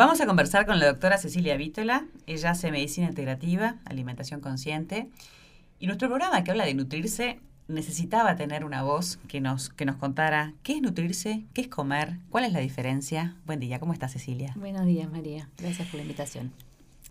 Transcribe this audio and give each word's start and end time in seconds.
Vamos 0.00 0.18
a 0.22 0.26
conversar 0.26 0.64
con 0.64 0.78
la 0.78 0.86
doctora 0.86 1.18
Cecilia 1.18 1.58
Vítola. 1.58 2.06
Ella 2.26 2.52
hace 2.52 2.70
medicina 2.70 3.08
integrativa, 3.08 3.76
alimentación 3.84 4.40
consciente. 4.40 5.10
Y 5.78 5.88
nuestro 5.88 6.08
programa 6.08 6.42
que 6.42 6.52
habla 6.52 6.64
de 6.64 6.72
nutrirse 6.72 7.38
necesitaba 7.68 8.34
tener 8.34 8.64
una 8.64 8.82
voz 8.82 9.18
que 9.28 9.42
nos, 9.42 9.68
que 9.68 9.84
nos 9.84 9.96
contara 9.96 10.54
qué 10.62 10.76
es 10.76 10.80
nutrirse, 10.80 11.44
qué 11.52 11.60
es 11.60 11.68
comer, 11.68 12.16
cuál 12.30 12.46
es 12.46 12.54
la 12.54 12.60
diferencia. 12.60 13.36
Buen 13.44 13.60
día, 13.60 13.78
¿cómo 13.78 13.92
estás 13.92 14.12
Cecilia? 14.12 14.54
Buenos 14.56 14.86
días 14.86 15.10
María, 15.10 15.50
gracias 15.58 15.86
por 15.88 15.96
la 15.96 16.02
invitación. 16.04 16.50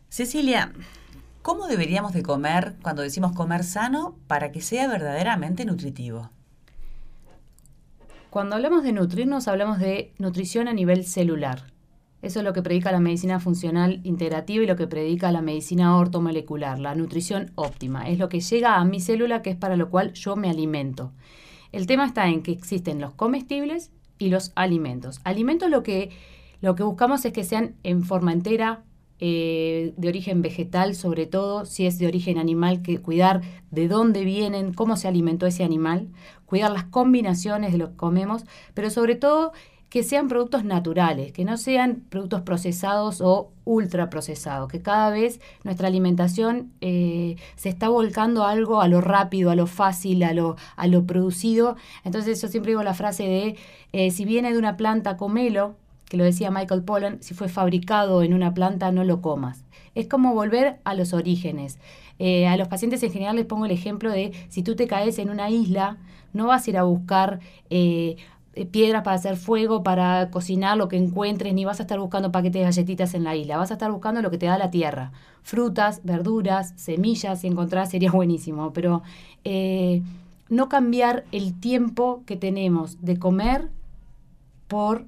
Cecilia, 0.10 0.74
¿cómo 1.44 1.68
deberíamos 1.68 2.14
de 2.14 2.24
comer 2.24 2.74
cuando 2.82 3.04
decimos 3.04 3.34
comer 3.34 3.66
sano 3.66 4.16
para 4.26 4.52
que 4.52 4.62
sea 4.62 4.88
verdaderamente 4.88 5.64
nutritivo? 5.64 6.32
Cuando 8.32 8.56
hablamos 8.56 8.82
de 8.82 8.94
nutrirnos 8.94 9.48
hablamos 9.48 9.78
de 9.78 10.12
nutrición 10.18 10.68
a 10.68 10.74
nivel 10.74 11.06
celular. 11.06 11.66
Eso 12.21 12.39
es 12.39 12.45
lo 12.45 12.51
que 12.54 12.61
predica 12.61 12.91
la 12.91 12.99
medicina 12.99 13.39
funcional 13.39 14.01
integrativa 14.04 14.63
y 14.63 14.68
lo 14.68 14.75
que 14.75 14.87
predica 14.87 15.32
la 15.32 15.41
medicina 15.41 15.97
ortomolecular, 15.97 16.77
la 16.79 16.96
nutrición 16.96 17.51
óptima. 17.55 18.10
Es 18.10 18.19
lo 18.19 18.27
que 18.27 18.41
llega 18.41 18.75
a 18.75 18.86
mi 18.86 19.00
célula, 19.00 19.41
que 19.41 19.51
es 19.51 19.55
para 19.55 19.77
lo 19.77 19.89
cual 19.89 20.14
yo 20.14 20.36
me 20.36 20.50
alimento. 20.50 21.13
El 21.71 21.87
tema 21.87 22.05
está 22.05 22.27
en 22.27 22.43
que 22.43 22.51
existen 22.51 23.00
los 23.00 23.13
comestibles 23.13 23.91
y 24.18 24.29
los 24.29 24.51
alimentos. 24.55 25.21
Alimentos 25.24 25.69
lo 25.69 25.82
que, 25.82 26.10
lo 26.61 26.75
que 26.75 26.83
buscamos 26.83 27.24
es 27.24 27.32
que 27.32 27.43
sean 27.43 27.75
en 27.83 28.04
forma 28.04 28.33
entera, 28.33 28.83
eh, 29.21 29.93
de 29.97 30.07
origen 30.07 30.41
vegetal, 30.41 30.96
sobre 30.96 31.25
todo, 31.25 31.65
si 31.65 31.86
es 31.86 31.99
de 31.99 32.08
origen 32.08 32.38
animal, 32.38 32.81
que 32.81 32.99
cuidar 32.99 33.41
de 33.69 33.89
dónde 33.89 34.23
vienen, 34.23 34.73
cómo 34.73 34.95
se 34.95 35.09
alimentó 35.09 35.45
ese 35.45 35.66
animal, 35.66 36.08
cuidar 36.45 36.72
las 36.72 36.86
combinaciones 36.86 37.73
de 37.73 37.80
lo 37.80 37.89
que 37.89 37.97
comemos, 37.97 38.45
pero 38.73 38.89
sobre 38.89 39.16
todo 39.16 39.52
que 39.89 40.03
sean 40.03 40.28
productos 40.28 40.64
naturales, 40.64 41.31
que 41.31 41.44
no 41.45 41.58
sean 41.58 42.03
productos 42.09 42.42
procesados 42.42 43.22
o 43.22 43.52
ultraprocesados, 43.66 44.72
que 44.72 44.81
cada 44.81 45.09
vez 45.09 45.39
nuestra 45.64 45.88
alimentación 45.88 46.72
eh, 46.81 47.38
se 47.55 47.69
está 47.69 47.89
volcando 47.89 48.45
algo 48.45 48.81
a 48.81 48.88
lo 48.88 49.02
rápido, 49.02 49.50
a 49.50 49.55
lo 49.55 49.66
fácil, 49.66 50.23
a 50.23 50.33
lo, 50.33 50.58
a 50.75 50.88
lo 50.88 51.05
producido. 51.05 51.75
Entonces 52.03 52.39
yo 52.41 52.47
siempre 52.47 52.72
digo 52.72 52.83
la 52.83 52.94
frase 52.94 53.23
de, 53.23 53.55
eh, 53.91 54.11
si 54.11 54.25
viene 54.25 54.52
de 54.52 54.59
una 54.59 54.78
planta, 54.78 55.17
comelo, 55.17 55.75
que 56.06 56.17
lo 56.17 56.23
decía 56.23 56.52
Michael 56.52 56.83
Pollan, 56.83 57.22
si 57.22 57.33
fue 57.33 57.50
fabricado 57.50 58.23
en 58.23 58.33
una 58.33 58.53
planta, 58.53 58.91
no 58.91 59.03
lo 59.03 59.22
comas. 59.22 59.63
Es 59.95 60.08
como 60.08 60.33
volver 60.33 60.80
a 60.83 60.94
los 60.94 61.13
orígenes. 61.13 61.80
Eh, 62.19 62.47
a 62.47 62.58
los 62.58 62.67
pacientes 62.67 63.02
en 63.03 63.11
general 63.11 63.38
les 63.38 63.45
pongo 63.45 63.66
el 63.66 63.72
ejemplo 63.72 64.11
de 64.11 64.33
si 64.50 64.61
tú 64.61 64.75
te 64.75 64.88
caes 64.88 65.19
en 65.19 65.30
una 65.30 65.50
isla, 65.50 65.97
no 66.33 66.47
vas 66.47 66.67
a 66.67 66.69
ir 66.69 66.78
a 66.78 66.83
buscar 66.83 67.39
piedras 68.65 69.03
para 69.03 69.15
hacer 69.15 69.38
fuego, 69.38 69.83
para 69.83 70.29
cocinar 70.31 70.77
lo 70.77 70.88
que 70.88 70.97
encuentres, 70.97 71.53
ni 71.53 71.65
vas 71.65 71.79
a 71.79 71.83
estar 71.83 71.99
buscando 71.99 72.31
paquetes 72.31 72.61
de 72.61 72.66
galletitas 72.66 73.13
en 73.13 73.23
la 73.23 73.35
isla, 73.35 73.57
vas 73.57 73.71
a 73.71 73.75
estar 73.75 73.91
buscando 73.91 74.21
lo 74.21 74.31
que 74.31 74.38
te 74.38 74.45
da 74.45 74.57
la 74.57 74.71
tierra, 74.71 75.11
frutas, 75.43 76.01
verduras, 76.03 76.73
semillas, 76.75 77.41
si 77.41 77.47
encontrás 77.47 77.89
sería 77.89 78.11
buenísimo, 78.13 78.73
pero 78.73 79.03
eh, 79.43 80.01
no 80.49 80.69
cambiar 80.69 81.25
el 81.31 81.59
tiempo 81.59 82.23
que 82.25 82.35
tenemos 82.35 83.01
de 83.01 83.17
comer 83.17 83.69
por 84.67 85.05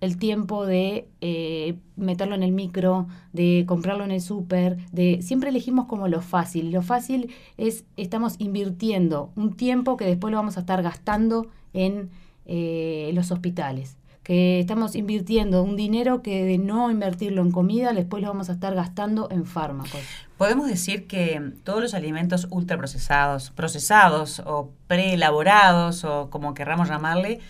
el 0.00 0.16
tiempo 0.16 0.64
de 0.66 1.08
eh, 1.20 1.76
meterlo 1.96 2.34
en 2.34 2.42
el 2.42 2.52
micro, 2.52 3.06
de 3.32 3.64
comprarlo 3.66 4.04
en 4.04 4.10
el 4.10 4.20
súper, 4.20 4.78
de 4.92 5.20
siempre 5.22 5.50
elegimos 5.50 5.86
como 5.86 6.08
lo 6.08 6.22
fácil. 6.22 6.72
Lo 6.72 6.82
fácil 6.82 7.30
es, 7.58 7.84
estamos 7.96 8.36
invirtiendo 8.38 9.30
un 9.36 9.54
tiempo 9.54 9.96
que 9.96 10.06
después 10.06 10.30
lo 10.30 10.38
vamos 10.38 10.56
a 10.56 10.60
estar 10.60 10.82
gastando 10.82 11.48
en 11.74 12.10
eh, 12.52 13.12
los 13.14 13.30
hospitales 13.30 13.96
que 14.24 14.60
estamos 14.60 14.96
invirtiendo 14.96 15.62
un 15.62 15.76
dinero 15.76 16.20
que 16.22 16.44
de 16.44 16.58
no 16.58 16.90
invertirlo 16.90 17.42
en 17.42 17.52
comida, 17.52 17.92
después 17.92 18.22
lo 18.22 18.28
vamos 18.28 18.50
a 18.50 18.52
estar 18.52 18.74
gastando 18.74 19.28
en 19.30 19.46
fármacos. 19.46 20.00
Podemos 20.36 20.68
decir 20.68 21.06
que 21.06 21.52
todos 21.64 21.80
los 21.80 21.94
alimentos 21.94 22.46
ultraprocesados, 22.50 23.50
procesados 23.50 24.40
o 24.44 24.70
preelaborados 24.86 26.04
o 26.04 26.28
como 26.28 26.54
querramos 26.54 26.88
llamarle, 26.88 27.40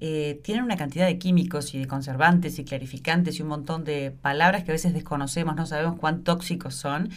eh, 0.00 0.40
tienen 0.42 0.64
una 0.64 0.76
cantidad 0.76 1.06
de 1.06 1.18
químicos 1.18 1.74
y 1.74 1.78
de 1.78 1.86
conservantes 1.86 2.58
y 2.58 2.64
clarificantes 2.64 3.38
y 3.38 3.42
un 3.42 3.48
montón 3.48 3.84
de 3.84 4.10
palabras 4.10 4.64
que 4.64 4.70
a 4.70 4.74
veces 4.74 4.94
desconocemos, 4.94 5.56
no 5.56 5.66
sabemos 5.66 5.98
cuán 5.98 6.24
tóxicos 6.24 6.74
son 6.74 7.10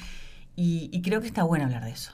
y 0.59 1.01
creo 1.03 1.22
que 1.22 1.28
está 1.28 1.44
bueno 1.44 1.66
hablar 1.66 1.85
de 1.85 1.91
eso. 1.91 2.12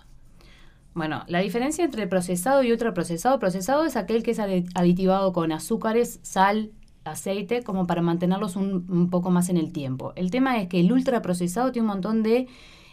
Bueno, 0.93 1.23
la 1.27 1.39
diferencia 1.39 1.83
entre 1.83 2.07
procesado 2.07 2.63
y 2.63 2.71
ultraprocesado, 2.71 3.39
procesado 3.39 3.85
es 3.85 3.95
aquel 3.95 4.21
que 4.21 4.31
es 4.31 4.39
aditivado 4.39 5.33
con 5.33 5.51
azúcares, 5.51 6.19
sal, 6.21 6.71
aceite, 7.03 7.63
como 7.63 7.87
para 7.87 8.01
mantenerlos 8.01 8.55
un, 8.55 9.09
poco 9.09 9.31
más 9.31 9.49
en 9.49 9.57
el 9.57 9.71
tiempo. 9.71 10.13
El 10.15 10.29
tema 10.31 10.61
es 10.61 10.67
que 10.67 10.79
el 10.79 10.91
ultraprocesado 10.91 11.71
tiene 11.71 11.87
un 11.87 11.93
montón 11.93 12.23
de 12.23 12.47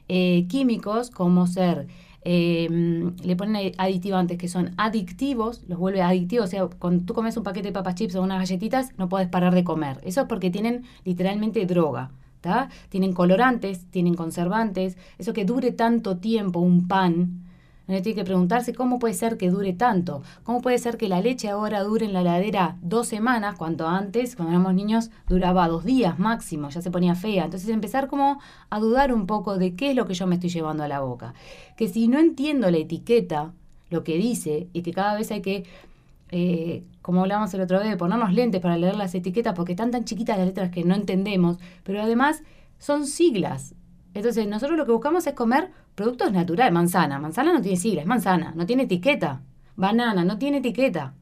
eh, 0.08 0.46
químicos, 0.48 1.10
como 1.10 1.46
ser, 1.46 1.88
em, 2.22 3.14
le 3.22 3.36
ponen 3.36 3.72
aditivantes 3.78 4.38
que 4.38 4.48
son 4.48 4.72
adictivos, 4.78 5.62
los 5.68 5.78
vuelve 5.78 6.02
adictivos, 6.02 6.46
o 6.46 6.50
sea, 6.50 6.66
cuando 6.66 7.04
tú 7.04 7.14
comes 7.14 7.36
un 7.36 7.44
paquete 7.44 7.68
de 7.68 7.72
papas 7.72 7.94
chips 7.94 8.14
o 8.16 8.22
unas 8.22 8.38
galletitas, 8.38 8.92
no 8.98 9.08
puedes 9.08 9.28
parar 9.28 9.54
de 9.54 9.64
comer. 9.64 10.00
Eso 10.04 10.22
es 10.22 10.26
porque 10.26 10.50
tienen 10.50 10.84
literalmente 11.04 11.64
droga. 11.66 12.10
Tienen 12.88 13.12
colorantes, 13.12 13.84
tienen 13.90 14.14
conservantes, 14.14 14.96
eso 15.18 15.32
que 15.32 15.44
dure 15.44 15.72
tanto 15.72 16.16
tiempo 16.16 16.60
un 16.60 16.88
pan, 16.88 17.44
uno 17.90 18.02
tiene 18.02 18.20
que 18.20 18.24
preguntarse 18.24 18.74
cómo 18.74 18.98
puede 18.98 19.14
ser 19.14 19.36
que 19.36 19.50
dure 19.50 19.72
tanto. 19.72 20.22
¿Cómo 20.44 20.60
puede 20.60 20.78
ser 20.78 20.96
que 20.96 21.08
la 21.08 21.20
leche 21.20 21.48
ahora 21.48 21.82
dure 21.82 22.06
en 22.06 22.12
la 22.12 22.20
heladera 22.20 22.76
dos 22.82 23.08
semanas, 23.08 23.56
cuando 23.56 23.88
antes, 23.88 24.36
cuando 24.36 24.52
éramos 24.52 24.74
niños, 24.74 25.10
duraba 25.28 25.68
dos 25.68 25.84
días 25.84 26.18
máximo, 26.18 26.70
ya 26.70 26.82
se 26.82 26.90
ponía 26.90 27.14
fea? 27.14 27.44
Entonces 27.44 27.68
empezar 27.68 28.08
como 28.08 28.40
a 28.70 28.78
dudar 28.78 29.12
un 29.12 29.26
poco 29.26 29.58
de 29.58 29.74
qué 29.74 29.90
es 29.90 29.96
lo 29.96 30.06
que 30.06 30.14
yo 30.14 30.26
me 30.26 30.36
estoy 30.36 30.50
llevando 30.50 30.84
a 30.84 30.88
la 30.88 31.00
boca. 31.00 31.34
Que 31.76 31.88
si 31.88 32.08
no 32.08 32.18
entiendo 32.18 32.70
la 32.70 32.78
etiqueta, 32.78 33.52
lo 33.90 34.04
que 34.04 34.16
dice, 34.16 34.68
y 34.72 34.82
que 34.82 34.92
cada 34.92 35.16
vez 35.16 35.30
hay 35.32 35.42
que 35.42 35.64
eh, 36.32 36.84
como 37.02 37.22
hablábamos 37.22 37.52
el 37.54 37.60
otro 37.60 37.82
día, 37.82 37.96
ponernos 37.96 38.32
lentes 38.32 38.60
para 38.60 38.76
leer 38.76 38.96
las 38.96 39.14
etiquetas 39.14 39.54
porque 39.54 39.72
están 39.72 39.90
tan 39.90 40.04
chiquitas 40.04 40.38
las 40.38 40.46
letras 40.46 40.70
que 40.70 40.84
no 40.84 40.94
entendemos, 40.94 41.58
pero 41.82 42.00
además 42.00 42.42
son 42.78 43.06
siglas. 43.06 43.74
Entonces, 44.14 44.46
nosotros 44.48 44.76
lo 44.76 44.86
que 44.86 44.92
buscamos 44.92 45.26
es 45.26 45.34
comer 45.34 45.70
productos 45.94 46.32
naturales. 46.32 46.72
Manzana. 46.72 47.18
Manzana 47.18 47.52
no 47.52 47.60
tiene 47.60 47.76
sigla, 47.76 48.00
es 48.02 48.06
manzana, 48.06 48.52
no 48.56 48.66
tiene 48.66 48.84
etiqueta. 48.84 49.42
Banana, 49.76 50.24
no 50.24 50.38
tiene 50.38 50.58
etiqueta. 50.58 51.14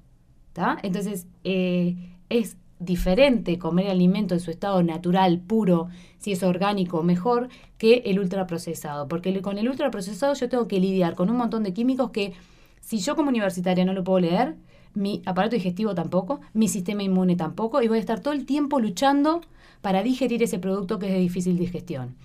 ¿Está? 0.48 0.78
Entonces, 0.82 1.26
eh, 1.44 2.16
es 2.28 2.56
diferente 2.80 3.58
comer 3.58 3.88
alimento 3.88 4.34
en 4.34 4.40
su 4.40 4.50
estado 4.50 4.82
natural, 4.82 5.40
puro, 5.40 5.88
si 6.18 6.32
es 6.32 6.42
orgánico, 6.42 7.02
mejor, 7.02 7.48
que 7.76 8.02
el 8.06 8.18
ultraprocesado. 8.18 9.08
Porque 9.08 9.40
con 9.42 9.58
el 9.58 9.68
ultraprocesado 9.68 10.34
yo 10.34 10.48
tengo 10.48 10.66
que 10.68 10.80
lidiar 10.80 11.14
con 11.14 11.30
un 11.30 11.36
montón 11.36 11.62
de 11.62 11.72
químicos 11.72 12.10
que, 12.10 12.32
si 12.80 12.98
yo 12.98 13.16
como 13.16 13.28
universitaria 13.28 13.84
no 13.84 13.92
lo 13.92 14.04
puedo 14.04 14.20
leer, 14.20 14.56
mi 14.94 15.22
aparato 15.26 15.54
digestivo 15.54 15.94
tampoco, 15.94 16.40
mi 16.54 16.68
sistema 16.68 17.02
inmune 17.02 17.36
tampoco, 17.36 17.82
y 17.82 17.88
voy 17.88 17.98
a 17.98 18.00
estar 18.00 18.20
todo 18.20 18.32
el 18.32 18.46
tiempo 18.46 18.80
luchando 18.80 19.42
para 19.82 20.02
digerir 20.02 20.42
ese 20.42 20.58
producto 20.58 20.98
que 20.98 21.06
es 21.06 21.12
de 21.12 21.18
difícil 21.18 21.58
digestión 21.58 22.16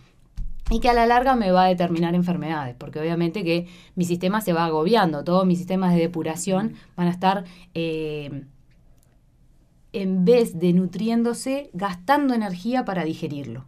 y 0.70 0.80
que 0.80 0.90
a 0.90 0.94
la 0.94 1.06
larga 1.06 1.36
me 1.36 1.52
va 1.52 1.66
a 1.66 1.68
determinar 1.68 2.16
enfermedades, 2.16 2.76
porque 2.78 3.00
obviamente 3.00 3.44
que 3.44 3.68
mi 3.96 4.06
sistema 4.06 4.42
se 4.42 4.54
va 4.54 4.66
agobiando, 4.66 5.24
todos 5.24 5.46
mis 5.46 5.58
sistemas 5.58 5.94
de 5.94 6.02
depuración 6.02 6.76
van 6.96 7.08
a 7.08 7.12
estar, 7.12 7.44
eh, 7.74 8.46
en 9.92 10.26
vez 10.26 10.60
de 10.60 10.74
nutriéndose, 10.74 11.70
gastando 11.74 12.34
energía 12.34 12.86
para 12.86 13.04
digerirlo. 13.04 13.66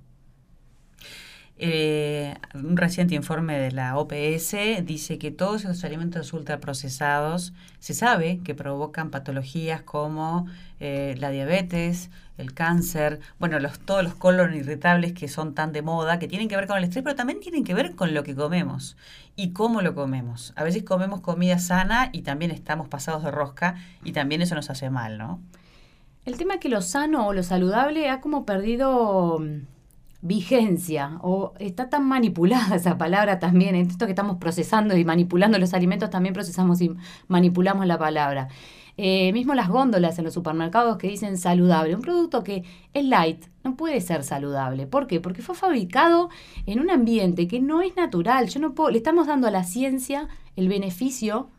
Eh, 1.58 2.36
un 2.54 2.76
reciente 2.76 3.16
informe 3.16 3.58
de 3.58 3.72
la 3.72 3.98
OPS 3.98 4.58
dice 4.84 5.18
que 5.18 5.32
todos 5.32 5.64
esos 5.64 5.86
alimentos 5.86 6.34
ultraprocesados 6.34 7.54
se 7.80 7.94
sabe 7.94 8.42
que 8.44 8.54
provocan 8.54 9.10
patologías 9.10 9.82
como 9.82 10.48
eh, 10.82 11.16
la 11.18 11.30
diabetes, 11.30 12.10
el 12.38 12.54
cáncer, 12.54 13.22
bueno, 13.40 13.60
los, 13.60 13.80
todos 13.80 14.04
los 14.04 14.16
colon 14.16 14.54
irritables 14.54 15.14
que 15.14 15.30
son 15.30 15.54
tan 15.54 15.72
de 15.72 15.82
moda, 15.82 16.20
que 16.20 16.28
tienen 16.28 16.50
que 16.50 16.58
ver 16.58 16.68
con 16.68 16.78
el 16.78 16.84
estrés, 16.84 17.04
pero 17.04 17.16
también 17.16 17.40
tienen 17.40 17.64
que 17.64 17.74
ver 17.74 17.96
con 17.96 18.14
lo 18.14 18.24
que 18.24 18.36
comemos 18.36 18.98
y 19.38 19.52
cómo 19.52 19.82
lo 19.82 19.96
comemos. 19.96 20.52
A 20.58 20.64
veces 20.66 20.84
comemos 20.84 21.22
comida 21.22 21.58
sana 21.60 22.10
y 22.12 22.24
también 22.24 22.52
estamos 22.52 22.90
pasados 22.90 23.24
de 23.24 23.32
rosca 23.32 23.76
y 24.04 24.12
también 24.12 24.42
eso 24.42 24.56
nos 24.56 24.70
hace 24.70 24.90
mal, 24.90 25.18
¿no? 25.18 25.40
El 26.26 26.38
tema 26.38 26.60
que 26.60 26.70
lo 26.70 26.82
sano 26.82 27.28
o 27.28 27.34
lo 27.34 27.44
saludable 27.44 28.10
ha 28.10 28.20
como 28.20 28.46
perdido 28.46 29.40
vigencia 30.26 31.20
o 31.22 31.54
está 31.60 31.88
tan 31.90 32.08
manipulada 32.08 32.76
esa 32.76 32.98
palabra 32.98 33.38
también, 33.40 33.76
en 33.76 33.88
esto 33.88 34.06
que 34.06 34.12
estamos 34.14 34.38
procesando 34.38 34.98
y 34.98 35.06
manipulando 35.06 35.60
los 35.60 35.74
alimentos, 35.74 36.10
también 36.10 36.34
procesamos 36.34 36.82
y 36.82 36.92
manipulamos 37.28 37.86
la 37.86 38.00
palabra. 38.00 38.48
Eh, 38.98 39.34
mismo 39.34 39.54
las 39.54 39.70
góndolas 39.70 40.18
en 40.18 40.26
los 40.26 40.34
supermercados 40.34 40.98
que 40.98 41.10
dicen 41.10 41.38
saludable, 41.38 41.94
un 41.94 42.02
producto 42.02 42.44
que 42.44 42.64
es 42.94 43.06
light, 43.06 43.46
no 43.64 43.76
puede 43.76 44.02
ser 44.02 44.24
saludable. 44.24 44.88
¿Por 44.88 45.06
qué? 45.06 45.20
Porque 45.20 45.44
fue 45.44 45.54
fabricado 45.54 46.30
en 46.66 46.80
un 46.80 46.90
ambiente 46.90 47.48
que 47.48 47.60
no 47.60 47.82
es 47.82 47.96
natural. 47.96 48.48
Yo 48.48 48.60
no 48.60 48.74
puedo, 48.74 48.90
le 48.90 48.98
estamos 48.98 49.28
dando 49.28 49.48
a 49.48 49.52
la 49.52 49.64
ciencia 49.64 50.28
el 50.56 50.70
beneficio 50.70 51.50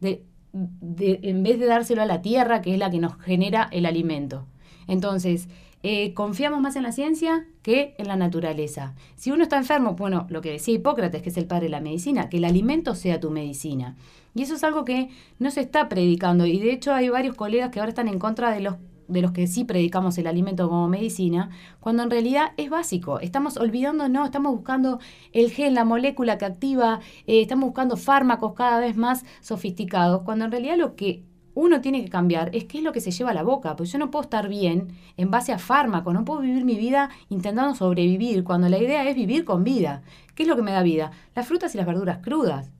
de, 0.00 0.24
de, 0.52 1.20
en 1.22 1.42
vez 1.44 1.60
de 1.60 1.66
dárselo 1.66 2.02
a 2.02 2.06
la 2.06 2.22
tierra, 2.22 2.60
que 2.60 2.72
es 2.72 2.78
la 2.78 2.90
que 2.90 2.98
nos 2.98 3.20
genera 3.20 3.68
el 3.70 3.86
alimento. 3.86 4.46
Entonces, 4.88 5.48
eh, 5.88 6.14
confiamos 6.14 6.60
más 6.60 6.74
en 6.74 6.82
la 6.82 6.90
ciencia 6.90 7.46
que 7.62 7.94
en 7.98 8.08
la 8.08 8.16
naturaleza. 8.16 8.96
Si 9.14 9.30
uno 9.30 9.44
está 9.44 9.56
enfermo, 9.56 9.94
bueno, 9.94 10.26
lo 10.30 10.40
que 10.40 10.50
decía 10.50 10.74
Hipócrates, 10.74 11.22
que 11.22 11.28
es 11.28 11.36
el 11.36 11.46
padre 11.46 11.66
de 11.66 11.70
la 11.70 11.80
medicina, 11.80 12.28
que 12.28 12.38
el 12.38 12.44
alimento 12.44 12.96
sea 12.96 13.20
tu 13.20 13.30
medicina. 13.30 13.94
Y 14.34 14.42
eso 14.42 14.56
es 14.56 14.64
algo 14.64 14.84
que 14.84 15.10
no 15.38 15.48
se 15.52 15.60
está 15.60 15.88
predicando. 15.88 16.44
Y 16.44 16.58
de 16.58 16.72
hecho 16.72 16.92
hay 16.92 17.08
varios 17.08 17.36
colegas 17.36 17.70
que 17.70 17.78
ahora 17.78 17.90
están 17.90 18.08
en 18.08 18.18
contra 18.18 18.50
de 18.50 18.62
los 18.62 18.74
de 19.06 19.22
los 19.22 19.30
que 19.30 19.46
sí 19.46 19.62
predicamos 19.62 20.18
el 20.18 20.26
alimento 20.26 20.68
como 20.68 20.88
medicina, 20.88 21.50
cuando 21.78 22.02
en 22.02 22.10
realidad 22.10 22.48
es 22.56 22.68
básico. 22.68 23.20
Estamos 23.20 23.56
olvidando, 23.56 24.08
no, 24.08 24.24
estamos 24.24 24.50
buscando 24.56 24.98
el 25.32 25.52
gen, 25.52 25.74
la 25.74 25.84
molécula 25.84 26.36
que 26.36 26.46
activa, 26.46 26.98
eh, 27.28 27.42
estamos 27.42 27.66
buscando 27.66 27.96
fármacos 27.96 28.54
cada 28.54 28.80
vez 28.80 28.96
más 28.96 29.24
sofisticados, 29.40 30.22
cuando 30.22 30.46
en 30.46 30.50
realidad 30.50 30.76
lo 30.78 30.96
que 30.96 31.22
uno 31.56 31.80
tiene 31.80 32.04
que 32.04 32.10
cambiar 32.10 32.54
es 32.54 32.64
qué 32.64 32.78
es 32.78 32.84
lo 32.84 32.92
que 32.92 33.00
se 33.00 33.10
lleva 33.10 33.30
a 33.30 33.34
la 33.34 33.42
boca, 33.42 33.74
porque 33.76 33.90
yo 33.90 33.98
no 33.98 34.10
puedo 34.10 34.24
estar 34.24 34.46
bien 34.46 34.88
en 35.16 35.30
base 35.30 35.54
a 35.54 35.58
fármacos, 35.58 36.12
no 36.12 36.24
puedo 36.24 36.42
vivir 36.42 36.66
mi 36.66 36.76
vida 36.76 37.08
intentando 37.30 37.74
sobrevivir, 37.74 38.44
cuando 38.44 38.68
la 38.68 38.76
idea 38.76 39.08
es 39.08 39.16
vivir 39.16 39.46
con 39.46 39.64
vida. 39.64 40.02
¿Qué 40.34 40.42
es 40.42 40.48
lo 40.48 40.54
que 40.54 40.62
me 40.62 40.72
da 40.72 40.82
vida? 40.82 41.12
Las 41.34 41.48
frutas 41.48 41.74
y 41.74 41.78
las 41.78 41.86
verduras 41.86 42.18
crudas 42.18 42.70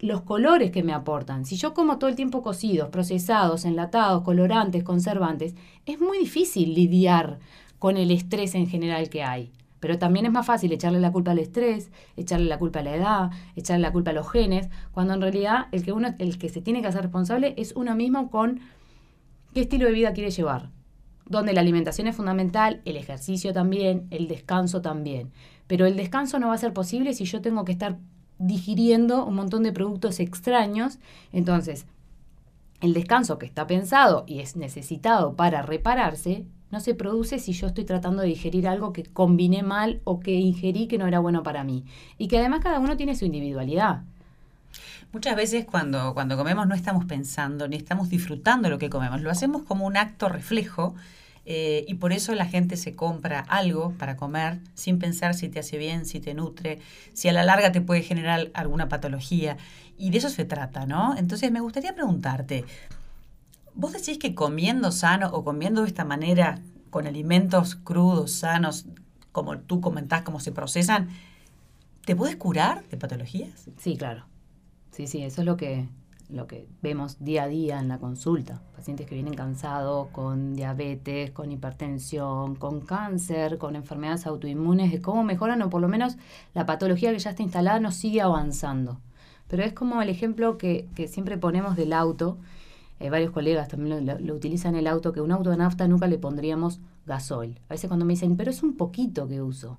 los 0.00 0.22
colores 0.22 0.70
que 0.70 0.84
me 0.84 0.92
aportan. 0.92 1.44
Si 1.44 1.56
yo 1.56 1.74
como 1.74 1.98
todo 1.98 2.08
el 2.08 2.14
tiempo 2.14 2.40
cocidos, 2.40 2.88
procesados, 2.90 3.64
enlatados, 3.64 4.22
colorantes, 4.22 4.84
conservantes, 4.84 5.56
es 5.86 6.00
muy 6.00 6.18
difícil 6.18 6.72
lidiar 6.74 7.40
con 7.80 7.96
el 7.96 8.12
estrés 8.12 8.54
en 8.54 8.68
general 8.68 9.08
que 9.08 9.24
hay. 9.24 9.50
Pero 9.80 9.98
también 9.98 10.26
es 10.26 10.32
más 10.32 10.46
fácil 10.46 10.72
echarle 10.72 11.00
la 11.00 11.12
culpa 11.12 11.30
al 11.30 11.38
estrés, 11.38 11.90
echarle 12.16 12.46
la 12.46 12.58
culpa 12.58 12.80
a 12.80 12.82
la 12.82 12.96
edad, 12.96 13.30
echarle 13.56 13.82
la 13.82 13.92
culpa 13.92 14.10
a 14.10 14.14
los 14.14 14.30
genes, 14.30 14.68
cuando 14.92 15.14
en 15.14 15.20
realidad 15.20 15.66
el 15.72 15.84
que 15.84 15.92
uno, 15.92 16.14
el 16.18 16.38
que 16.38 16.48
se 16.48 16.60
tiene 16.60 16.82
que 16.82 16.88
hacer 16.88 17.02
responsable 17.02 17.54
es 17.56 17.72
uno 17.76 17.94
mismo 17.94 18.30
con 18.30 18.60
qué 19.54 19.62
estilo 19.62 19.86
de 19.86 19.92
vida 19.92 20.12
quiere 20.12 20.30
llevar. 20.30 20.70
Donde 21.26 21.52
la 21.52 21.60
alimentación 21.60 22.06
es 22.06 22.16
fundamental, 22.16 22.80
el 22.84 22.96
ejercicio 22.96 23.52
también, 23.52 24.06
el 24.10 24.28
descanso 24.28 24.80
también. 24.80 25.30
Pero 25.66 25.86
el 25.86 25.96
descanso 25.96 26.38
no 26.38 26.48
va 26.48 26.54
a 26.54 26.58
ser 26.58 26.72
posible 26.72 27.12
si 27.12 27.24
yo 27.24 27.42
tengo 27.42 27.64
que 27.64 27.72
estar 27.72 27.98
digiriendo 28.38 29.26
un 29.26 29.34
montón 29.34 29.62
de 29.62 29.72
productos 29.72 30.20
extraños. 30.20 30.98
Entonces, 31.32 31.86
el 32.80 32.94
descanso 32.94 33.38
que 33.38 33.46
está 33.46 33.66
pensado 33.66 34.24
y 34.26 34.40
es 34.40 34.56
necesitado 34.56 35.34
para 35.34 35.62
repararse, 35.62 36.46
no 36.70 36.80
se 36.80 36.94
produce 36.94 37.38
si 37.38 37.52
yo 37.52 37.66
estoy 37.66 37.84
tratando 37.84 38.22
de 38.22 38.28
digerir 38.28 38.68
algo 38.68 38.92
que 38.92 39.04
combiné 39.04 39.62
mal 39.62 40.00
o 40.04 40.20
que 40.20 40.32
ingerí 40.32 40.86
que 40.86 40.98
no 40.98 41.06
era 41.06 41.18
bueno 41.18 41.42
para 41.42 41.64
mí. 41.64 41.84
Y 42.18 42.28
que 42.28 42.38
además 42.38 42.60
cada 42.62 42.78
uno 42.78 42.96
tiene 42.96 43.16
su 43.16 43.24
individualidad. 43.24 44.02
Muchas 45.12 45.36
veces 45.36 45.64
cuando, 45.64 46.12
cuando 46.12 46.36
comemos 46.36 46.66
no 46.66 46.74
estamos 46.74 47.06
pensando 47.06 47.66
ni 47.66 47.76
estamos 47.76 48.10
disfrutando 48.10 48.68
lo 48.68 48.78
que 48.78 48.90
comemos, 48.90 49.22
lo 49.22 49.30
hacemos 49.30 49.62
como 49.62 49.86
un 49.86 49.96
acto 49.96 50.28
reflejo 50.28 50.94
eh, 51.50 51.86
y 51.88 51.94
por 51.94 52.12
eso 52.12 52.34
la 52.34 52.44
gente 52.44 52.76
se 52.76 52.94
compra 52.94 53.40
algo 53.40 53.92
para 53.92 54.16
comer 54.16 54.58
sin 54.74 54.98
pensar 54.98 55.32
si 55.32 55.48
te 55.48 55.60
hace 55.60 55.78
bien, 55.78 56.04
si 56.04 56.20
te 56.20 56.34
nutre, 56.34 56.78
si 57.14 57.28
a 57.28 57.32
la 57.32 57.42
larga 57.42 57.72
te 57.72 57.80
puede 57.80 58.02
generar 58.02 58.50
alguna 58.52 58.90
patología. 58.90 59.56
Y 59.96 60.10
de 60.10 60.18
eso 60.18 60.28
se 60.28 60.44
trata, 60.44 60.84
¿no? 60.84 61.16
Entonces 61.16 61.50
me 61.50 61.60
gustaría 61.60 61.94
preguntarte, 61.94 62.66
¿vos 63.78 63.94
decís 63.94 64.18
que 64.18 64.34
comiendo 64.34 64.92
sano 64.92 65.30
o 65.32 65.44
comiendo 65.44 65.82
de 65.82 65.88
esta 65.88 66.04
manera, 66.04 66.60
con 66.90 67.06
alimentos 67.06 67.76
crudos, 67.76 68.32
sanos, 68.32 68.86
como 69.32 69.56
tú 69.58 69.80
comentás, 69.80 70.22
cómo 70.22 70.40
se 70.40 70.52
procesan, 70.52 71.08
¿te 72.04 72.14
puedes 72.14 72.36
curar 72.36 72.86
de 72.88 72.96
patologías? 72.96 73.70
Sí, 73.78 73.96
claro. 73.96 74.26
Sí, 74.90 75.06
sí, 75.06 75.22
eso 75.22 75.42
es 75.42 75.46
lo 75.46 75.56
que, 75.56 75.88
lo 76.28 76.48
que 76.48 76.66
vemos 76.82 77.22
día 77.24 77.44
a 77.44 77.46
día 77.46 77.78
en 77.78 77.86
la 77.86 77.98
consulta. 77.98 78.60
Pacientes 78.74 79.06
que 79.06 79.14
vienen 79.14 79.34
cansados 79.34 80.08
con 80.08 80.54
diabetes, 80.54 81.30
con 81.30 81.52
hipertensión, 81.52 82.56
con 82.56 82.80
cáncer, 82.80 83.58
con 83.58 83.76
enfermedades 83.76 84.26
autoinmunes, 84.26 84.90
de 84.90 85.00
cómo 85.00 85.22
mejoran 85.22 85.62
o 85.62 85.70
por 85.70 85.80
lo 85.80 85.88
menos 85.88 86.16
la 86.52 86.66
patología 86.66 87.12
que 87.12 87.20
ya 87.20 87.30
está 87.30 87.44
instalada 87.44 87.78
no 87.78 87.92
sigue 87.92 88.20
avanzando. 88.22 89.00
Pero 89.46 89.62
es 89.62 89.72
como 89.72 90.02
el 90.02 90.08
ejemplo 90.08 90.58
que, 90.58 90.88
siempre 91.08 91.38
ponemos 91.38 91.76
del 91.76 91.92
auto. 91.92 92.38
Eh, 93.00 93.10
varios 93.10 93.30
colegas 93.30 93.68
también 93.68 94.06
lo, 94.06 94.34
utilizan 94.34 94.74
el 94.74 94.86
auto, 94.86 95.12
que 95.12 95.20
un 95.20 95.32
auto 95.32 95.50
de 95.50 95.56
nafta 95.56 95.86
nunca 95.86 96.06
le 96.06 96.18
pondríamos 96.18 96.80
gasoil. 97.06 97.60
A 97.68 97.74
veces 97.74 97.88
cuando 97.88 98.04
me 98.04 98.14
dicen, 98.14 98.36
pero 98.36 98.50
es 98.50 98.62
un 98.62 98.76
poquito 98.76 99.28
que 99.28 99.40
uso. 99.40 99.78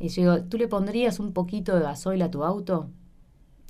Y 0.00 0.08
yo 0.08 0.34
digo, 0.34 0.48
¿tú 0.48 0.58
le 0.58 0.68
pondrías 0.68 1.20
un 1.20 1.32
poquito 1.32 1.74
de 1.74 1.82
gasoil 1.82 2.22
a 2.22 2.30
tu 2.30 2.44
auto? 2.44 2.88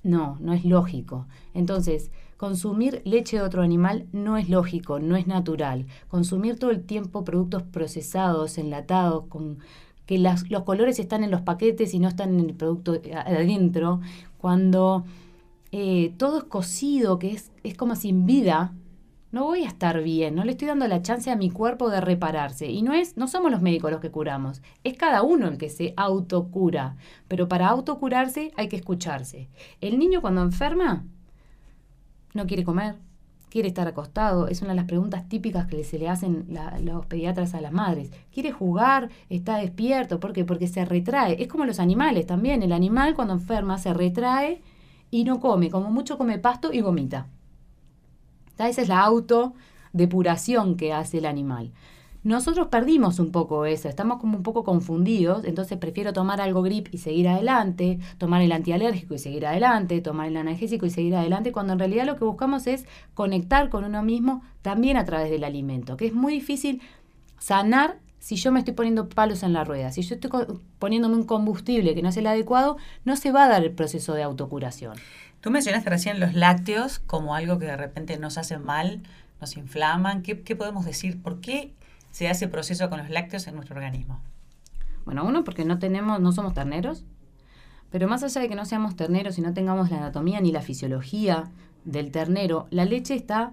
No, 0.03 0.37
no 0.41 0.53
es 0.53 0.65
lógico. 0.65 1.27
Entonces, 1.55 2.11
consumir 2.37 3.03
leche 3.05 3.39
de 3.39 3.43
otro 3.43 3.63
animal 3.63 4.07
no 4.13 4.37
es 4.37 4.49
lógico, 4.49 5.01
no 5.01 5.17
es 5.17 5.27
natural. 5.27 5.87
Consumir 6.09 6.59
todo 6.59 6.71
el 6.71 6.85
tiempo 6.85 7.25
productos 7.25 7.65
procesados, 7.65 8.59
enlatados, 8.59 9.25
con 9.29 9.59
que 10.07 10.19
los 10.19 10.63
colores 10.65 10.99
están 10.99 11.23
en 11.23 11.31
los 11.31 11.43
paquetes 11.43 11.93
y 11.93 11.99
no 11.99 12.09
están 12.09 12.39
en 12.39 12.49
el 12.49 12.55
producto 12.55 12.99
adentro, 13.27 14.01
cuando 14.39 15.05
eh, 15.73 16.15
todo 16.17 16.39
es 16.39 16.45
cocido, 16.45 17.19
que 17.19 17.33
es, 17.33 17.53
es 17.63 17.75
como 17.75 17.97
sin 17.97 18.27
vida, 18.27 18.75
no 19.31 19.45
voy 19.45 19.65
a 19.65 19.69
estar 19.69 20.03
bien, 20.03 20.35
no 20.35 20.45
le 20.45 20.53
estoy 20.53 20.69
dando 20.69 20.89
la 20.89 21.03
chance 21.03 21.31
a 21.31 21.37
mi 21.37 21.51
cuerpo 21.51 21.91
de 21.91 22.01
repararse. 22.01 22.71
Y 22.71 22.83
no 22.83 22.95
es, 22.95 23.17
no 23.17 23.29
somos 23.29 23.51
los 23.51 23.61
médicos 23.61 23.91
los 23.91 24.01
que 24.01 24.11
curamos, 24.11 24.63
es 24.85 24.97
cada 24.97 25.23
uno 25.23 25.49
el 25.49 25.59
que 25.59 25.69
se 25.69 25.93
autocura. 25.97 26.97
Pero 27.29 27.49
para 27.49 27.69
autocurarse 27.69 28.53
hay 28.57 28.69
que 28.69 28.77
escucharse. 28.77 29.49
El 29.81 29.99
niño 29.99 30.23
cuando 30.23 30.43
enferma 30.43 31.05
no 32.33 32.47
quiere 32.47 32.65
comer, 32.65 32.97
quiere 33.51 33.69
estar 33.69 33.87
acostado, 33.87 34.49
es 34.49 34.63
una 34.63 34.71
de 34.71 34.77
las 34.77 34.87
preguntas 34.87 35.29
típicas 35.29 35.67
que 35.67 35.85
se 35.85 35.99
le 35.99 36.09
hacen 36.09 36.47
los 36.83 37.07
pediatras 37.07 37.55
a 37.55 37.61
las 37.61 37.73
madres. 37.73 38.11
Quiere 38.33 38.53
jugar, 38.53 39.11
está 39.29 39.59
despierto, 39.59 40.21
¿por 40.21 40.33
qué? 40.33 40.45
Porque 40.45 40.69
se 40.69 40.85
retrae. 40.85 41.43
Es 41.43 41.49
como 41.49 41.67
los 41.67 41.81
animales 41.81 42.27
también, 42.27 42.63
el 42.63 42.73
animal 42.73 43.15
cuando 43.15 43.35
enferma 43.35 43.79
se 43.79 43.93
retrae 43.93 44.63
y 45.11 45.25
no 45.25 45.41
come, 45.41 45.71
como 45.71 45.91
mucho 45.91 46.19
come 46.19 46.39
pasto 46.39 46.73
y 46.73 46.81
vomita. 46.81 47.27
Esa 48.59 48.83
es 48.83 48.89
la 48.89 49.01
autodepuración 49.01 50.77
que 50.77 50.93
hace 50.93 51.19
el 51.19 51.27
animal. 51.27 51.73
Nosotros 52.25 52.67
perdimos 52.67 53.21
un 53.21 53.31
poco 53.31 53.65
eso, 53.65 53.89
estamos 53.89 54.19
como 54.19 54.37
un 54.37 54.43
poco 54.43 54.65
confundidos, 54.65 55.45
entonces 55.45 55.79
prefiero 55.79 56.13
tomar 56.13 56.41
algo 56.41 56.63
grip 56.63 56.89
y 56.91 56.99
seguir 56.99 57.29
adelante, 57.29 58.01
tomar 58.19 58.43
el 58.43 58.51
antialérgico 58.51 59.15
y 59.15 59.19
seguir 59.19 59.47
adelante, 59.47 60.01
tomar 60.01 60.27
el 60.27 60.37
analgésico 60.37 60.85
y 60.85 60.91
seguir 60.91 61.15
adelante, 61.15 61.53
cuando 61.53 61.75
en 61.75 61.79
realidad 61.79 62.07
lo 62.07 62.17
que 62.17 62.25
buscamos 62.25 62.67
es 62.67 62.87
conectar 63.15 63.71
con 63.71 63.85
uno 63.85 64.03
mismo 64.03 64.43
también 64.63 64.97
a 64.97 65.05
través 65.05 65.31
del 65.31 65.45
alimento, 65.45 65.97
que 65.97 66.07
es 66.07 66.13
muy 66.13 66.33
difícil 66.33 66.83
sanar 67.39 67.99
si 68.19 68.37
yo 68.37 68.53
me 68.53 68.59
estoy 68.59 68.75
poniendo 68.75 69.09
palos 69.09 69.43
en 69.43 69.53
la 69.53 69.65
rueda, 69.65 69.93
si 69.93 70.03
yo 70.03 70.17
estoy 70.17 70.31
poniéndome 70.79 71.15
un 71.15 71.25
combustible 71.25 71.95
que 71.95 72.03
no 72.03 72.09
es 72.09 72.17
el 72.17 72.27
adecuado, 72.27 72.77
no 73.05 73.17
se 73.17 73.33
va 73.33 73.45
a 73.45 73.49
dar 73.49 73.63
el 73.63 73.73
proceso 73.73 74.15
de 74.15 74.23
autocuración. 74.23 74.97
Tú 75.41 75.51
mencionaste 75.51 75.89
recién 75.89 76.19
los 76.19 76.35
lácteos 76.35 76.99
como 76.99 77.35
algo 77.35 77.59
que 77.59 77.67
de 77.67 77.77
repente 77.77 78.19
nos 78.19 78.39
hace 78.39 78.59
mal, 78.59 79.03
nos 79.41 79.57
inflaman. 79.57 80.23
¿Qué, 80.23 80.35
podemos 80.57 80.85
decir? 80.85 81.23
¿Por 81.23 81.41
qué 81.41 81.73
se 82.11 82.29
hace 82.29 82.49
proceso 82.49 82.91
con 82.91 82.99
los 82.99 83.11
lácteos 83.11 83.47
en 83.47 83.55
nuestro 83.55 83.77
organismo? 83.77 84.21
Bueno, 85.05 85.25
uno, 85.25 85.45
porque 85.45 85.65
no 85.65 85.79
tenemos, 85.79 86.21
no 86.21 86.33
somos 86.33 86.55
terneros, 86.55 87.05
pero 87.91 88.09
más 88.09 88.23
allá 88.25 88.41
de 88.41 88.49
que 88.49 88.57
no 88.57 88.67
seamos 88.67 88.97
terneros 88.97 89.39
y 89.39 89.41
no 89.41 89.55
tengamos 89.55 89.91
la 89.91 89.99
anatomía 89.99 90.41
ni 90.41 90.53
la 90.53 90.61
fisiología 90.61 91.51
del 91.85 92.11
ternero, 92.11 92.67
la 92.71 92.85
leche 92.85 93.15
está 93.15 93.53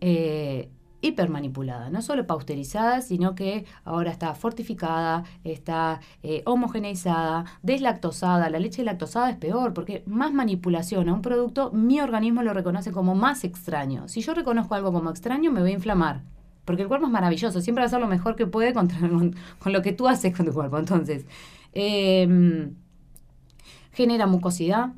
eh, 0.00 0.70
hipermanipulada, 1.04 1.90
no 1.90 2.02
solo 2.02 2.26
pausterizada, 2.26 3.00
sino 3.02 3.34
que 3.34 3.66
ahora 3.84 4.10
está 4.10 4.34
fortificada, 4.34 5.24
está 5.44 6.00
eh, 6.22 6.42
homogeneizada, 6.46 7.44
deslactosada. 7.62 8.48
La 8.48 8.58
leche 8.58 8.82
lactosada 8.84 9.30
es 9.30 9.36
peor 9.36 9.74
porque 9.74 10.02
más 10.06 10.32
manipulación 10.32 11.08
a 11.08 11.14
un 11.14 11.22
producto, 11.22 11.70
mi 11.72 12.00
organismo 12.00 12.42
lo 12.42 12.54
reconoce 12.54 12.90
como 12.90 13.14
más 13.14 13.44
extraño. 13.44 14.08
Si 14.08 14.22
yo 14.22 14.34
reconozco 14.34 14.74
algo 14.74 14.92
como 14.92 15.10
extraño, 15.10 15.52
me 15.52 15.60
voy 15.60 15.70
a 15.70 15.74
inflamar. 15.74 16.22
Porque 16.64 16.82
el 16.82 16.88
cuerpo 16.88 17.06
es 17.06 17.12
maravilloso, 17.12 17.60
siempre 17.60 17.82
va 17.82 17.84
a 17.84 17.88
hacer 17.88 18.00
lo 18.00 18.06
mejor 18.06 18.36
que 18.36 18.46
puede 18.46 18.72
contra, 18.72 18.98
con, 18.98 19.34
lo 19.66 19.82
que 19.82 19.92
tú 19.92 20.08
haces 20.08 20.34
con 20.34 20.46
tu 20.46 20.52
cuerpo. 20.52 20.78
Entonces, 20.78 21.26
em, 21.72 22.74
genera 23.92 24.26
mucosidad, 24.26 24.94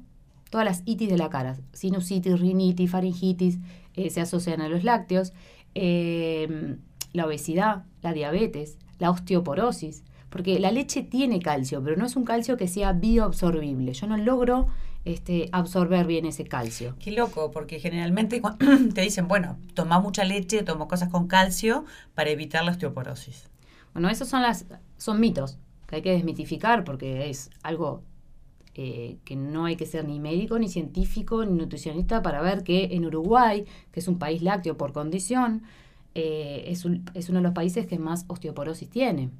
todas 0.50 0.64
las 0.64 0.82
itis 0.86 1.08
de 1.08 1.18
la 1.18 1.28
cara, 1.28 1.56
sinusitis, 1.72 2.38
rinitis, 2.38 2.90
faringitis, 2.90 3.58
eh, 3.94 4.10
se 4.10 4.20
asocian 4.20 4.60
a 4.60 4.68
los 4.68 4.84
lácteos. 4.84 5.32
Em, 5.78 6.78
la 7.12 7.26
obesidad, 7.26 7.84
la 8.00 8.14
diabetes, 8.14 8.78
la 8.98 9.10
osteoporosis, 9.10 10.04
porque 10.30 10.58
la 10.58 10.70
leche 10.70 11.02
tiene 11.02 11.38
calcio, 11.38 11.82
pero 11.84 11.96
no 11.96 12.06
es 12.06 12.16
un 12.16 12.24
calcio 12.24 12.56
que 12.56 12.66
sea 12.66 12.94
bioabsorbible. 12.94 13.92
Yo 13.92 14.06
no 14.06 14.16
logro 14.16 14.68
este, 15.04 15.50
absorber 15.52 16.06
bien 16.06 16.24
ese 16.24 16.44
calcio. 16.44 16.96
Qué 16.98 17.12
loco, 17.12 17.50
porque 17.50 17.78
generalmente 17.78 18.40
te 18.94 19.02
dicen, 19.02 19.28
bueno, 19.28 19.58
toma 19.74 20.00
mucha 20.00 20.24
leche, 20.24 20.62
toma 20.62 20.88
cosas 20.88 21.10
con 21.10 21.28
calcio 21.28 21.84
para 22.14 22.30
evitar 22.30 22.64
la 22.64 22.70
osteoporosis. 22.70 23.50
Bueno, 23.92 24.08
esos 24.08 24.28
son, 24.28 24.40
las, 24.40 24.64
son 24.96 25.20
mitos 25.20 25.58
que 25.86 25.96
hay 25.96 26.02
que 26.02 26.12
desmitificar 26.12 26.84
porque 26.84 27.28
es 27.28 27.50
algo 27.62 28.02
eh, 28.78 29.16
que 29.24 29.36
no 29.36 29.64
hay 29.64 29.76
que 29.76 29.86
ser 29.86 30.06
ni 30.06 30.20
médico, 30.20 30.58
ni 30.58 30.68
científico, 30.68 31.42
ni 31.46 31.52
nutricionista 31.58 32.20
para 32.20 32.42
ver 32.42 32.62
que 32.62 32.90
en 32.92 33.06
Uruguay, 33.06 33.64
que 33.90 34.00
es 34.00 34.06
un 34.06 34.18
país 34.18 34.42
lácteo 34.42 34.76
por 34.76 34.92
condición, 34.92 35.62
eh, 36.14 36.64
es, 36.66 36.84
es 37.14 37.28
uno 37.30 37.38
de 37.38 37.42
los 37.42 37.54
países 37.54 37.86
que 37.86 37.98
más 37.98 38.26
osteoporosis 38.28 38.90
tiene. 38.90 39.30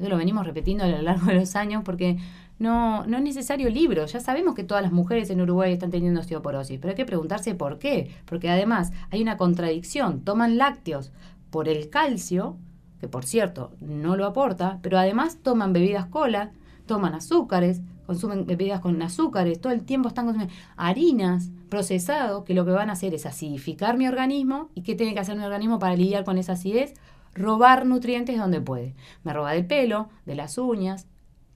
Eso 0.00 0.08
lo 0.08 0.16
venimos 0.16 0.44
repitiendo 0.44 0.82
a 0.82 0.88
lo 0.88 1.00
largo 1.02 1.26
de 1.26 1.34
los 1.34 1.54
años 1.54 1.84
porque 1.84 2.16
no, 2.58 3.06
no 3.06 3.18
es 3.18 3.22
necesario 3.22 3.70
libro. 3.70 4.06
Ya 4.06 4.18
sabemos 4.18 4.56
que 4.56 4.64
todas 4.64 4.82
las 4.82 4.90
mujeres 4.90 5.30
en 5.30 5.40
Uruguay 5.40 5.72
están 5.72 5.92
teniendo 5.92 6.18
osteoporosis, 6.18 6.80
pero 6.80 6.90
hay 6.90 6.96
que 6.96 7.06
preguntarse 7.06 7.54
por 7.54 7.78
qué. 7.78 8.10
Porque 8.24 8.50
además 8.50 8.92
hay 9.10 9.22
una 9.22 9.36
contradicción. 9.36 10.22
Toman 10.22 10.58
lácteos 10.58 11.12
por 11.50 11.68
el 11.68 11.90
calcio, 11.90 12.56
que 12.98 13.06
por 13.06 13.24
cierto 13.24 13.70
no 13.80 14.16
lo 14.16 14.26
aporta, 14.26 14.80
pero 14.82 14.98
además 14.98 15.38
toman 15.42 15.72
bebidas 15.72 16.06
cola, 16.06 16.50
toman 16.90 17.14
azúcares, 17.14 17.80
consumen 18.04 18.46
bebidas 18.46 18.80
con 18.80 19.00
azúcares, 19.00 19.60
todo 19.60 19.72
el 19.72 19.84
tiempo 19.84 20.08
están 20.08 20.24
consumiendo 20.26 20.52
harinas, 20.76 21.50
procesados, 21.68 22.42
que 22.44 22.52
lo 22.54 22.64
que 22.64 22.72
van 22.72 22.90
a 22.90 22.94
hacer 22.94 23.14
es 23.14 23.26
acidificar 23.26 23.96
mi 23.96 24.08
organismo. 24.08 24.70
¿Y 24.74 24.82
qué 24.82 24.96
tiene 24.96 25.14
que 25.14 25.20
hacer 25.20 25.36
mi 25.36 25.44
organismo 25.44 25.78
para 25.78 25.94
lidiar 25.94 26.24
con 26.24 26.36
esa 26.36 26.54
acidez? 26.54 26.94
robar 27.32 27.86
nutrientes 27.86 28.36
donde 28.38 28.60
puede. 28.60 28.94
Me 29.22 29.32
roba 29.32 29.52
del 29.52 29.66
pelo, 29.66 30.08
de 30.26 30.34
las 30.34 30.58
uñas 30.58 31.06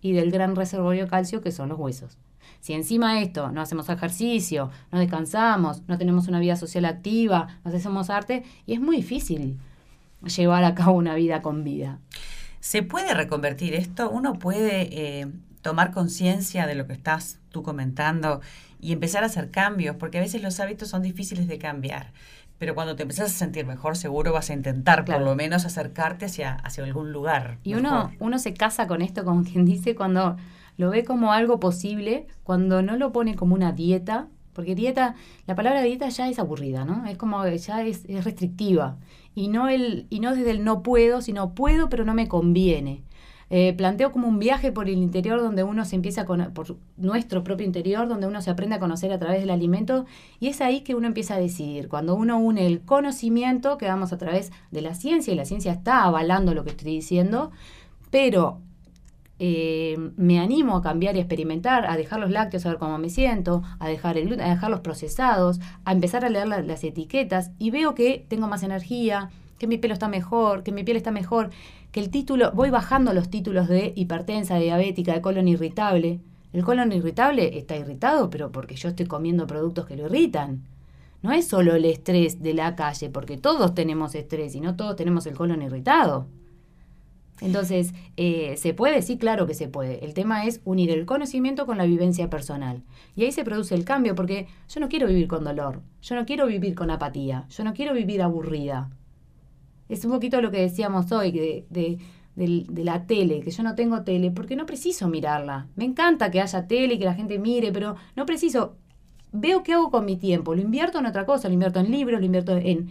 y 0.01 0.13
del 0.13 0.31
gran 0.31 0.55
reservorio 0.55 1.05
de 1.05 1.11
calcio 1.11 1.41
que 1.41 1.51
son 1.53 1.69
los 1.69 1.79
huesos. 1.79 2.17
Si 2.61 2.75
encima 2.75 3.15
de 3.15 3.23
esto 3.23 3.51
no 3.51 3.61
hacemos 3.61 3.89
ejercicio, 3.89 4.71
no 4.93 4.99
descansamos, 4.99 5.83
no 5.89 5.99
tenemos 5.99 6.29
una 6.29 6.41
vida 6.41 6.57
social 6.57 6.85
activa, 6.85 7.49
no 7.65 7.75
hacemos 7.75 8.09
arte, 8.09 8.45
y 8.67 8.75
es 8.75 8.81
muy 8.81 8.97
difícil 8.97 9.59
llevar 10.37 10.65
a 10.65 10.75
cabo 10.75 10.97
una 10.97 11.15
vida 11.15 11.43
con 11.43 11.65
vida. 11.65 11.99
¿Se 12.65 12.83
puede 12.83 13.13
reconvertir 13.13 13.75
esto? 13.75 14.09
¿Uno 14.09 14.39
puede 14.39 14.89
eh, 15.21 15.27
tomar 15.61 15.93
conciencia 15.93 16.67
de 16.67 16.75
lo 16.75 16.87
que 16.87 16.95
estás 16.95 17.39
tú 17.51 17.63
comentando 17.63 18.41
y 18.81 18.93
empezar 18.93 19.23
a 19.23 19.27
hacer 19.27 19.51
cambios? 19.51 19.97
Porque 19.97 20.17
a 20.17 20.23
veces 20.23 20.43
los 20.43 20.59
hábitos 20.61 20.89
son 20.89 21.03
difíciles 21.03 21.47
de 21.47 21.59
cambiar. 21.59 22.15
Pero 22.57 22.75
cuando 22.75 22.97
te 22.97 23.03
empiezas 23.03 23.27
a 23.27 23.35
sentir 23.35 23.67
mejor, 23.67 23.99
seguro 23.99 24.33
vas 24.33 24.49
a 24.49 24.55
intentar 24.55 25.05
por 25.05 25.21
lo 25.21 25.35
menos 25.35 25.67
acercarte 25.67 26.25
hacia, 26.25 26.55
hacia 26.55 26.85
algún 26.85 27.13
lugar. 27.13 27.59
Y 27.65 27.75
uno, 27.75 28.11
uno 28.19 28.39
se 28.39 28.55
casa 28.55 28.87
con 28.87 29.03
esto, 29.03 29.27
como 29.27 29.45
quien 29.45 29.67
dice, 29.67 29.95
cuando 29.95 30.39
lo 30.79 30.89
ve 30.89 31.05
como 31.05 31.35
algo 31.35 31.61
posible, 31.61 32.29
cuando 32.45 32.81
no 32.81 32.97
lo 32.97 33.13
pone 33.13 33.35
como 33.35 33.55
una 33.55 33.73
dieta, 33.73 34.29
porque 34.55 34.75
dieta, 34.75 35.17
la 35.47 35.55
palabra 35.55 35.83
dieta 35.83 36.09
ya 36.09 36.31
es 36.31 36.39
aburrida, 36.39 36.87
¿no? 36.87 37.05
Es 37.05 37.19
como 37.19 37.47
ya 37.47 37.83
es, 37.83 38.07
es 38.07 38.25
restrictiva. 38.25 38.97
Y 39.35 39.49
no, 39.49 39.69
el, 39.69 40.07
y 40.11 40.21
no 40.21 40.35
desde 40.35 40.51
el 40.51 40.65
no 40.65 40.83
puedo, 40.83 41.21
sino 41.21 41.55
puedo, 41.55 41.89
pero 41.89 42.05
no 42.05 42.15
me 42.15 42.29
conviene. 42.29 43.03
Eh, 43.51 43.75
planteo 43.75 44.11
como 44.11 44.27
un 44.27 44.39
viaje 44.39 44.73
por 44.73 44.89
el 44.89 44.99
interior 44.99 45.41
donde 45.41 45.65
uno 45.65 45.85
se 45.85 45.97
empieza 45.97 46.25
con, 46.25 46.53
por 46.55 46.77
nuestro 46.97 47.45
propio 47.45 47.67
interior, 47.67 48.09
donde 48.09 48.27
uno 48.27 48.41
se 48.41 48.51
aprende 48.51 48.77
a 48.77 48.81
conocer 48.81 49.13
a 49.13 49.19
través 49.19 49.41
del 49.41 49.51
alimento 49.51 50.07
y 50.41 50.49
es 50.49 50.61
ahí 50.61 50.81
que 50.81 50.95
uno 50.95 51.07
empieza 51.07 51.35
a 51.35 51.39
decidir. 51.39 51.89
Cuando 51.89 52.15
uno 52.15 52.39
une 52.39 52.67
el 52.67 52.81
conocimiento 52.81 53.77
que 53.79 53.87
damos 53.87 54.13
a 54.13 54.19
través 54.19 54.51
de 54.71 54.81
la 54.81 54.95
ciencia 54.95 55.33
y 55.33 55.37
la 55.37 55.45
ciencia 55.45 55.73
está 55.73 56.05
avalando 56.05 56.55
lo 56.55 56.65
que 56.65 56.71
estoy 56.71 56.93
diciendo, 56.93 57.51
pero 58.11 58.61
eh, 59.39 59.97
me 60.17 60.39
animo 60.39 60.77
a 60.77 60.83
cambiar 60.83 61.17
y 61.17 61.19
a 61.19 61.23
experimentar, 61.23 61.87
a 61.87 61.97
dejar 61.97 62.21
los 62.21 62.31
lácteos, 62.31 62.65
a 62.67 62.71
ver 62.71 62.79
cómo 62.79 62.99
me 62.99 63.11
siento, 63.11 63.63
a 63.79 63.89
dejar, 63.89 64.17
el, 64.17 64.41
a 64.41 64.49
dejar 64.49 64.71
los 64.71 64.81
procesados, 64.81 65.61
a 65.85 65.93
empezar 65.93 66.25
a 66.25 66.31
leer 66.31 66.47
las 66.47 66.85
etiquetas 66.85 67.51
y 67.59 67.71
veo 67.71 67.95
que 67.95 68.25
tengo 68.29 68.47
más 68.47 68.63
energía, 68.63 69.31
que 69.59 69.67
mi 69.67 69.79
pelo 69.79 69.95
está 69.95 70.09
mejor, 70.09 70.63
que 70.63 70.73
mi 70.73 70.85
piel 70.85 70.97
está 70.97 71.11
mejor, 71.11 71.51
que 71.91 72.01
el 72.01 72.11
título, 72.11 72.53
voy 72.53 72.71
bajando 72.71 73.13
los 73.13 73.31
títulos 73.31 73.69
de 73.69 73.93
hipertensa, 73.97 74.59
diabética, 74.59 75.15
de 75.15 75.21
colon 75.21 75.49
irritable. 75.49 76.21
El 76.53 76.65
colon 76.65 76.93
irritable 76.93 77.59
está 77.59 77.77
irritado, 77.77 78.31
pero 78.31 78.53
porque 78.53 78.77
yo 78.77 78.89
estoy 78.89 79.07
comiendo 79.07 79.47
productos 79.47 79.87
que 79.87 79.97
lo 79.97 80.07
irritan. 80.07 80.63
No 81.23 81.33
es 81.33 81.47
solo 81.47 81.75
el 81.75 81.85
estrés 81.85 82.43
de 82.43 82.53
la 82.53 82.77
calle, 82.77 83.11
porque 83.11 83.39
todos 83.39 83.75
tenemos 83.75 84.15
estrés 84.15 84.55
y 84.55 84.61
no 84.61 84.77
todos 84.77 84.97
tenemos 84.97 85.27
el 85.27 85.35
colon 85.35 85.63
irritado. 85.63 86.27
Entonces, 87.41 87.93
eh, 88.17 88.57
¿se 88.57 88.75
puede? 88.75 89.03
Sí, 89.03 89.19
claro 89.19 89.47
que 89.47 89.55
se 89.55 89.69
puede. 89.69 90.05
El 90.05 90.15
tema 90.15 90.47
es 90.47 90.61
unir 90.65 90.91
el 90.91 91.05
conocimiento 91.05 91.67
con 91.67 91.79
la 91.79 91.85
vivencia 91.85 92.31
personal. 92.31 92.83
Y 93.17 93.25
ahí 93.25 93.33
se 93.33 93.45
produce 93.45 93.75
el 93.75 93.85
cambio, 93.85 94.15
porque 94.15 94.47
yo 94.69 94.81
no 94.81 94.89
quiero 94.89 95.09
vivir 95.09 95.27
con 95.27 95.45
dolor, 95.45 95.83
yo 96.03 96.15
no 96.15 96.27
quiero 96.27 96.47
vivir 96.47 96.75
con 96.75 96.91
apatía, 96.91 97.47
yo 97.51 97.65
no 97.65 97.75
quiero 97.75 97.93
vivir 97.93 98.23
aburrida. 98.23 98.91
Es 99.89 100.05
un 100.05 100.13
poquito 100.13 100.41
lo 100.41 100.51
que 100.51 100.61
decíamos 100.61 101.11
hoy 101.13 101.33
de, 101.33 101.67
de, 102.37 102.83
la 102.83 103.07
tele, 103.07 103.41
que 103.41 103.51
yo 103.51 103.63
no 103.63 103.75
tengo 103.75 104.03
tele, 104.03 104.31
porque 104.31 104.57
no 104.57 104.67
preciso 104.67 105.09
mirarla. 105.09 105.67
Me 105.77 105.85
encanta 105.85 106.31
que 106.31 106.41
haya 106.41 106.67
tele 106.67 106.95
y 106.95 106.99
que 106.99 107.05
la 107.05 107.15
gente 107.15 107.39
mire, 107.39 107.73
pero 107.73 107.97
no 108.17 108.27
preciso. 108.27 108.77
Veo 109.33 109.65
qué 109.65 109.73
hago 109.73 109.91
con 109.91 110.05
mi 110.05 110.17
tiempo, 110.17 110.55
lo 110.55 110.61
invierto 110.63 111.01
en 111.01 111.07
otra 111.07 111.27
cosa, 111.27 111.49
lo 111.49 111.55
invierto 111.55 111.81
en 111.81 111.91
libros, 111.91 112.21
lo 112.21 112.27
invierto 112.27 112.57
en 112.57 112.91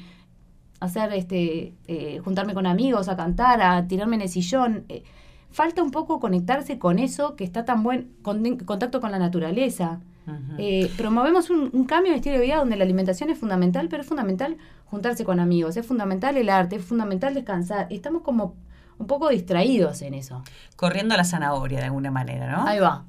hacer 0.83 1.13
este, 1.13 1.73
eh, 1.87 2.19
juntarme 2.23 2.53
con 2.53 2.65
amigos, 2.65 3.07
a 3.07 3.15
cantar, 3.15 3.61
a 3.61 3.87
tirarme 3.87 4.17
en 4.17 4.23
el 4.23 4.29
sillón. 4.29 4.83
Eh, 4.89 5.03
falta 5.49 5.81
un 5.81 5.91
poco 5.91 6.19
conectarse 6.19 6.77
con 6.77 6.99
eso 6.99 7.35
que 7.35 7.45
está 7.45 7.63
tan 7.63 7.83
buen 7.83 8.11
contacto 8.21 8.99
con 8.99 9.11
la 9.11 9.19
naturaleza. 9.19 10.01
Eh, 10.57 10.89
promovemos 10.97 11.49
un, 11.49 11.85
cambio 11.85 12.11
de 12.11 12.17
estilo 12.17 12.37
de 12.37 12.43
vida 12.43 12.57
donde 12.57 12.77
la 12.77 12.83
alimentación 12.83 13.29
es 13.29 13.37
fundamental, 13.37 13.87
pero 13.89 14.01
es 14.01 14.07
fundamental 14.07 14.57
juntarse 14.85 15.25
con 15.25 15.39
amigos, 15.39 15.75
es 15.75 15.85
fundamental 15.85 16.37
el 16.37 16.49
arte, 16.49 16.77
es 16.77 16.85
fundamental 16.85 17.33
descansar. 17.33 17.87
Estamos 17.89 18.21
como 18.21 18.55
un 18.97 19.07
poco 19.07 19.29
distraídos 19.29 20.01
en 20.01 20.13
eso. 20.13 20.43
Corriendo 20.75 21.13
a 21.13 21.17
la 21.17 21.25
zanahoria 21.25 21.79
de 21.79 21.85
alguna 21.85 22.11
manera, 22.11 22.51
¿no? 22.51 22.67
Ahí 22.67 22.79
va. 22.79 23.05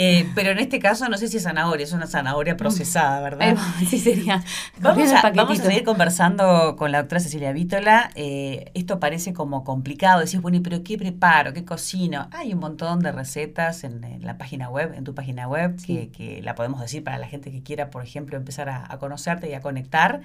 Eh, 0.00 0.30
pero 0.36 0.52
en 0.52 0.60
este 0.60 0.78
caso 0.78 1.08
no 1.08 1.18
sé 1.18 1.26
si 1.26 1.38
es 1.38 1.42
zanahoria, 1.42 1.82
es 1.82 1.92
una 1.92 2.06
zanahoria 2.06 2.56
procesada, 2.56 3.20
¿verdad? 3.20 3.56
sí, 3.90 3.98
sería. 3.98 4.44
Vamos 4.80 5.10
a, 5.10 5.32
seguir 5.56 5.82
conversando 5.82 6.76
con 6.76 6.92
la 6.92 6.98
doctora 6.98 7.18
Cecilia 7.18 7.50
Vítola. 7.50 8.12
Eh, 8.14 8.70
esto 8.74 9.00
parece 9.00 9.32
como 9.32 9.64
complicado. 9.64 10.20
Decís, 10.20 10.40
bueno, 10.40 10.60
pero 10.62 10.84
qué 10.84 10.98
preparo? 10.98 11.52
¿Qué 11.52 11.64
cocino? 11.64 12.28
Hay 12.30 12.52
un 12.52 12.60
montón 12.60 13.00
de 13.00 13.10
recetas 13.10 13.82
en, 13.82 14.22
la 14.22 14.38
página 14.38 14.70
web, 14.70 14.94
en 14.94 15.02
tu 15.02 15.16
página 15.16 15.48
web, 15.48 15.74
que, 15.84 16.42
la 16.44 16.54
podemos 16.54 16.80
decir 16.80 17.02
para 17.02 17.18
la 17.18 17.26
gente 17.26 17.50
que 17.50 17.64
quiera, 17.64 17.90
por 17.90 18.04
ejemplo, 18.04 18.36
empezar 18.36 18.68
a, 18.68 18.96
conocerte 18.98 19.50
y 19.50 19.54
a 19.54 19.62
conectar, 19.62 20.20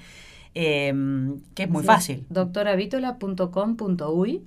eh, 0.54 0.94
que 1.56 1.64
es 1.64 1.70
muy 1.72 1.84
fácil. 1.84 2.28
doctoravitola.com.uy 2.30 4.44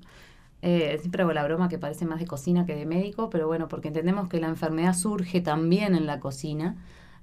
eh, 0.68 0.98
siempre 0.98 1.22
hago 1.22 1.32
la 1.32 1.44
broma 1.44 1.68
que 1.68 1.78
parece 1.78 2.06
más 2.06 2.18
de 2.18 2.26
cocina 2.26 2.66
que 2.66 2.74
de 2.74 2.86
médico, 2.86 3.30
pero 3.30 3.46
bueno, 3.46 3.68
porque 3.68 3.86
entendemos 3.86 4.28
que 4.28 4.40
la 4.40 4.48
enfermedad 4.48 4.94
surge 4.94 5.40
también 5.40 5.94
en 5.94 6.06
la 6.06 6.18
cocina. 6.18 6.74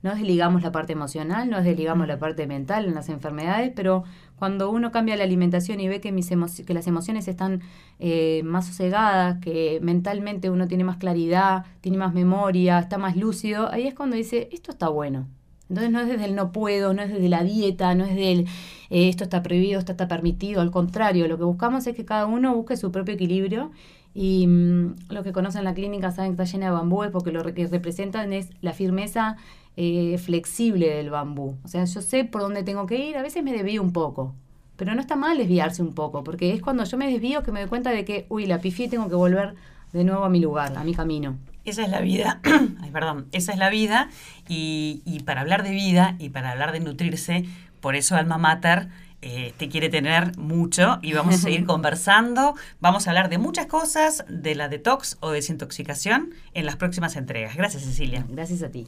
No 0.02 0.16
desligamos 0.16 0.64
la 0.64 0.72
parte 0.72 0.94
emocional, 0.94 1.50
no 1.50 1.62
desligamos 1.62 2.08
la 2.08 2.20
parte 2.20 2.48
mental 2.48 2.86
en 2.86 2.96
las 2.96 3.10
enfermedades, 3.10 3.74
pero 3.76 4.06
cuando 4.38 4.70
uno 4.72 4.94
cambia 4.94 5.18
la 5.18 5.26
alimentación 5.26 5.82
y 5.82 5.90
ve 5.90 6.00
que, 6.00 6.14
mis 6.14 6.30
que 6.66 6.74
las 6.74 6.88
emociones 6.88 7.28
están 7.28 7.62
eh, 8.00 8.44
más 8.46 8.68
sosegadas, 8.68 9.40
que 9.40 9.80
mentalmente 9.82 10.50
uno 10.50 10.70
tiene 10.70 10.86
más 10.86 10.96
claridad, 10.96 11.66
tiene 11.82 11.98
más 11.98 12.14
memoria, 12.14 12.80
está 12.80 12.98
más 12.98 13.18
lúcido, 13.18 13.70
ahí 13.74 13.88
es 13.88 13.94
cuando 13.94 14.16
dice, 14.16 14.48
esto 14.54 14.72
está 14.72 14.88
bueno. 14.88 15.28
Entonces 15.70 15.92
no 15.92 16.02
es 16.02 16.08
desde 16.08 16.26
el 16.26 16.36
no 16.36 16.52
puedo, 16.52 16.94
no 16.94 17.02
es 17.02 17.12
desde 17.12 17.30
la 17.30 17.44
dieta, 17.44 17.96
no 17.96 18.06
es 18.06 18.16
del 18.16 18.48
esto 18.94 19.24
está 19.24 19.42
prohibido, 19.44 19.80
esto 19.80 19.92
está 19.94 20.08
permitido, 20.08 20.62
al 20.62 20.72
contrario, 20.72 21.28
lo 21.28 21.38
que 21.38 21.44
buscamos 21.44 21.88
es 21.88 21.96
que 21.96 22.06
cada 22.06 22.26
uno 22.26 22.56
busque 22.56 22.78
su 22.78 22.92
propio 22.92 23.16
equilibrio 23.16 23.72
y 24.14 24.46
mm, 24.48 24.96
los 25.10 25.24
que 25.24 25.32
conocen 25.34 25.64
la 25.64 25.74
clínica 25.74 26.12
saben 26.12 26.36
que 26.36 26.44
está 26.44 26.52
llena 26.52 26.68
de 26.68 26.74
bambúes 26.74 27.10
porque 27.12 27.32
lo 27.32 27.44
que 27.54 27.68
representan 27.68 28.34
es 28.34 28.50
la 28.62 28.74
firmeza 28.74 29.38
eh, 29.76 30.20
flexible 30.20 30.90
del 30.90 31.10
bambú. 31.10 31.58
O 31.64 31.68
sea, 31.68 31.86
yo 31.86 32.02
sé 32.02 32.24
por 32.26 32.42
dónde 32.42 32.62
tengo 32.64 32.86
que 32.86 32.98
ir, 32.98 33.18
a 33.18 33.24
veces 33.24 33.44
me 33.44 33.52
desvío 33.52 33.82
un 33.82 33.92
poco, 33.92 34.36
pero 34.76 34.94
no 34.94 35.02
está 35.02 35.16
mal 35.16 35.38
desviarse 35.38 35.82
un 35.82 35.94
poco, 35.94 36.24
porque 36.24 36.54
es 36.54 36.62
cuando 36.62 36.84
yo 36.84 36.98
me 36.98 37.10
desvío 37.10 37.42
que 37.42 37.52
me 37.52 37.62
doy 37.62 37.70
cuenta 37.70 37.90
de 37.90 38.06
que, 38.06 38.28
uy, 38.30 38.46
la 38.46 38.60
pifié 38.60 38.88
tengo 38.88 39.10
que 39.10 39.16
volver 39.16 39.56
de 39.92 40.04
nuevo 40.04 40.24
a 40.24 40.30
mi 40.30 40.40
lugar, 40.40 40.78
a 40.78 40.84
mi 40.84 40.94
camino. 40.94 41.38
Esa 41.66 41.84
es 41.84 41.90
la 41.90 42.02
vida, 42.02 42.42
ay, 42.82 42.92
perdón, 42.92 43.28
esa 43.32 43.54
es 43.54 43.58
la 43.58 43.70
vida 43.70 44.10
y, 44.48 45.02
para 45.26 45.42
hablar 45.42 45.64
de 45.64 45.72
vida 45.72 46.16
y 46.20 46.30
para 46.30 46.52
hablar 46.52 46.72
de 46.72 46.82
nutrirse, 46.82 47.46
por 47.84 47.98
eso 47.98 48.16
Alma 48.16 48.38
Mater 48.38 48.88
eh, 49.22 49.54
te 49.58 49.68
quiere 49.68 49.90
tener 49.90 50.38
mucho 50.38 51.00
y 51.02 51.12
vamos 51.12 51.36
a 51.36 51.38
seguir 51.38 51.66
conversando, 51.68 52.56
vamos 52.80 53.06
a 53.06 53.10
hablar 53.10 53.30
de 53.30 53.38
muchas 53.38 53.66
cosas, 53.66 54.24
de 54.30 54.56
la 54.56 54.70
detox 54.70 55.18
o 55.20 55.32
desintoxicación 55.32 56.34
en 56.54 56.66
las 56.66 56.78
próximas 56.78 57.18
entregas. 57.18 57.58
Gracias 57.58 57.84
Cecilia. 57.84 58.25
Gracias 58.30 58.63
a 58.63 58.70
ti. 58.70 58.88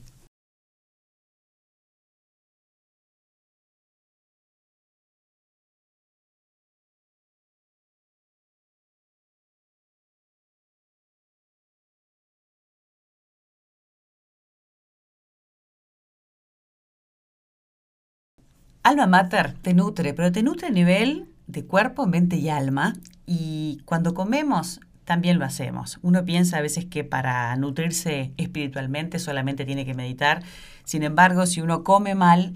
Alma 18.86 19.08
Mater 19.08 19.54
te 19.54 19.74
nutre, 19.74 20.14
pero 20.14 20.32
te 20.32 20.44
nutre 20.44 20.68
a 20.68 20.70
nivel 20.70 21.28
de 21.48 21.66
cuerpo, 21.66 22.06
mente 22.06 22.36
y 22.36 22.50
alma. 22.50 22.94
Y 23.26 23.82
cuando 23.86 24.14
comemos, 24.14 24.80
también 25.06 25.40
lo 25.40 25.46
hacemos. 25.46 25.98
Uno 26.04 26.24
piensa 26.24 26.60
a 26.60 26.62
veces 26.62 26.86
que 26.86 27.04
para 27.04 27.56
nutrirse 27.56 28.32
espiritualmente 28.38 29.18
solamente 29.18 29.66
tiene 29.66 29.88
que 29.88 29.96
meditar. 29.96 30.44
Sin 30.84 31.02
embargo, 31.02 31.48
si 31.48 31.62
uno 31.62 31.84
come 31.84 32.14
mal, 32.14 32.54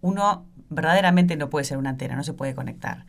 uno 0.00 0.46
verdaderamente 0.70 1.36
no 1.36 1.50
puede 1.50 1.66
ser 1.66 1.76
una 1.76 1.90
antena, 1.90 2.16
no 2.16 2.24
se 2.24 2.32
puede 2.32 2.54
conectar. 2.54 3.04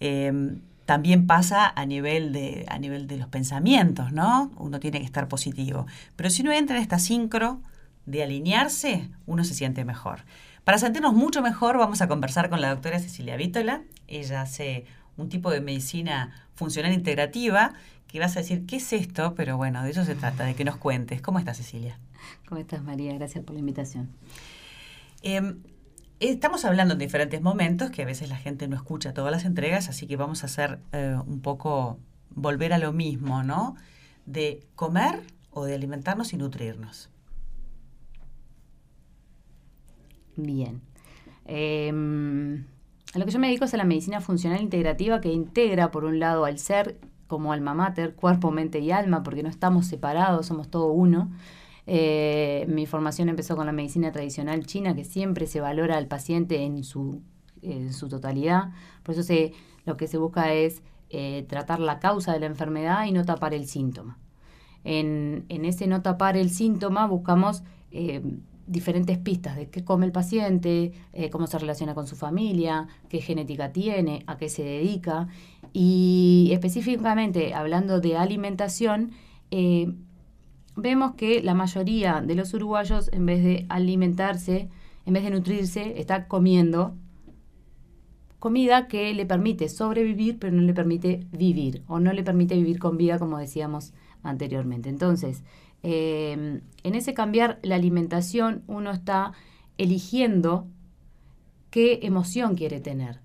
Em, 0.00 0.62
también 0.86 1.26
pasa 1.26 1.68
a 1.68 1.84
nivel, 1.84 2.32
de, 2.32 2.64
a 2.70 2.78
nivel 2.78 3.08
de 3.08 3.18
los 3.18 3.28
pensamientos, 3.28 4.12
¿no? 4.12 4.52
Uno 4.56 4.80
tiene 4.80 5.00
que 5.00 5.04
estar 5.04 5.28
positivo. 5.28 5.84
Pero 6.16 6.30
si 6.30 6.40
uno 6.40 6.52
entra 6.52 6.76
en 6.76 6.82
esta 6.82 6.98
sincro 6.98 7.60
de 8.06 8.22
alinearse, 8.22 9.10
uno 9.26 9.44
se 9.44 9.52
siente 9.52 9.84
mejor. 9.84 10.20
Para 10.66 10.78
sentirnos 10.78 11.14
mucho 11.14 11.42
mejor, 11.42 11.78
vamos 11.78 12.02
a 12.02 12.08
conversar 12.08 12.50
con 12.50 12.60
la 12.60 12.70
doctora 12.70 12.98
Cecilia 12.98 13.36
Vítola. 13.36 13.84
Ella 14.08 14.40
hace 14.40 14.84
un 15.16 15.28
tipo 15.28 15.52
de 15.52 15.60
medicina 15.60 16.32
funcional 16.56 16.92
integrativa 16.92 17.74
que 18.08 18.18
vas 18.18 18.36
a 18.36 18.40
decir, 18.40 18.66
¿qué 18.66 18.78
es 18.78 18.92
esto? 18.92 19.36
Pero 19.36 19.56
bueno, 19.56 19.84
de 19.84 19.90
eso 19.90 20.04
se 20.04 20.16
trata, 20.16 20.44
de 20.44 20.56
que 20.56 20.64
nos 20.64 20.76
cuentes. 20.76 21.22
¿Cómo 21.22 21.38
estás, 21.38 21.58
Cecilia? 21.58 22.00
¿Cómo 22.48 22.60
estás, 22.60 22.82
María? 22.82 23.14
Gracias 23.14 23.44
por 23.44 23.54
la 23.54 23.60
invitación. 23.60 24.08
Em, 25.22 25.60
estamos 26.18 26.64
hablando 26.64 26.94
en 26.94 26.98
diferentes 26.98 27.40
momentos, 27.40 27.92
que 27.92 28.02
a 28.02 28.06
veces 28.06 28.28
la 28.28 28.36
gente 28.36 28.66
no 28.66 28.74
escucha 28.74 29.14
todas 29.14 29.30
las 29.30 29.44
entregas, 29.44 29.88
así 29.88 30.08
que 30.08 30.16
vamos 30.16 30.42
a 30.42 30.46
hacer 30.46 30.80
eh, 30.90 31.16
un 31.28 31.42
poco, 31.42 32.00
volver 32.30 32.72
a 32.72 32.78
lo 32.78 32.92
mismo, 32.92 33.44
¿no? 33.44 33.76
De 34.24 34.66
comer 34.74 35.22
o 35.52 35.64
de 35.64 35.76
alimentarnos 35.76 36.32
y 36.32 36.38
nutrirnos. 36.38 37.08
Bien. 40.36 40.80
Em, 41.46 42.64
a 43.14 43.18
lo 43.18 43.24
que 43.24 43.30
yo 43.30 43.38
me 43.38 43.46
dedico 43.48 43.64
es 43.64 43.74
a 43.74 43.76
la 43.76 43.84
medicina 43.84 44.20
funcional 44.20 44.60
integrativa 44.60 45.20
que 45.20 45.32
integra, 45.32 45.90
por 45.90 46.04
un 46.04 46.18
lado, 46.18 46.44
al 46.44 46.58
ser 46.58 46.98
como 47.26 47.52
alma 47.52 47.74
mater, 47.74 48.14
cuerpo, 48.14 48.50
mente 48.50 48.78
y 48.80 48.90
alma, 48.90 49.22
porque 49.22 49.42
no 49.42 49.48
estamos 49.48 49.86
separados, 49.86 50.46
somos 50.46 50.68
todo 50.68 50.92
uno. 50.92 51.30
Eh, 51.86 52.66
mi 52.68 52.86
formación 52.86 53.28
empezó 53.28 53.56
con 53.56 53.66
la 53.66 53.72
medicina 53.72 54.12
tradicional 54.12 54.66
china, 54.66 54.94
que 54.94 55.04
siempre 55.04 55.46
se 55.46 55.60
valora 55.60 55.96
al 55.96 56.06
paciente 56.08 56.62
en 56.62 56.84
su, 56.84 57.22
en 57.62 57.92
su 57.92 58.08
totalidad. 58.08 58.72
Por 59.02 59.14
eso 59.14 59.22
se, 59.22 59.52
lo 59.84 59.96
que 59.96 60.08
se 60.08 60.18
busca 60.18 60.52
es 60.52 60.82
eh, 61.10 61.46
tratar 61.48 61.80
la 61.80 62.00
causa 62.00 62.32
de 62.32 62.40
la 62.40 62.46
enfermedad 62.46 63.06
y 63.06 63.12
no 63.12 63.24
tapar 63.24 63.54
el 63.54 63.66
síntoma. 63.66 64.18
En, 64.84 65.46
en 65.48 65.64
ese 65.64 65.86
no 65.86 66.02
tapar 66.02 66.36
el 66.36 66.50
síntoma 66.50 67.06
buscamos 67.06 67.62
eh, 67.90 68.22
diferentes 68.66 69.18
pistas 69.18 69.56
de 69.56 69.68
qué 69.68 69.84
come 69.84 70.06
el 70.06 70.12
paciente, 70.12 70.92
cómo 71.30 71.46
se 71.46 71.58
relaciona 71.58 71.94
con 71.94 72.06
su 72.06 72.16
familia, 72.16 72.88
qué 73.08 73.20
genética 73.20 73.72
tiene, 73.72 74.24
a 74.26 74.36
qué 74.36 74.48
se 74.48 74.64
dedica. 74.64 75.28
Y 75.72 76.50
específicamente 76.52 77.54
hablando 77.54 78.00
de 78.00 78.16
alimentación, 78.16 79.12
vemos 80.74 81.14
que 81.14 81.42
la 81.42 81.54
mayoría 81.54 82.20
de 82.20 82.34
los 82.34 82.52
uruguayos, 82.54 83.08
en 83.12 83.26
vez 83.26 83.44
de 83.44 83.66
alimentarse, 83.68 84.68
en 85.04 85.14
vez 85.14 85.22
de 85.22 85.30
nutrirse, 85.30 86.00
está 86.00 86.26
comiendo 86.26 86.94
comida 88.38 88.86
que 88.86 89.14
le 89.14 89.26
permite 89.26 89.68
sobrevivir, 89.68 90.38
pero 90.38 90.52
no 90.54 90.62
le 90.62 90.74
permite 90.74 91.26
vivir, 91.32 91.82
o 91.88 91.98
no 92.00 92.12
le 92.12 92.22
permite 92.22 92.54
vivir 92.54 92.78
con 92.78 92.96
vida, 92.96 93.18
como 93.18 93.38
decíamos 93.38 93.92
anteriormente. 94.22 94.88
Entonces, 94.88 95.42
em, 95.82 96.60
en 96.82 96.94
ese 96.94 97.14
cambiar 97.14 97.58
la 97.62 97.74
alimentación, 97.74 98.62
uno 98.66 98.90
está 98.90 99.32
eligiendo 99.78 100.66
qué 101.70 102.00
emoción 102.02 102.54
quiere 102.54 102.80
tener, 102.80 103.20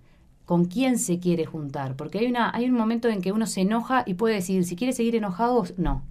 con 0.46 0.66
quién 0.66 1.00
se 1.00 1.20
quiere 1.20 1.46
juntar, 1.46 1.96
porque 1.96 2.20
hay, 2.20 2.28
una, 2.28 2.52
hay 2.54 2.66
un 2.66 2.76
momento 2.76 3.08
en 3.08 3.22
que 3.22 3.32
uno 3.32 3.48
se 3.48 3.62
enoja 3.62 4.04
y 4.06 4.16
puede 4.16 4.36
decidir 4.36 4.66
si 4.66 4.76
quiere 4.76 4.94
seguir 4.94 5.16
enojado 5.16 5.64
no. 5.78 6.04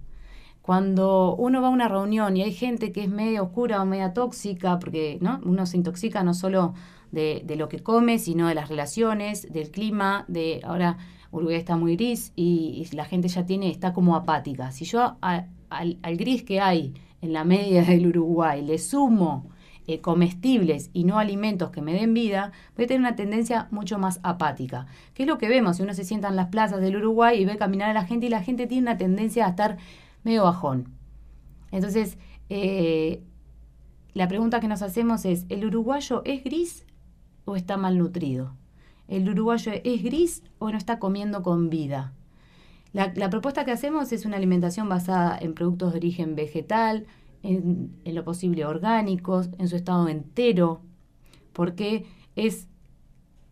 Cuando 0.61 1.35
uno 1.35 1.61
va 1.61 1.69
a 1.69 1.71
una 1.71 1.87
reunión 1.87 2.37
y 2.37 2.43
hay 2.43 2.53
gente 2.53 2.91
que 2.91 3.03
es 3.03 3.09
medio 3.09 3.43
oscura 3.43 3.81
o 3.81 3.85
media 3.85 4.13
tóxica, 4.13 4.77
porque 4.77 5.17
¿no? 5.19 5.39
uno 5.43 5.65
se 5.65 5.77
intoxica 5.77 6.23
no 6.23 6.35
solo 6.35 6.75
de, 7.11 7.43
lo 7.57 7.67
que 7.67 7.79
come, 7.79 8.19
sino 8.19 8.47
de 8.47 8.55
las 8.55 8.69
relaciones, 8.69 9.51
del 9.51 9.71
clima, 9.71 10.25
de 10.27 10.61
ahora 10.63 10.97
Uruguay 11.31 11.57
está 11.57 11.77
muy 11.77 11.95
gris 11.95 12.33
y, 12.35 12.87
la 12.93 13.05
gente 13.05 13.27
ya 13.27 13.45
tiene, 13.45 13.69
está 13.69 13.93
como 13.93 14.15
apática. 14.15 14.71
Si 14.71 14.85
yo 14.85 15.17
al, 15.71 16.17
gris 16.17 16.43
que 16.43 16.59
hay 16.59 16.93
en 17.21 17.33
la 17.33 17.43
media 17.43 17.83
del 17.83 18.07
Uruguay 18.07 18.61
le 18.61 18.77
sumo 18.77 19.49
eh, 19.87 20.01
comestibles 20.01 20.89
y 20.93 21.05
no 21.05 21.17
alimentos 21.17 21.71
que 21.71 21.81
me 21.81 21.93
den 21.93 22.13
vida, 22.13 22.51
voy 22.75 22.85
a 22.85 22.87
tener 22.87 23.01
una 23.01 23.15
tendencia 23.15 23.67
mucho 23.71 23.97
más 23.97 24.19
apática. 24.23 24.85
¿Qué 25.13 25.23
es 25.23 25.27
lo 25.27 25.37
que 25.37 25.49
vemos? 25.49 25.77
Si 25.77 25.83
uno 25.83 25.93
se 25.93 26.03
sienta 26.03 26.27
en 26.27 26.35
las 26.35 26.49
plazas 26.49 26.81
del 26.81 26.97
Uruguay 26.97 27.41
y 27.41 27.45
ve 27.45 27.57
caminar 27.57 27.89
a 27.89 27.93
la 27.93 28.05
gente 28.05 28.27
y 28.27 28.29
la 28.29 28.43
gente 28.43 28.67
tiene 28.67 28.83
una 28.83 28.97
tendencia 28.97 29.45
a 29.45 29.49
estar 29.49 29.77
medio 30.23 30.43
bajón. 30.43 30.89
Entonces, 31.71 32.17
eh, 32.49 33.23
la 34.13 34.27
pregunta 34.27 34.59
que 34.59 34.67
nos 34.67 34.81
hacemos 34.81 35.25
es, 35.25 35.45
¿el 35.49 35.65
uruguayo 35.65 36.21
es 36.25 36.43
gris 36.43 36.85
o 37.45 37.55
está 37.55 37.77
malnutrido? 37.77 38.55
¿El 39.07 39.29
uruguayo 39.29 39.71
es 39.83 40.03
gris 40.03 40.43
o 40.59 40.69
no 40.69 40.77
está 40.77 40.99
comiendo 40.99 41.43
con 41.43 41.69
vida? 41.69 42.13
La, 42.93 43.29
propuesta 43.29 43.63
que 43.63 43.71
hacemos 43.71 44.11
es 44.11 44.25
una 44.25 44.37
alimentación 44.37 44.89
basada 44.89 45.37
en 45.39 45.53
productos 45.53 45.93
de 45.93 45.99
origen 45.99 46.35
vegetal, 46.35 47.05
en, 47.41 47.91
en 48.03 48.15
lo 48.15 48.23
posible 48.23 48.65
orgánicos, 48.65 49.49
en 49.57 49.67
su 49.67 49.77
estado 49.77 50.09
entero, 50.09 50.81
porque 51.53 52.05
es 52.35 52.67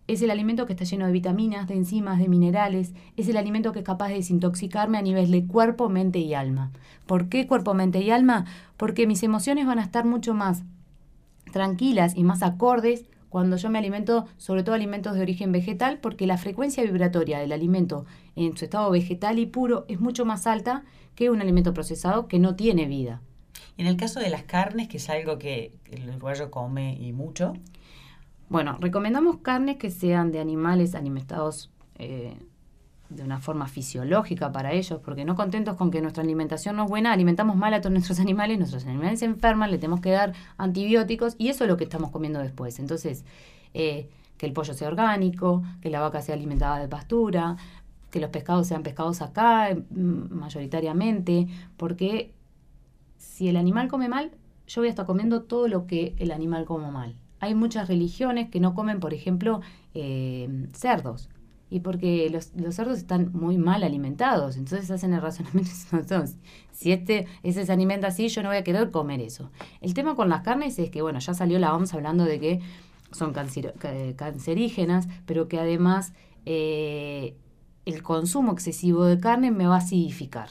es 0.09 0.23
el 0.23 0.31
alimento 0.31 0.65
que 0.65 0.73
está 0.73 0.85
lleno 0.85 1.05
de 1.05 1.11
vitaminas, 1.11 1.67
de 1.67 1.75
enzimas, 1.75 2.17
de 2.17 2.27
minerales, 2.27 2.95
es 3.15 3.29
el 3.29 3.37
alimento 3.37 3.71
que 3.71 3.79
es 3.79 3.85
capaz 3.85 4.07
de 4.07 4.15
desintoxicarme 4.15 4.97
a 4.97 5.03
nivel 5.03 5.29
de 5.29 5.45
cuerpo, 5.45 5.87
mente 5.87 6.17
y 6.17 6.33
alma. 6.33 6.71
¿Por 7.05 7.29
qué 7.29 7.45
cuerpo, 7.45 7.75
mente 7.75 8.01
y 8.01 8.09
alma? 8.09 8.45
Porque 8.75 9.05
mis 9.05 9.21
emociones 9.21 9.67
van 9.67 9.77
a 9.77 9.83
estar 9.83 10.05
mucho 10.05 10.33
más 10.33 10.63
tranquilas 11.53 12.17
y 12.17 12.23
más 12.23 12.41
acordes 12.41 13.05
cuando 13.29 13.57
yo 13.57 13.69
me 13.69 13.79
alimento, 13.79 14.25
sobre 14.37 14.63
todo 14.63 14.75
alimentos 14.75 15.15
de 15.15 15.21
origen 15.21 15.51
vegetal, 15.51 15.99
porque 15.99 16.27
la 16.27 16.37
frecuencia 16.37 16.83
vibratoria 16.83 17.39
del 17.39 17.51
alimento 17.51 18.05
en 18.35 18.57
su 18.57 18.65
estado 18.65 18.89
vegetal 18.91 19.39
y 19.39 19.45
puro 19.45 19.85
es 19.87 19.99
mucho 19.99 20.25
más 20.25 20.47
alta 20.47 20.83
que 21.15 21.29
un 21.29 21.41
alimento 21.41 21.73
procesado 21.73 22.27
que 22.27 22.39
no 22.39 22.55
tiene 22.55 22.85
vida. 22.85 23.21
En 23.77 23.87
el 23.87 23.97
caso 23.97 24.19
de 24.19 24.29
las 24.29 24.43
carnes, 24.43 24.87
que 24.87 24.97
es 24.97 25.09
algo 25.09 25.37
que 25.37 25.73
el 25.91 26.09
uruguayo 26.09 26.51
come 26.51 26.97
y 26.99 27.13
mucho, 27.13 27.53
bueno, 28.49 28.77
recomendamos 28.79 29.37
carnes 29.37 29.77
que 29.77 29.91
sean 29.91 30.31
de 30.31 30.39
animales 30.39 30.95
alimentados 30.95 31.71
eh, 31.99 32.35
de 33.09 33.23
una 33.23 33.39
forma 33.39 33.67
fisiológica 33.67 34.51
para 34.51 34.73
ellos, 34.73 34.99
porque 35.03 35.25
no 35.25 35.35
contentos 35.35 35.75
con 35.75 35.91
que 35.91 36.01
nuestra 36.01 36.23
alimentación 36.23 36.75
no 36.75 36.83
es 36.83 36.89
buena, 36.89 37.11
alimentamos 37.11 37.55
mal 37.55 37.73
a 37.73 37.81
todos 37.81 37.93
nuestros 37.93 38.19
animales, 38.19 38.57
nuestros 38.57 38.85
animales 38.85 39.19
se 39.19 39.25
enferman, 39.25 39.71
le 39.71 39.77
tenemos 39.77 40.01
que 40.01 40.11
dar 40.11 40.33
antibióticos 40.57 41.35
y 41.37 41.49
eso 41.49 41.63
es 41.63 41.69
lo 41.69 41.77
que 41.77 41.85
estamos 41.85 42.11
comiendo 42.11 42.39
después. 42.39 42.79
Entonces, 42.79 43.25
eh, 43.73 44.09
que 44.37 44.45
el 44.45 44.53
pollo 44.53 44.73
sea 44.73 44.87
orgánico, 44.87 45.63
que 45.81 45.89
la 45.89 45.99
vaca 45.99 46.21
sea 46.21 46.35
alimentada 46.35 46.79
de 46.79 46.87
pastura, 46.87 47.57
que 48.11 48.19
los 48.19 48.29
pescados 48.29 48.67
sean 48.67 48.83
pescados 48.83 49.21
acá 49.21 49.75
mm, 49.75 50.33
mayoritariamente, 50.33 51.47
porque 51.77 52.33
si 53.17 53.49
el 53.49 53.57
animal 53.57 53.87
come 53.87 54.07
mal, 54.07 54.31
yo 54.67 54.81
voy 54.81 54.87
a 54.87 54.91
estar 54.91 55.05
comiendo 55.05 55.43
todo 55.43 55.67
lo 55.67 55.87
que 55.87 56.15
el 56.19 56.31
animal 56.31 56.65
come 56.65 56.91
mal 56.91 57.15
hay 57.39 57.55
muchas 57.55 57.87
religiones 57.87 58.49
que 58.49 58.59
no 58.59 58.73
comen, 58.73 58.99
por 58.99 59.13
ejemplo, 59.13 59.61
eh, 59.93 60.67
cerdos. 60.73 61.29
Y 61.69 61.81
porque 61.81 62.29
los, 62.29 62.51
cerdos 62.73 62.97
están 62.97 63.31
muy 63.33 63.57
mal 63.57 63.83
alimentados. 63.83 64.57
Entonces 64.57 64.89
hacen 64.89 65.13
el 65.13 65.21
razonamiento. 65.21 65.71
Entonces, 65.91 66.37
si 66.71 66.91
este, 66.91 67.27
ese 67.43 67.65
se 67.65 67.71
alimenta 67.71 68.07
así, 68.07 68.27
yo 68.29 68.41
no 68.41 68.49
voy 68.49 68.57
a 68.57 68.63
querer 68.63 68.91
comer 68.91 69.21
eso. 69.21 69.51
El 69.81 69.93
tema 69.93 70.15
con 70.15 70.29
las 70.29 70.41
carnes 70.41 70.79
es 70.79 70.89
que, 70.89 71.01
bueno, 71.01 71.19
ya 71.19 71.33
salió 71.33 71.59
la 71.59 71.75
OMS 71.75 71.93
hablando 71.93 72.25
de 72.25 72.39
que 72.39 72.59
son 73.11 73.33
cancerígenas, 73.33 75.07
pero 75.25 75.47
que 75.47 75.59
además 75.59 76.13
eh, 76.45 77.35
el 77.85 78.03
consumo 78.03 78.51
excesivo 78.51 79.05
de 79.05 79.19
carne 79.19 79.51
me 79.51 79.67
va 79.67 79.75
a 79.75 79.79
acidificar. 79.79 80.49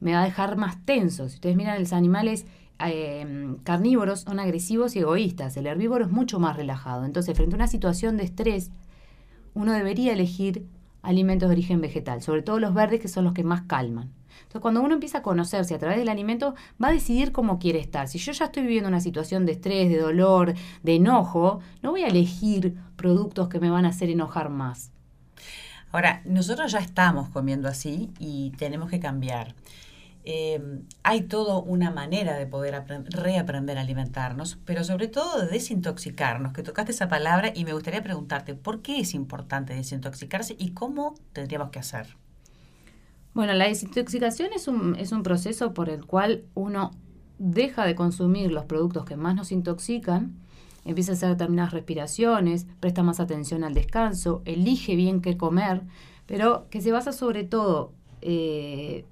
Me 0.00 0.12
va 0.12 0.22
a 0.22 0.24
dejar 0.24 0.56
más 0.56 0.84
tenso. 0.84 1.28
Si 1.28 1.36
ustedes 1.36 1.56
miran 1.56 1.80
los 1.80 1.92
animales 1.92 2.46
Em, 2.80 3.56
carnívoros 3.64 4.20
son 4.20 4.38
agresivos 4.38 4.94
y 4.94 5.00
egoístas, 5.00 5.56
el 5.56 5.66
herbívoro 5.66 6.04
es 6.04 6.10
mucho 6.10 6.38
más 6.38 6.56
relajado. 6.56 7.04
Entonces, 7.04 7.36
frente 7.36 7.56
a 7.56 7.58
una 7.58 7.66
situación 7.66 8.16
de 8.16 8.24
estrés, 8.24 8.70
uno 9.58 9.72
debería 9.72 10.12
elegir 10.12 10.68
alimentos 11.02 11.48
de 11.48 11.54
origen 11.54 11.80
vegetal, 11.80 12.22
sobre 12.22 12.42
todo 12.42 12.60
los 12.60 12.74
verdes 12.74 13.00
que 13.00 13.08
son 13.08 13.24
los 13.24 13.32
que 13.32 13.42
más 13.42 13.62
calman. 13.62 14.12
Entonces, 14.42 14.62
cuando 14.62 14.80
uno 14.80 14.94
empieza 14.94 15.18
a 15.18 15.22
conocerse 15.22 15.74
a 15.74 15.78
través 15.80 15.98
del 15.98 16.08
alimento, 16.08 16.54
va 16.82 16.88
a 16.88 16.92
decidir 16.92 17.32
cómo 17.32 17.58
quiere 17.58 17.80
estar. 17.80 18.06
Si 18.06 18.18
yo 18.18 18.30
ya 18.30 18.44
estoy 18.44 18.62
viviendo 18.62 18.88
una 18.88 19.00
situación 19.00 19.46
de 19.46 19.52
estrés, 19.52 19.90
de 19.90 19.98
dolor, 19.98 20.54
de 20.84 20.94
enojo, 20.94 21.58
no 21.82 21.90
voy 21.90 22.04
a 22.04 22.06
elegir 22.06 22.76
productos 22.94 23.48
que 23.48 23.58
me 23.58 23.68
van 23.68 23.84
a 23.84 23.88
hacer 23.88 24.10
enojar 24.10 24.48
más. 24.48 24.92
Ahora, 25.90 26.22
nosotros 26.24 26.70
ya 26.70 26.78
estamos 26.78 27.28
comiendo 27.30 27.66
así 27.66 28.10
y 28.20 28.50
tenemos 28.58 28.88
que 28.88 29.00
cambiar. 29.00 29.56
Em, 30.30 30.82
hay 31.04 31.22
toda 31.22 31.56
una 31.56 31.90
manera 31.90 32.36
de 32.36 32.46
poder 32.46 32.84
reaprender 33.08 33.78
a 33.78 33.80
alimentarnos, 33.80 34.58
pero 34.66 34.84
sobre 34.84 35.08
todo 35.08 35.40
de 35.40 35.46
desintoxicarnos, 35.46 36.52
que 36.52 36.62
tocaste 36.62 36.92
esa 36.92 37.08
palabra 37.08 37.50
y 37.54 37.64
me 37.64 37.72
gustaría 37.72 38.02
preguntarte, 38.02 38.54
¿por 38.54 38.82
qué 38.82 39.00
es 39.00 39.14
importante 39.14 39.72
desintoxicarse 39.72 40.54
y 40.58 40.72
cómo 40.72 41.14
tendríamos 41.32 41.70
que 41.70 41.78
hacer? 41.78 42.18
Bueno, 43.32 43.54
la 43.54 43.68
desintoxicación 43.68 44.50
es 44.54 44.68
un, 44.68 44.96
es 44.96 45.12
un 45.12 45.22
proceso 45.22 45.72
por 45.72 45.88
el 45.88 46.04
cual 46.04 46.44
uno 46.52 46.90
deja 47.38 47.86
de 47.86 47.94
consumir 47.94 48.52
los 48.52 48.66
productos 48.66 49.06
que 49.06 49.16
más 49.16 49.34
nos 49.34 49.50
intoxican 49.50 50.36
empieza 50.84 51.12
a 51.12 51.14
hacer 51.14 51.30
determinadas 51.30 51.72
respiraciones, 51.72 52.66
presta 52.80 53.02
más 53.02 53.18
atención 53.18 53.64
al 53.64 53.72
descanso, 53.72 54.42
elige 54.44 54.94
bien 54.94 55.22
qué 55.22 55.38
comer, 55.38 55.84
pero 56.26 56.66
que 56.68 56.82
se 56.82 56.92
basa 56.92 57.12
sobre 57.12 57.44
todo 57.44 57.92
eh, 58.20 59.06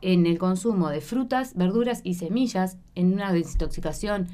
en 0.00 0.26
el 0.26 0.38
consumo 0.38 0.88
de 0.90 1.00
frutas, 1.00 1.54
verduras 1.54 2.00
y 2.04 2.14
semillas, 2.14 2.78
en 2.94 3.12
una 3.12 3.32
desintoxicación. 3.32 4.28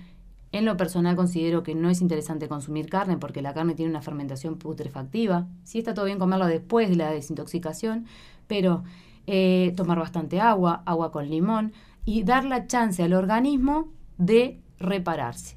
En 0.53 0.65
lo 0.65 0.77
personal 0.77 1.17
considero 1.17 1.63
que 1.63 1.75
no 1.75 1.91
es 1.91 2.01
interesante 2.01 2.49
consumir 2.49 2.89
carne 2.89 3.17
porque 3.17 3.43
la 3.43 3.55
carne 3.55 3.75
tiene 3.75 3.91
una 3.91 4.03
fermentación 4.03 4.57
putrefactiva. 4.57 5.49
Sí 5.65 5.79
está 5.79 5.95
todo 5.95 6.05
bien 6.05 6.19
comerlo 6.19 6.47
después 6.47 6.89
de 6.89 6.97
la 6.97 7.11
desintoxicación, 7.11 8.07
pero 8.47 8.85
eh, 9.27 9.73
tomar 9.77 9.99
bastante 9.99 10.41
agua, 10.41 10.83
agua 10.87 11.11
con 11.11 11.29
limón 11.29 11.73
y 12.05 12.23
dar 12.23 12.45
la 12.45 12.67
chance 12.67 13.03
al 13.03 13.15
organismo 13.15 13.89
de 14.19 14.61
repararse. 14.79 15.57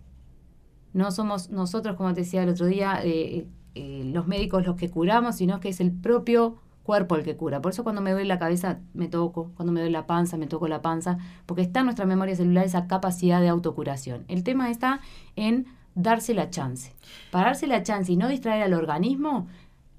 No 0.94 1.12
somos 1.12 1.52
nosotros, 1.52 1.96
como 1.96 2.14
te 2.14 2.22
decía 2.22 2.44
el 2.44 2.50
otro 2.50 2.66
día, 2.66 3.00
eh, 3.04 3.46
eh, 3.76 4.04
los 4.06 4.26
médicos 4.26 4.66
los 4.66 4.78
que 4.78 4.90
curamos, 4.90 5.36
sino 5.36 5.60
que 5.60 5.70
es 5.70 5.80
el 5.80 5.92
propio 5.92 6.58
cuerpo 6.88 7.18
el 7.18 7.24
que 7.24 7.36
cura. 7.36 7.62
Por 7.62 7.74
eso 7.74 7.84
cuando 7.84 8.02
me 8.02 8.12
duele 8.12 8.30
la 8.30 8.40
cabeza 8.40 8.80
me 8.94 9.10
toco, 9.10 9.52
cuando 9.56 9.74
me 9.74 9.82
duele 9.82 9.92
la 9.92 10.08
panza 10.08 10.38
me 10.38 10.48
toco 10.48 10.70
la 10.70 10.82
panza, 10.82 11.18
porque 11.46 11.62
está 11.62 11.82
en 11.82 11.88
nuestra 11.88 12.06
memoria 12.06 12.34
celular 12.34 12.66
esa 12.66 12.88
capacidad 12.88 13.42
de 13.42 13.50
autocuración. 13.50 14.24
El 14.30 14.44
tema 14.44 14.72
está 14.72 15.02
en 15.36 15.66
darse 15.96 16.34
la 16.34 16.50
chance. 16.50 16.94
Para 17.30 17.48
darse 17.48 17.68
la 17.68 17.84
chance 17.84 18.10
y 18.10 18.16
no 18.16 18.30
distraer 18.30 18.64
al 18.64 18.74
organismo 18.74 19.48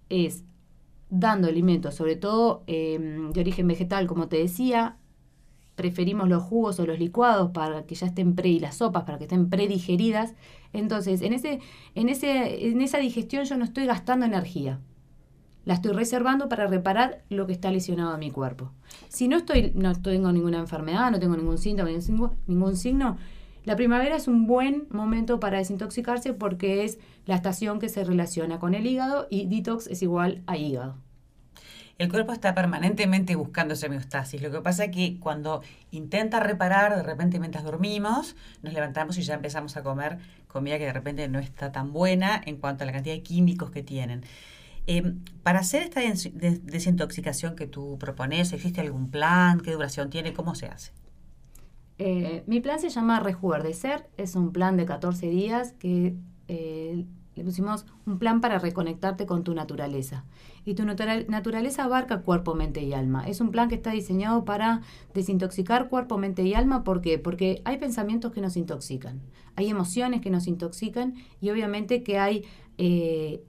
es 0.09 0.45
dando 1.11 1.49
alimentos, 1.49 1.95
sobre 1.95 2.17
todo 2.17 2.65
em, 2.67 3.33
de 3.33 3.41
origen 3.43 3.69
vegetal, 3.69 4.07
como 4.07 4.29
te 4.29 4.39
decía, 4.39 4.97
preferimos 5.75 6.27
los 6.27 6.43
jugos 6.43 6.81
o 6.81 6.87
los 6.87 6.99
licuados 6.99 7.51
para 7.51 7.85
que 7.85 7.97
ya 7.97 8.07
estén 8.07 8.35
pre 8.35 8.49
y 8.49 8.61
las 8.61 8.77
sopas 8.77 9.05
para 9.05 9.19
que 9.19 9.25
estén 9.25 9.51
predigeridas. 9.51 10.35
Entonces, 10.73 11.21
en 11.21 11.35
ese, 11.35 11.61
en 11.95 12.09
ese, 12.09 12.69
en 12.69 12.81
esa 12.81 12.97
digestión 12.99 13.45
yo 13.45 13.59
no 13.59 13.65
estoy 13.65 13.85
gastando 13.85 14.25
energía. 14.25 14.81
La 15.69 15.75
estoy 15.75 15.93
reservando 15.93 16.49
para 16.49 16.67
reparar 16.67 17.21
lo 17.29 17.47
que 17.47 17.53
está 17.53 17.71
lesionado 17.71 18.15
en 18.15 18.21
mi 18.21 18.31
cuerpo. 18.31 18.73
Si 19.11 19.29
no 19.29 19.37
estoy, 19.37 19.73
no 19.75 19.93
tengo 20.01 20.33
ninguna 20.33 20.61
enfermedad, 20.61 21.11
no 21.11 21.21
tengo 21.21 21.37
ningún 21.37 21.59
síntoma, 21.59 21.91
ningún 22.47 22.75
signo, 22.75 23.19
la 23.65 23.77
primavera 23.77 24.17
es 24.17 24.29
un 24.29 24.47
buen 24.47 24.87
momento 24.89 25.41
para 25.41 25.59
desintoxicarse 25.59 26.33
porque 26.33 26.85
es 26.85 26.99
la 27.27 27.35
estación 27.35 27.81
que 27.81 27.91
se 27.91 28.03
relaciona 28.03 28.59
con 28.59 28.73
el 28.73 28.87
hígado 28.87 29.27
y 29.29 29.45
detox 29.45 29.89
es 29.89 30.01
igual 30.01 30.43
a 30.47 30.57
hígado 30.57 30.97
el 31.99 32.09
cuerpo 32.09 32.33
está 32.33 32.55
permanentemente 32.55 33.35
buscando 33.35 33.75
esa 33.75 33.89
homeostasis. 33.89 34.41
Lo 34.41 34.53
que 34.53 34.61
pasa 34.61 34.85
es 34.85 34.93
que 34.93 35.19
cuando 35.19 35.63
intenta 35.91 36.39
reparar, 36.39 36.97
de 36.97 37.03
repente 37.03 37.41
mientras 37.41 37.65
dormimos, 37.65 38.37
nos 38.63 38.73
levantamos 38.73 39.19
y 39.19 39.23
ya 39.23 39.35
empezamos 39.35 39.77
a 39.77 39.83
comer 39.83 40.19
comida 40.47 40.79
que 40.79 40.87
de 40.87 40.93
repente 40.93 41.29
no 41.29 41.41
está 41.41 41.73
tan 41.73 41.93
buena 41.93 42.41
en 42.47 42.57
cuanto 42.57 42.85
a 42.85 42.87
la 42.87 42.93
cantidad 42.93 43.17
de 43.17 43.23
químicos 43.23 43.73
que 43.73 43.83
tienen. 43.83 44.23
Em, 44.91 45.23
para 45.43 45.59
hacer 45.59 45.83
esta 45.83 46.01
desintoxicación 46.01 47.55
que 47.57 47.67
tú 47.67 47.99
propones, 47.99 48.55
¿existe 48.55 48.81
algún 48.81 49.11
plan? 49.11 49.61
¿Qué 49.61 49.73
duración 49.73 50.09
tiene? 50.09 50.33
¿Cómo 50.33 50.55
se 50.55 50.65
hace? 50.65 50.93
Eh, 51.99 52.43
mi 52.47 52.61
plan 52.61 52.81
se 52.81 52.89
llama 52.89 53.21
Rejuverdecer, 53.21 54.09
es 54.17 54.35
un 54.35 54.51
plan 54.51 54.79
de 54.79 54.87
14 54.87 55.29
días 55.29 55.73
que 55.73 56.17
eh, 56.49 57.05
le 57.35 57.45
pusimos 57.45 57.85
un 58.07 58.19
plan 58.19 58.41
para 58.41 58.59
reconectarte 58.59 59.27
con 59.27 59.45
tu 59.45 59.53
naturaleza. 59.53 60.25
Y 60.65 60.73
tu 60.73 60.87
naturaleza 60.87 61.85
abarca 61.85 62.23
cuerpo, 62.23 62.55
mente 62.55 62.81
y 62.83 62.95
alma. 62.95 63.29
Es 63.29 63.43
un 63.43 63.51
plan 63.51 63.69
que 63.69 63.75
está 63.75 63.91
diseñado 63.91 64.47
para 64.47 64.81
desintoxicar 65.13 65.91
cuerpo, 65.91 66.17
mente 66.17 66.45
y 66.45 66.55
alma. 66.55 66.83
¿Por 66.83 67.03
qué? 67.03 67.19
Porque 67.19 67.61
hay 67.67 67.77
pensamientos 67.77 68.33
que 68.33 68.41
nos 68.41 68.57
intoxican, 68.57 69.21
hay 69.55 69.69
emociones 69.69 70.23
que 70.23 70.31
nos 70.31 70.47
intoxican 70.47 71.15
y 71.43 71.51
obviamente 71.51 72.03
que 72.03 72.19
hay 72.19 72.47
eh, 72.79 73.43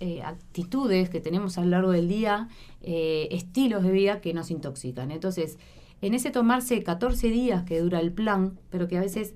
eh, 0.00 0.22
actitudes 0.22 1.10
que 1.10 1.20
tenemos 1.20 1.58
a 1.58 1.62
lo 1.62 1.70
largo 1.70 1.90
del 1.90 2.08
día, 2.08 2.48
eh, 2.82 3.28
estilos 3.32 3.82
de 3.82 3.90
vida 3.90 4.20
que 4.20 4.32
nos 4.32 4.50
intoxican. 4.50 5.10
Entonces, 5.10 5.58
en 6.00 6.14
ese 6.14 6.30
tomarse 6.30 6.82
14 6.82 7.28
días 7.28 7.64
que 7.64 7.80
dura 7.80 8.00
el 8.00 8.12
plan, 8.12 8.58
pero 8.70 8.86
que 8.86 8.96
a 8.96 9.00
veces 9.00 9.34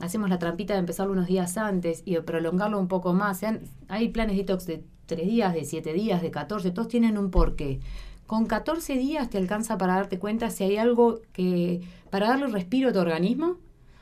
hacemos 0.00 0.28
la 0.28 0.38
trampita 0.38 0.74
de 0.74 0.80
empezarlo 0.80 1.12
unos 1.12 1.26
días 1.26 1.56
antes 1.56 2.02
y 2.04 2.14
de 2.14 2.22
prolongarlo 2.22 2.78
un 2.78 2.88
poco 2.88 3.12
más. 3.14 3.40
hay 3.88 4.08
planes 4.08 4.36
detox 4.36 4.66
de 4.66 4.84
3 5.06 5.26
días, 5.26 5.54
de 5.54 5.64
7 5.64 5.92
días, 5.92 6.22
de 6.22 6.30
14, 6.30 6.70
todos 6.72 6.88
tienen 6.88 7.16
un 7.16 7.30
porqué. 7.30 7.80
Con 8.26 8.46
14 8.46 8.94
días 8.96 9.30
te 9.30 9.38
alcanza 9.38 9.78
para 9.78 9.94
darte 9.94 10.18
cuenta 10.18 10.50
si 10.50 10.64
hay 10.64 10.76
algo 10.76 11.20
que, 11.32 11.80
para 12.10 12.28
darle 12.28 12.46
respiro 12.48 12.90
a 12.90 12.92
tu 12.92 12.98
organismo, 12.98 13.56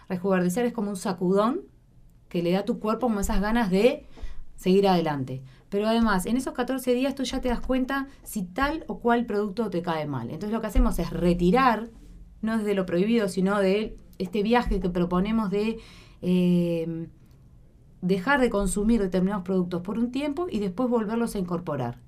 rejuvenecer 0.09 0.67
es 0.67 0.73
como 0.73 0.91
un 0.91 0.97
sacudón 0.97 1.63
que 2.29 2.43
le 2.43 2.53
da 2.53 2.61
a 2.61 2.65
tu 2.65 2.79
cuerpo 2.79 3.07
como 3.07 3.21
esas 3.21 3.41
ganas 3.41 3.71
de 3.71 4.07
seguir 4.57 4.87
adelante. 4.87 5.43
Pero 5.71 5.87
además, 5.87 6.27
en 6.27 6.37
esos 6.37 6.53
14 6.53 6.93
días 6.95 7.15
tú 7.15 7.23
ya 7.23 7.41
te 7.41 7.49
das 7.49 7.61
cuenta 7.61 8.09
si 8.23 8.43
tal 8.43 8.85
o 8.89 8.99
cual 8.99 9.25
producto 9.25 9.71
te 9.71 9.83
cae 9.83 10.07
mal. 10.07 10.29
Entonces 10.31 10.53
lo 10.53 10.61
que 10.61 10.67
hacemos 10.67 10.99
es 10.99 11.11
retirar, 11.11 11.91
no 12.43 12.59
desde 12.59 12.75
lo 12.75 12.87
prohibido, 12.87 13.29
sino 13.29 13.59
de 13.59 13.97
este 14.19 14.43
viaje 14.43 14.81
que 14.81 14.91
proponemos 14.91 15.51
de 15.51 15.79
eh, 16.23 17.09
dejar 18.03 18.41
de 18.41 18.51
consumir 18.51 19.01
determinados 19.01 19.45
productos 19.45 19.83
por 19.83 19.99
un 19.99 20.11
tiempo 20.11 20.47
y 20.51 20.59
después 20.59 20.89
volverlos 20.89 21.35
a 21.37 21.39
incorporar. 21.39 21.99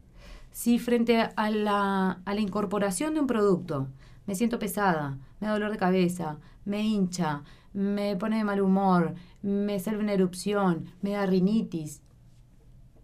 Si 0.50 0.78
frente 0.78 1.28
a 1.34 1.50
la, 1.50 2.20
a 2.24 2.34
la 2.34 2.40
incorporación 2.40 3.14
de 3.14 3.20
un 3.20 3.26
producto 3.26 3.88
me 4.26 4.34
siento 4.34 4.58
pesada, 4.58 5.18
me 5.40 5.46
da 5.46 5.54
dolor 5.54 5.70
de 5.70 5.78
cabeza, 5.78 6.38
me 6.64 6.82
hincha, 6.82 7.42
me 7.72 8.16
pone 8.16 8.38
de 8.38 8.44
mal 8.44 8.60
humor, 8.60 9.14
me 9.42 9.78
sale 9.80 9.98
una 9.98 10.12
erupción, 10.12 10.84
me 11.00 11.12
da 11.12 11.26
rinitis, 11.26 12.02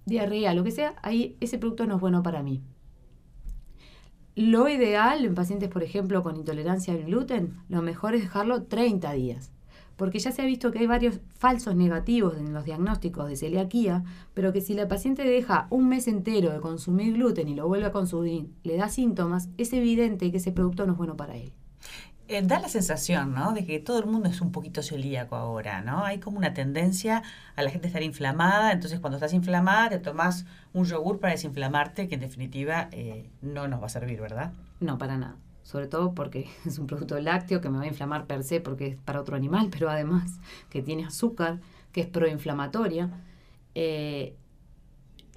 diarrea, 0.08 0.54
lo 0.54 0.64
que 0.64 0.70
sea, 0.70 0.96
ahí 1.02 1.36
ese 1.40 1.58
producto 1.58 1.86
no 1.86 1.96
es 1.96 2.00
bueno 2.00 2.22
para 2.22 2.42
mí. 2.42 2.62
Lo 4.34 4.68
ideal 4.68 5.24
en 5.24 5.34
pacientes, 5.34 5.68
por 5.68 5.82
ejemplo, 5.82 6.22
con 6.22 6.36
intolerancia 6.36 6.94
al 6.94 7.02
gluten, 7.02 7.56
lo 7.68 7.82
mejor 7.82 8.14
es 8.14 8.22
dejarlo 8.22 8.62
30 8.62 9.12
días, 9.12 9.50
porque 9.96 10.20
ya 10.20 10.30
se 10.30 10.42
ha 10.42 10.44
visto 10.44 10.70
que 10.70 10.78
hay 10.78 10.86
varios 10.86 11.20
falsos 11.36 11.74
negativos 11.74 12.36
en 12.36 12.52
los 12.54 12.64
diagnósticos 12.64 13.28
de 13.28 13.36
celiaquía, 13.36 14.04
pero 14.34 14.52
que 14.52 14.60
si 14.60 14.74
la 14.74 14.86
paciente 14.86 15.24
deja 15.24 15.66
un 15.70 15.88
mes 15.88 16.06
entero 16.06 16.52
de 16.52 16.60
consumir 16.60 17.14
gluten 17.14 17.48
y 17.48 17.56
lo 17.56 17.66
vuelve 17.66 17.86
a 17.86 17.92
consumir, 17.92 18.48
le 18.62 18.76
da 18.76 18.88
síntomas, 18.88 19.48
es 19.58 19.72
evidente 19.72 20.30
que 20.30 20.36
ese 20.36 20.52
producto 20.52 20.86
no 20.86 20.92
es 20.92 20.98
bueno 20.98 21.16
para 21.16 21.36
él. 21.36 21.52
Eh, 22.30 22.42
da 22.42 22.60
la 22.60 22.68
sensación, 22.68 23.32
¿no? 23.32 23.52
De 23.54 23.64
que 23.64 23.80
todo 23.80 23.98
el 23.98 24.04
mundo 24.04 24.28
es 24.28 24.42
un 24.42 24.52
poquito 24.52 24.82
celíaco 24.82 25.34
ahora, 25.34 25.80
¿no? 25.80 26.04
Hay 26.04 26.18
como 26.18 26.36
una 26.36 26.52
tendencia 26.52 27.22
a 27.56 27.62
la 27.62 27.70
gente 27.70 27.86
estar 27.86 28.02
inflamada, 28.02 28.70
entonces 28.72 29.00
cuando 29.00 29.16
estás 29.16 29.32
inflamada 29.32 29.88
te 29.88 29.98
tomas 29.98 30.44
un 30.74 30.84
yogur 30.84 31.20
para 31.20 31.32
desinflamarte, 31.32 32.06
que 32.06 32.16
en 32.16 32.20
definitiva 32.20 32.90
eh, 32.92 33.30
no 33.40 33.66
nos 33.66 33.80
va 33.80 33.86
a 33.86 33.88
servir, 33.88 34.20
¿verdad? 34.20 34.52
No, 34.78 34.98
para 34.98 35.16
nada. 35.16 35.36
Sobre 35.62 35.86
todo 35.86 36.14
porque 36.14 36.48
es 36.66 36.78
un 36.78 36.86
producto 36.86 37.18
lácteo 37.18 37.62
que 37.62 37.70
me 37.70 37.78
va 37.78 37.84
a 37.84 37.88
inflamar 37.88 38.26
per 38.26 38.44
se 38.44 38.60
porque 38.60 38.88
es 38.88 38.96
para 38.98 39.22
otro 39.22 39.34
animal, 39.34 39.68
pero 39.70 39.88
además 39.88 40.38
que 40.68 40.82
tiene 40.82 41.06
azúcar, 41.06 41.60
que 41.92 42.02
es 42.02 42.06
proinflamatoria. 42.08 43.08
Eh, 43.74 44.36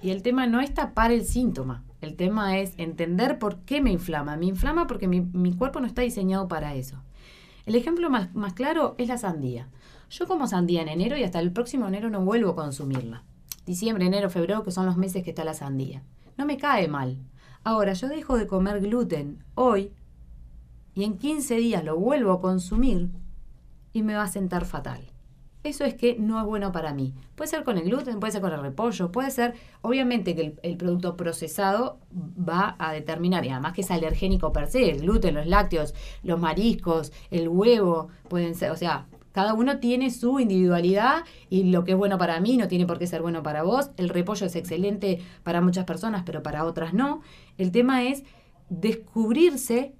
y 0.02 0.10
el 0.10 0.22
tema 0.22 0.46
no 0.46 0.60
es 0.60 0.74
tapar 0.74 1.10
el 1.10 1.24
síntoma, 1.24 1.84
el 2.02 2.16
tema 2.16 2.58
es 2.58 2.74
entender 2.76 3.38
por 3.38 3.60
qué 3.60 3.80
me 3.80 3.92
inflama. 3.92 4.36
Me 4.36 4.46
inflama 4.46 4.86
porque 4.86 5.08
mi, 5.08 5.52
cuerpo 5.54 5.80
no 5.80 5.86
está 5.86 6.02
diseñado 6.02 6.48
para 6.48 6.74
eso. 6.74 7.02
El 7.64 7.76
ejemplo 7.76 8.10
más, 8.10 8.28
claro 8.54 8.94
es 8.98 9.08
la 9.08 9.18
sandía. 9.18 9.68
Yo 10.10 10.26
como 10.26 10.46
sandía 10.46 10.82
en 10.82 10.88
enero 10.88 11.16
y 11.16 11.22
hasta 11.22 11.38
el 11.38 11.52
próximo 11.52 11.86
enero 11.86 12.10
no 12.10 12.24
vuelvo 12.24 12.50
a 12.50 12.56
consumirla. 12.56 13.22
Diciembre, 13.66 14.04
enero, 14.04 14.30
febrero, 14.30 14.64
que 14.64 14.72
son 14.72 14.84
los 14.84 14.96
meses 14.96 15.22
que 15.22 15.30
está 15.30 15.44
la 15.44 15.54
sandía. 15.54 16.02
No 16.36 16.44
me 16.44 16.58
cae 16.58 16.88
mal. 16.88 17.18
Ahora, 17.62 17.92
yo 17.92 18.08
dejo 18.08 18.36
de 18.36 18.48
comer 18.48 18.80
gluten 18.80 19.44
hoy 19.54 19.92
y 20.94 21.04
en 21.04 21.16
15 21.16 21.54
días 21.56 21.84
lo 21.84 21.96
vuelvo 21.96 22.32
a 22.32 22.40
consumir 22.40 23.10
y 23.92 24.02
me 24.02 24.14
va 24.14 24.24
a 24.24 24.28
sentar 24.28 24.64
fatal 24.64 25.11
eso 25.64 25.84
es 25.84 25.94
que 25.94 26.16
no 26.18 26.40
es 26.40 26.46
bueno 26.46 26.72
para 26.72 26.92
mí. 26.92 27.14
Puede 27.34 27.48
ser 27.48 27.64
con 27.64 27.78
el 27.78 27.84
gluten, 27.84 28.18
puede 28.18 28.32
ser 28.32 28.40
con 28.40 28.52
el 28.52 28.60
repollo, 28.60 29.12
puede 29.12 29.30
ser, 29.30 29.54
obviamente 29.80 30.34
que 30.34 30.56
el, 30.62 30.76
producto 30.76 31.16
procesado 31.16 31.98
va 32.12 32.74
a 32.78 32.92
determinar, 32.92 33.44
y 33.44 33.50
además 33.50 33.72
que 33.72 33.82
es 33.82 33.90
alergénico 33.90 34.52
per 34.52 34.68
se, 34.68 34.90
el 34.90 35.00
gluten, 35.00 35.34
los 35.34 35.46
lácteos, 35.46 35.94
los 36.22 36.40
mariscos, 36.40 37.12
el 37.30 37.48
huevo, 37.48 38.08
pueden 38.28 38.54
ser, 38.54 38.72
o 38.72 38.76
sea, 38.76 39.06
cada 39.30 39.54
uno 39.54 39.78
tiene 39.78 40.10
su 40.10 40.40
individualidad 40.40 41.24
y 41.48 41.64
lo 41.64 41.84
que 41.84 41.92
es 41.92 41.96
bueno 41.96 42.18
para 42.18 42.38
mí 42.40 42.58
no 42.58 42.68
tiene 42.68 42.84
por 42.84 42.98
qué 42.98 43.06
ser 43.06 43.22
bueno 43.22 43.42
para 43.42 43.62
vos. 43.62 43.90
El 43.96 44.10
repollo 44.10 44.46
es 44.46 44.54
excelente 44.56 45.20
para 45.42 45.62
muchas 45.62 45.86
personas, 45.86 46.22
pero 46.26 46.42
para 46.42 46.66
otras 46.66 46.92
no. 46.92 47.22
El 47.56 47.72
tema 47.72 48.02
es 48.02 48.24
descubrirse 48.68 49.94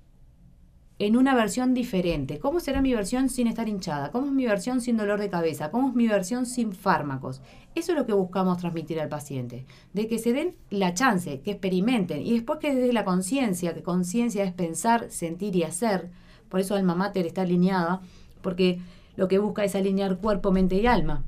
en 0.99 1.17
una 1.17 1.35
versión 1.35 1.75
diferente. 1.75 2.39
¿Cómo 2.39 2.61
será 2.61 2.81
mi 2.81 2.95
versión 2.95 3.29
sin 3.29 3.47
estar 3.47 3.69
hinchada? 3.69 4.11
¿Cómo 4.11 4.27
es 4.27 4.33
mi 4.33 4.47
versión 4.47 4.81
sin 4.81 4.97
dolor 4.97 5.21
de 5.21 5.31
cabeza? 5.31 5.71
¿Cómo 5.71 5.89
es 5.89 5.95
mi 5.95 6.07
versión 6.07 6.47
sin 6.47 6.73
fármacos? 6.73 7.43
Eso 7.75 7.93
es 7.93 7.99
lo 7.99 8.07
que 8.07 8.13
buscamos 8.13 8.59
transmitir 8.59 9.01
al 9.01 9.09
paciente, 9.09 9.67
de 9.95 10.07
que 10.07 10.19
se 10.19 10.33
den 10.33 10.55
la 10.71 10.95
chance, 10.95 11.41
que 11.41 11.53
experimenten 11.53 12.23
y 12.23 12.35
después 12.35 12.59
que 12.59 12.75
desde 12.75 12.93
la 12.93 13.05
conciencia, 13.05 13.75
que 13.75 13.83
conciencia 13.83 14.45
es 14.45 14.53
pensar, 14.53 15.11
sentir 15.11 15.57
y 15.57 15.65
hacer, 15.65 16.11
por 16.49 16.61
eso 16.61 16.75
Alma 16.75 16.95
Mater 16.95 17.27
está 17.27 17.43
alineada, 17.43 18.01
porque 18.43 18.81
lo 19.17 19.27
que 19.29 19.39
busca 19.39 19.65
es 19.65 19.75
alinear 19.75 20.19
cuerpo, 20.19 20.53
mente 20.53 20.77
y 20.77 20.87
alma. 20.87 21.25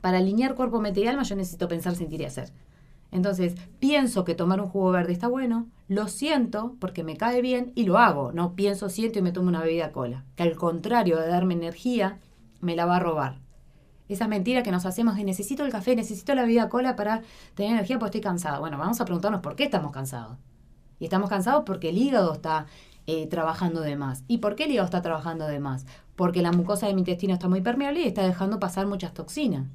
para 0.00 0.18
alinear 0.18 0.56
cuerpo, 0.56 0.80
mente 0.80 1.00
y 1.00 1.06
alma 1.06 1.22
yo 1.22 1.36
necesito 1.36 1.68
pensar, 1.68 1.94
sentir 1.94 2.20
y 2.20 2.24
hacer. 2.24 2.50
Entonces, 3.12 3.54
pienso 3.78 4.24
que 4.24 4.34
tomar 4.34 4.60
un 4.60 4.68
jugo 4.68 4.90
verde 4.90 5.12
está 5.12 5.28
bueno, 5.28 5.68
lo 5.86 6.08
siento 6.08 6.76
porque 6.80 7.04
me 7.04 7.18
cae 7.18 7.42
bien 7.42 7.70
y 7.74 7.84
lo 7.84 7.98
hago. 7.98 8.32
No 8.32 8.54
pienso, 8.54 8.88
siento 8.88 9.18
y 9.18 9.22
me 9.22 9.32
tomo 9.32 9.48
una 9.48 9.62
bebida 9.62 9.92
cola. 9.92 10.24
Que 10.34 10.42
al 10.42 10.56
contrario 10.56 11.18
de 11.18 11.28
darme 11.28 11.52
energía, 11.54 12.18
me 12.60 12.74
la 12.74 12.86
va 12.86 12.96
a 12.96 13.00
robar. 13.00 13.38
Esa 14.08 14.28
mentira 14.28 14.62
que 14.62 14.72
nos 14.72 14.86
hacemos 14.86 15.16
de 15.16 15.24
necesito 15.24 15.64
el 15.64 15.70
café, 15.70 15.94
necesito 15.94 16.34
la 16.34 16.42
bebida 16.42 16.70
cola 16.70 16.96
para 16.96 17.22
tener 17.54 17.72
energía 17.72 17.98
porque 17.98 18.18
estoy 18.18 18.30
cansado. 18.30 18.60
Bueno, 18.60 18.78
vamos 18.78 19.00
a 19.00 19.04
preguntarnos 19.04 19.42
por 19.42 19.56
qué 19.56 19.64
estamos 19.64 19.92
cansados. 19.92 20.38
Y 20.98 21.04
estamos 21.04 21.28
cansados 21.28 21.64
porque 21.66 21.90
el 21.90 21.98
hígado 21.98 22.32
está 22.32 22.66
eh, 23.06 23.26
trabajando 23.26 23.82
de 23.82 23.96
más. 23.96 24.24
¿Y 24.28 24.38
por 24.38 24.54
qué 24.54 24.64
el 24.64 24.70
hígado 24.70 24.86
está 24.86 25.02
trabajando 25.02 25.46
de 25.46 25.60
más? 25.60 25.84
Porque 26.16 26.40
la 26.40 26.52
mucosa 26.52 26.86
de 26.86 26.94
mi 26.94 27.02
intestino 27.02 27.34
está 27.34 27.48
muy 27.48 27.60
permeable 27.60 28.00
y 28.00 28.06
está 28.06 28.22
dejando 28.22 28.58
pasar 28.58 28.86
muchas 28.86 29.12
toxinas. 29.12 29.66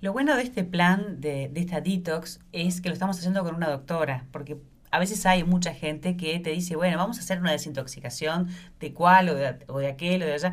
Lo 0.00 0.12
bueno 0.12 0.36
de 0.36 0.42
este 0.42 0.64
plan, 0.64 1.20
de, 1.20 1.50
esta 1.54 1.80
detox, 1.80 2.40
es 2.52 2.80
que 2.80 2.88
lo 2.88 2.92
estamos 2.92 3.18
haciendo 3.18 3.42
con 3.44 3.54
una 3.54 3.68
doctora, 3.68 4.26
porque 4.30 4.58
a 4.90 4.98
veces 4.98 5.24
hay 5.26 5.44
mucha 5.44 5.74
gente 5.74 6.16
que 6.16 6.38
te 6.38 6.50
dice, 6.50 6.76
bueno, 6.76 6.96
vamos 6.98 7.18
a 7.18 7.20
hacer 7.20 7.40
una 7.40 7.52
desintoxicación 7.52 8.48
de 8.80 8.92
cuál 8.92 9.28
o 9.28 9.34
de, 9.34 9.56
o 9.68 9.78
de 9.78 9.88
aquel 9.88 10.22
o 10.22 10.26
de 10.26 10.34
allá. 10.34 10.52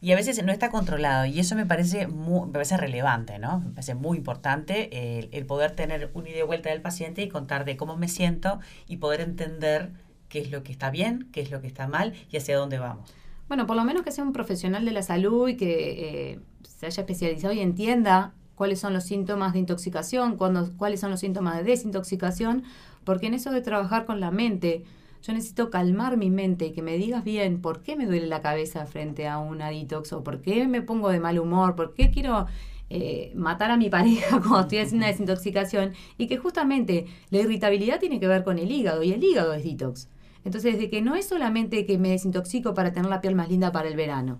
Y 0.00 0.10
a 0.10 0.16
veces 0.16 0.42
no 0.44 0.50
está 0.50 0.70
controlado 0.70 1.26
y 1.26 1.38
eso 1.38 1.54
me 1.54 1.64
parece 1.64 2.08
muy, 2.08 2.46
me 2.46 2.54
parece 2.54 2.76
relevante, 2.76 3.38
¿no? 3.38 3.60
Me 3.60 3.70
parece 3.70 3.94
muy 3.94 4.18
importante 4.18 5.18
el, 5.18 5.28
el, 5.30 5.46
poder 5.46 5.70
tener 5.72 6.10
un 6.14 6.26
ida 6.26 6.38
y 6.38 6.42
vuelta 6.42 6.70
del 6.70 6.82
paciente 6.82 7.22
y 7.22 7.28
contar 7.28 7.64
de 7.64 7.76
cómo 7.76 7.96
me 7.96 8.08
siento 8.08 8.58
y 8.88 8.96
poder 8.96 9.20
entender 9.20 9.92
qué 10.28 10.40
es 10.40 10.50
lo 10.50 10.64
que 10.64 10.72
está 10.72 10.90
bien, 10.90 11.28
qué 11.30 11.40
es 11.40 11.52
lo 11.52 11.60
que 11.60 11.68
está 11.68 11.86
mal 11.86 12.14
y 12.32 12.36
hacia 12.36 12.56
dónde 12.56 12.80
vamos. 12.80 13.14
Bueno, 13.46 13.66
por 13.66 13.76
lo 13.76 13.84
menos 13.84 14.02
que 14.02 14.10
sea 14.10 14.24
un 14.24 14.32
profesional 14.32 14.84
de 14.84 14.90
la 14.90 15.02
salud 15.02 15.46
y 15.48 15.56
que 15.56 16.32
eh, 16.32 16.40
se 16.62 16.86
haya 16.86 17.02
especializado 17.02 17.52
y 17.52 17.60
entienda 17.60 18.32
cuáles 18.62 18.78
son 18.78 18.92
los 18.92 19.02
síntomas 19.02 19.54
de 19.54 19.58
intoxicación, 19.58 20.36
cuándo, 20.36 20.70
cuáles 20.76 21.00
son 21.00 21.10
los 21.10 21.18
síntomas 21.18 21.56
de 21.56 21.64
desintoxicación, 21.64 22.62
porque 23.02 23.26
en 23.26 23.34
eso 23.34 23.50
de 23.50 23.60
trabajar 23.60 24.06
con 24.06 24.20
la 24.20 24.30
mente, 24.30 24.84
yo 25.20 25.32
necesito 25.32 25.68
calmar 25.68 26.16
mi 26.16 26.30
mente 26.30 26.66
y 26.66 26.70
que 26.70 26.80
me 26.80 26.96
digas 26.96 27.24
bien 27.24 27.60
por 27.60 27.82
qué 27.82 27.96
me 27.96 28.06
duele 28.06 28.28
la 28.28 28.40
cabeza 28.40 28.86
frente 28.86 29.26
a 29.26 29.40
una 29.40 29.70
detox 29.70 30.12
o 30.12 30.22
por 30.22 30.42
qué 30.42 30.68
me 30.68 30.80
pongo 30.80 31.08
de 31.08 31.18
mal 31.18 31.40
humor, 31.40 31.74
por 31.74 31.92
qué 31.92 32.12
quiero 32.12 32.46
eh, 32.88 33.32
matar 33.34 33.72
a 33.72 33.76
mi 33.76 33.90
pareja 33.90 34.38
cuando 34.38 34.60
estoy 34.60 34.78
haciendo 34.78 35.06
una 35.06 35.08
desintoxicación 35.08 35.94
y 36.16 36.28
que 36.28 36.36
justamente 36.36 37.06
la 37.30 37.40
irritabilidad 37.40 37.98
tiene 37.98 38.20
que 38.20 38.28
ver 38.28 38.44
con 38.44 38.60
el 38.60 38.70
hígado 38.70 39.02
y 39.02 39.12
el 39.12 39.24
hígado 39.24 39.54
es 39.54 39.64
detox. 39.64 40.08
Entonces, 40.44 40.78
de 40.78 40.88
que 40.88 41.02
no 41.02 41.16
es 41.16 41.26
solamente 41.26 41.84
que 41.84 41.98
me 41.98 42.10
desintoxico 42.10 42.74
para 42.74 42.92
tener 42.92 43.10
la 43.10 43.20
piel 43.20 43.34
más 43.34 43.48
linda 43.48 43.72
para 43.72 43.88
el 43.88 43.96
verano. 43.96 44.38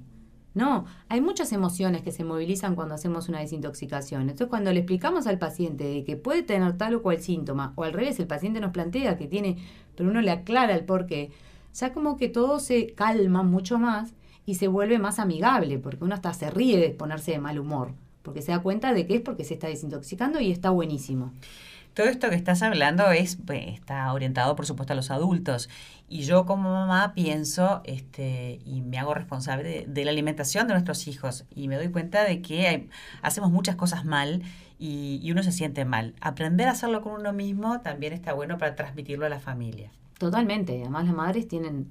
No, 0.55 0.85
hay 1.09 1.21
muchas 1.21 1.53
emociones 1.53 2.03
que 2.03 2.13
se 2.13 2.25
movilizan 2.25 2.75
cuando 2.75 2.95
hacemos 2.95 3.29
una 3.29 3.41
desintoxicación. 3.41 4.23
Entonces, 4.23 4.49
cuando 4.49 4.73
le 4.73 4.81
explicamos 4.81 5.27
al 5.27 5.39
paciente 5.39 5.85
de 5.85 6.05
que 6.05 6.17
puede 6.17 6.43
tener 6.43 6.77
tal 6.77 6.95
o 6.95 7.03
cual 7.03 7.21
síntoma, 7.21 7.73
o 7.77 7.85
al 7.85 7.93
revés, 7.95 8.21
el 8.21 8.27
paciente 8.27 8.61
nos 8.61 8.73
plantea 8.73 9.17
que 9.17 9.27
tiene, 9.27 9.57
pero 9.97 10.11
uno 10.11 10.21
le 10.21 10.31
aclara 10.31 10.75
el 10.75 10.85
por 10.85 11.07
qué, 11.07 11.31
ya 11.73 11.93
como 11.93 12.17
que 12.19 12.29
todo 12.29 12.61
se 12.61 12.89
calma 12.95 13.43
mucho 13.43 13.79
más 13.79 14.13
y 14.45 14.57
se 14.57 14.69
vuelve 14.69 14.99
más 14.99 15.19
amigable, 15.19 15.79
porque 15.79 16.05
uno 16.05 16.15
hasta 16.15 16.35
se 16.35 16.51
ríe 16.51 16.79
de 16.79 16.91
ponerse 16.91 17.33
de 17.33 17.39
mal 17.39 17.59
humor, 17.59 17.93
porque 18.23 18.43
se 18.43 18.53
da 18.53 18.61
cuenta 18.61 18.93
de 18.93 19.07
que 19.07 19.17
es 19.17 19.21
porque 19.23 19.45
se 19.45 19.55
está 19.55 19.69
desintoxicando 19.69 20.39
y 20.41 20.51
está 20.51 20.69
buenísimo. 20.69 21.33
Todo 21.95 22.07
esto 22.07 22.31
que 22.31 22.37
estás 22.37 22.63
hablando 22.63 23.11
es, 23.11 23.37
pues, 23.37 23.69
está 23.69 24.11
orientado, 24.13 24.57
por 24.57 24.65
supuesto, 24.65 24.95
a 24.95 24.97
los 24.97 25.11
adultos. 25.11 25.69
Y 26.09 26.23
yo 26.23 26.47
como 26.47 26.71
mamá 26.71 27.13
pienso 27.15 27.83
este, 27.85 28.61
y 28.65 28.81
me 28.81 28.99
hago 28.99 29.13
responsable 29.15 29.85
de, 29.87 30.05
la 30.05 30.11
alimentación 30.11 30.67
de 30.69 30.75
nuestros 30.75 31.07
hijos. 31.07 31.45
Y 31.55 31.69
me 31.69 31.77
doy 31.77 31.89
cuenta 31.89 32.25
de 32.25 32.41
que 32.41 32.89
hacemos 33.21 33.51
muchas 33.51 33.77
cosas 33.77 34.05
mal 34.05 34.43
y, 34.79 35.31
uno 35.31 35.43
se 35.43 35.53
siente 35.53 35.85
mal. 35.85 36.15
Aprender 36.21 36.69
a 36.69 36.73
hacerlo 36.73 37.03
con 37.03 37.13
uno 37.13 37.33
mismo 37.33 37.81
también 37.81 38.13
está 38.13 38.33
bueno 38.33 38.59
para 38.59 38.75
transmitirlo 38.75 39.27
a 39.27 39.29
la 39.29 39.41
familia. 39.41 39.91
Totalmente. 40.19 40.81
Además 40.81 41.05
las 41.07 41.15
madres 41.15 41.47
tienen, 41.47 41.91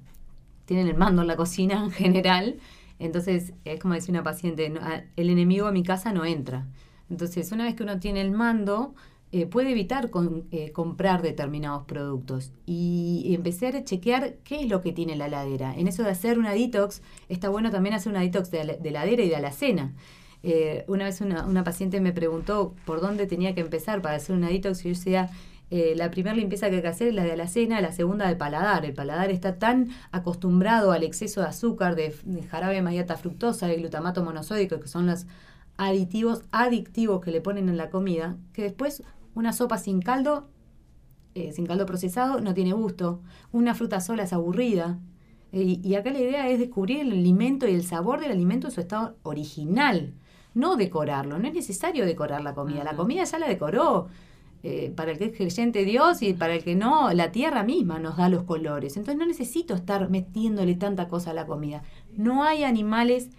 tienen 0.66 0.88
el 0.88 0.96
mando 0.96 1.22
en 1.22 1.28
la 1.28 1.36
cocina 1.36 1.82
en 1.82 1.90
general. 1.90 2.56
Entonces 2.98 3.54
es 3.64 3.80
como 3.80 3.94
decía 3.94 4.12
una 4.12 4.22
paciente, 4.22 4.72
el 5.16 5.30
enemigo 5.30 5.66
a 5.66 5.72
mi 5.72 5.84
casa 5.84 6.12
no 6.12 6.24
entra. 6.24 6.66
Entonces 7.08 7.50
una 7.52 7.64
vez 7.64 7.74
que 7.74 7.82
uno 7.82 7.98
tiene 7.98 8.20
el 8.20 8.30
mando 8.30 8.94
eh, 9.32 9.46
puede 9.46 9.70
evitar 9.70 10.10
eh, 10.50 10.72
comprar 10.72 11.22
determinados 11.22 11.84
productos 11.84 12.52
y, 12.66 13.32
empezar 13.34 13.74
a 13.76 13.84
chequear 13.84 14.34
qué 14.44 14.60
es 14.60 14.68
lo 14.68 14.80
que 14.80 14.92
tiene 14.92 15.16
la 15.16 15.28
ladera. 15.28 15.74
En 15.76 15.88
eso 15.88 16.02
de 16.02 16.10
hacer 16.10 16.38
una 16.38 16.52
detox, 16.52 17.02
está 17.28 17.48
bueno 17.48 17.70
también 17.70 17.94
hacer 17.94 18.12
una 18.12 18.20
detox 18.20 18.50
de, 18.50 18.64
la, 18.64 18.90
ladera 18.90 19.22
y 19.22 19.28
de 19.28 19.36
alacena. 19.36 19.94
Eh, 20.42 20.84
una 20.88 21.04
vez 21.04 21.20
una, 21.20 21.46
una, 21.46 21.64
paciente 21.64 22.00
me 22.00 22.12
preguntó 22.12 22.74
por 22.84 23.00
dónde 23.00 23.26
tenía 23.26 23.54
que 23.54 23.60
empezar 23.60 24.02
para 24.02 24.16
hacer 24.16 24.36
una 24.36 24.48
detox 24.48 24.80
y 24.80 24.84
yo 24.84 24.88
decía, 24.90 25.30
eh, 25.74 25.94
la 25.96 26.10
primera 26.10 26.36
limpieza 26.36 26.68
que 26.68 26.76
hay 26.76 26.82
que 26.82 26.88
hacer 26.88 27.08
es 27.08 27.14
la 27.14 27.24
de 27.24 27.32
alacena, 27.32 27.80
la 27.80 27.92
segunda 27.92 28.28
de 28.28 28.36
paladar. 28.36 28.84
El 28.84 28.92
paladar 28.92 29.30
está 29.30 29.58
tan 29.58 29.88
acostumbrado 30.10 30.92
al 30.92 31.02
exceso 31.02 31.40
de 31.40 31.46
azúcar, 31.46 31.94
de, 31.96 32.14
jarabe 32.50 32.74
de 32.74 32.82
maillata 32.82 33.16
fructosa, 33.16 33.68
de 33.68 33.76
glutamato 33.76 34.22
monosódico, 34.22 34.80
que 34.80 34.88
son 34.88 35.06
los 35.06 35.24
aditivos 35.78 36.42
adictivos 36.52 37.22
que 37.22 37.30
le 37.30 37.40
ponen 37.40 37.70
en 37.70 37.78
la 37.78 37.88
comida, 37.88 38.36
que 38.52 38.64
después 38.64 39.02
una 39.34 39.52
sopa 39.52 39.78
sin 39.78 40.00
caldo, 40.00 40.48
eh, 41.34 41.52
sin 41.52 41.66
caldo 41.66 41.86
procesado, 41.86 42.40
no 42.40 42.54
tiene 42.54 42.72
gusto. 42.72 43.20
Una 43.52 43.74
fruta 43.74 44.00
sola 44.00 44.24
es 44.24 44.32
aburrida. 44.32 44.98
y 45.54 45.94
acá 45.96 46.10
la 46.10 46.18
idea 46.18 46.48
es 46.48 46.58
descubrir 46.58 47.00
el 47.00 47.12
alimento 47.12 47.68
y 47.68 47.74
el 47.74 47.84
sabor 47.84 48.20
del 48.20 48.30
alimento 48.30 48.68
en 48.68 48.72
su 48.72 48.80
estado 48.80 49.16
original, 49.22 50.14
no 50.54 50.76
decorarlo. 50.76 51.38
No 51.38 51.46
es 51.46 51.52
necesario 51.52 52.06
decorar 52.06 52.42
la 52.42 52.54
comida. 52.54 52.84
La 52.84 52.96
comida 52.96 53.24
ya 53.24 53.38
la 53.38 53.48
decoró. 53.48 54.08
Eh, 54.64 54.92
para 54.94 55.10
el 55.10 55.18
que 55.18 55.24
es 55.24 55.36
creyente 55.36 55.84
Dios 55.84 56.22
y 56.22 56.34
para 56.34 56.54
el 56.54 56.62
que 56.62 56.76
no, 56.76 57.12
la 57.12 57.32
tierra 57.32 57.64
misma 57.64 57.98
nos 57.98 58.16
da 58.16 58.28
los 58.28 58.44
colores. 58.44 58.96
Entonces 58.96 59.18
no 59.18 59.26
necesito 59.26 59.74
estar 59.74 60.08
metiéndole 60.08 60.76
tanta 60.76 61.08
cosa 61.08 61.32
a 61.32 61.34
la 61.34 61.46
comida. 61.46 61.82
No 62.16 62.44
hay 62.44 62.62
animales 62.62 63.30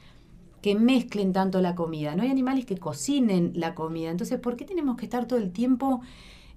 que 0.64 0.76
mezclen 0.76 1.34
tanto 1.34 1.60
la 1.60 1.76
comida, 1.76 2.16
no 2.16 2.24
hay 2.24 2.30
animales 2.30 2.66
que 2.66 2.78
cocinen 2.78 3.52
la 3.54 3.76
comida. 3.76 4.10
Entonces, 4.10 4.40
¿por 4.40 4.56
qué 4.56 4.64
tenemos 4.64 4.96
que 4.96 5.06
estar 5.06 5.28
todo 5.28 5.38
el 5.40 5.52
tiempo 5.52 6.02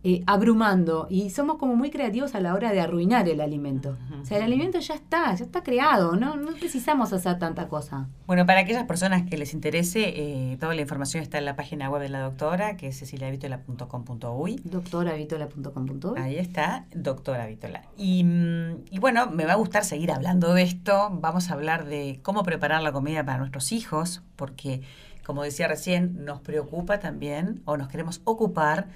eh, 0.09 0.23
abrumando? 0.29 1.09
Y 1.11 1.31
somos 1.31 1.59
como 1.59 1.75
muy 1.75 1.91
creativos 1.91 2.37
a 2.37 2.41
la 2.41 2.55
hora 2.55 2.71
de 2.71 2.79
arruinar 2.79 3.29
el 3.29 3.41
alimento. 3.41 3.97
O 4.23 4.25
sea, 4.25 4.37
el 4.37 4.45
alimento 4.45 4.79
ya 4.79 4.95
está, 4.95 5.35
ya 5.35 5.45
está 5.45 5.65
creado, 5.65 6.15
no, 6.15 6.37
no 6.37 6.53
precisamos 6.53 7.13
hacer 7.13 7.41
tanta 7.41 7.67
cosa. 7.67 8.07
Bueno, 8.29 8.47
para 8.47 8.61
aquellas 8.61 8.85
personas 8.85 9.29
que 9.29 9.37
les 9.37 9.53
interese, 9.53 10.13
eh, 10.17 10.57
toda 10.61 10.77
la 10.77 10.81
información 10.81 11.25
está 11.25 11.39
en 11.39 11.45
la 11.45 11.57
página 11.57 11.91
web 11.91 12.03
de 12.03 12.09
la 12.09 12.21
doctora, 12.21 12.77
que 12.77 12.87
es 12.87 13.01
ceciliavitola.com.uy. 13.01 14.61
Doctoravitola.com.uy. 14.63 16.21
Ahí 16.21 16.37
está, 16.37 16.87
doctora 16.95 17.47
Vitola. 17.47 17.83
Y, 17.97 18.23
mm, 18.23 18.85
y 18.93 19.01
bueno, 19.01 19.29
me 19.33 19.45
va 19.45 19.55
a 19.55 19.57
gustar 19.57 19.85
seguir 19.85 20.13
hablando 20.13 20.55
de 20.55 20.63
esto. 20.63 21.11
Vamos 21.15 21.51
a 21.51 21.55
hablar 21.55 21.85
de 21.85 22.21
cómo 22.23 22.45
preparar 22.45 22.81
la 22.83 22.93
comida 22.93 23.25
para 23.25 23.39
nuestros 23.39 23.73
hijos, 23.73 24.23
porque, 24.37 24.83
como 25.25 25.43
decía 25.43 25.67
recién, 25.67 26.25
nos 26.25 26.43
preocupa 26.43 27.01
también 27.01 27.61
o 27.65 27.77
nos 27.77 27.89
queremos 27.89 28.21
ocupar 28.23 28.87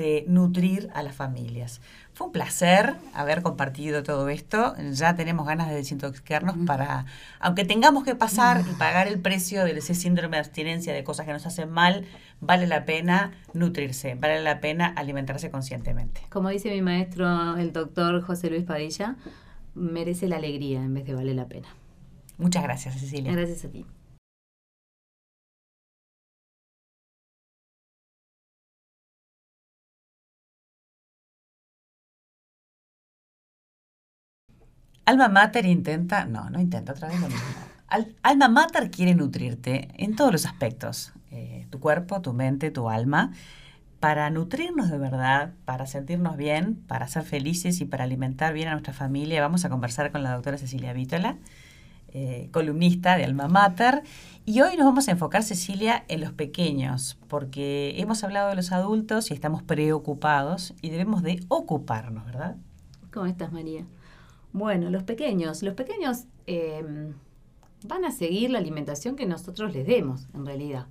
de 0.00 0.24
nutrir 0.26 0.88
a 0.94 1.02
las 1.02 1.14
familias. 1.14 1.82
Fue 2.14 2.28
un 2.28 2.32
placer 2.32 2.94
haber 3.12 3.42
compartido 3.42 4.02
todo 4.02 4.30
esto. 4.30 4.74
Ya 4.92 5.14
tenemos 5.14 5.46
ganas 5.46 5.68
de 5.68 5.74
desintoxicarnos 5.74 6.56
para, 6.66 7.04
aunque 7.38 7.66
tengamos 7.66 8.02
que 8.04 8.14
pasar 8.14 8.64
y 8.68 8.74
pagar 8.76 9.08
el 9.08 9.20
precio 9.20 9.62
de 9.62 9.72
ese 9.72 9.94
síndrome 9.94 10.38
de 10.38 10.40
abstinencia 10.40 10.94
de 10.94 11.04
cosas 11.04 11.26
que 11.26 11.34
nos 11.34 11.44
hacen 11.44 11.70
mal, 11.70 12.06
vale 12.40 12.66
la 12.66 12.86
pena 12.86 13.32
nutrirse, 13.52 14.14
vale 14.14 14.42
la 14.42 14.60
pena 14.60 14.86
alimentarse 14.86 15.50
conscientemente. 15.50 16.22
Como 16.30 16.48
dice 16.48 16.70
mi 16.70 16.80
maestro, 16.80 17.58
el 17.58 17.74
doctor 17.74 18.22
José 18.22 18.48
Luis 18.48 18.64
Padilla, 18.64 19.16
merece 19.74 20.28
la 20.28 20.36
alegría 20.36 20.82
en 20.82 20.94
vez 20.94 21.04
de 21.04 21.14
vale 21.14 21.34
la 21.34 21.46
pena. 21.46 21.68
Muchas 22.38 22.62
gracias, 22.62 22.98
Cecilia. 22.98 23.32
Gracias 23.32 23.66
a 23.66 23.68
ti. 23.68 23.84
Alma 35.10 35.28
Mater 35.28 35.66
intenta, 35.66 36.24
no, 36.24 36.50
no 36.50 36.60
intenta 36.60 36.92
otra 36.92 37.08
vez 37.08 37.20
lo 37.20 37.26
mismo. 37.26 37.42
Alma 38.22 38.48
Mater 38.48 38.92
quiere 38.92 39.16
nutrirte 39.16 39.88
en 39.96 40.14
todos 40.14 40.30
los 40.30 40.46
aspectos, 40.46 41.12
eh, 41.32 41.66
tu 41.68 41.80
cuerpo, 41.80 42.20
tu 42.20 42.32
mente, 42.32 42.70
tu 42.70 42.88
alma, 42.88 43.32
para 43.98 44.30
nutrirnos 44.30 44.88
de 44.88 44.98
verdad, 44.98 45.52
para 45.64 45.86
sentirnos 45.86 46.36
bien, 46.36 46.76
para 46.86 47.08
ser 47.08 47.24
felices 47.24 47.80
y 47.80 47.86
para 47.86 48.04
alimentar 48.04 48.54
bien 48.54 48.68
a 48.68 48.70
nuestra 48.70 48.92
familia. 48.92 49.40
Vamos 49.40 49.64
a 49.64 49.68
conversar 49.68 50.12
con 50.12 50.22
la 50.22 50.32
doctora 50.32 50.58
Cecilia 50.58 50.92
Vítola, 50.92 51.38
eh, 52.12 52.48
columnista 52.52 53.16
de 53.16 53.24
Alma 53.24 53.48
Mater. 53.48 54.04
Y 54.46 54.60
hoy 54.60 54.76
nos 54.76 54.86
vamos 54.86 55.08
a 55.08 55.10
enfocar, 55.10 55.42
Cecilia, 55.42 56.04
en 56.06 56.20
los 56.20 56.30
pequeños, 56.32 57.18
porque 57.26 57.96
hemos 57.98 58.22
hablado 58.22 58.50
de 58.50 58.54
los 58.54 58.70
adultos 58.70 59.32
y 59.32 59.34
estamos 59.34 59.64
preocupados 59.64 60.72
y 60.80 60.90
debemos 60.90 61.24
de 61.24 61.40
ocuparnos, 61.48 62.24
¿verdad? 62.26 62.54
¿Cómo 63.10 63.26
estás, 63.26 63.50
María? 63.50 63.84
Bueno, 64.52 64.90
los 64.90 65.04
pequeños, 65.04 65.62
los 65.62 65.74
pequeños 65.74 66.24
em, 66.46 67.14
van 67.86 68.04
a 68.04 68.10
seguir 68.10 68.50
la 68.50 68.58
alimentación 68.58 69.16
que 69.16 69.26
nosotros 69.26 69.72
les 69.74 69.86
demos, 69.86 70.28
en 70.34 70.46
realidad. 70.46 70.88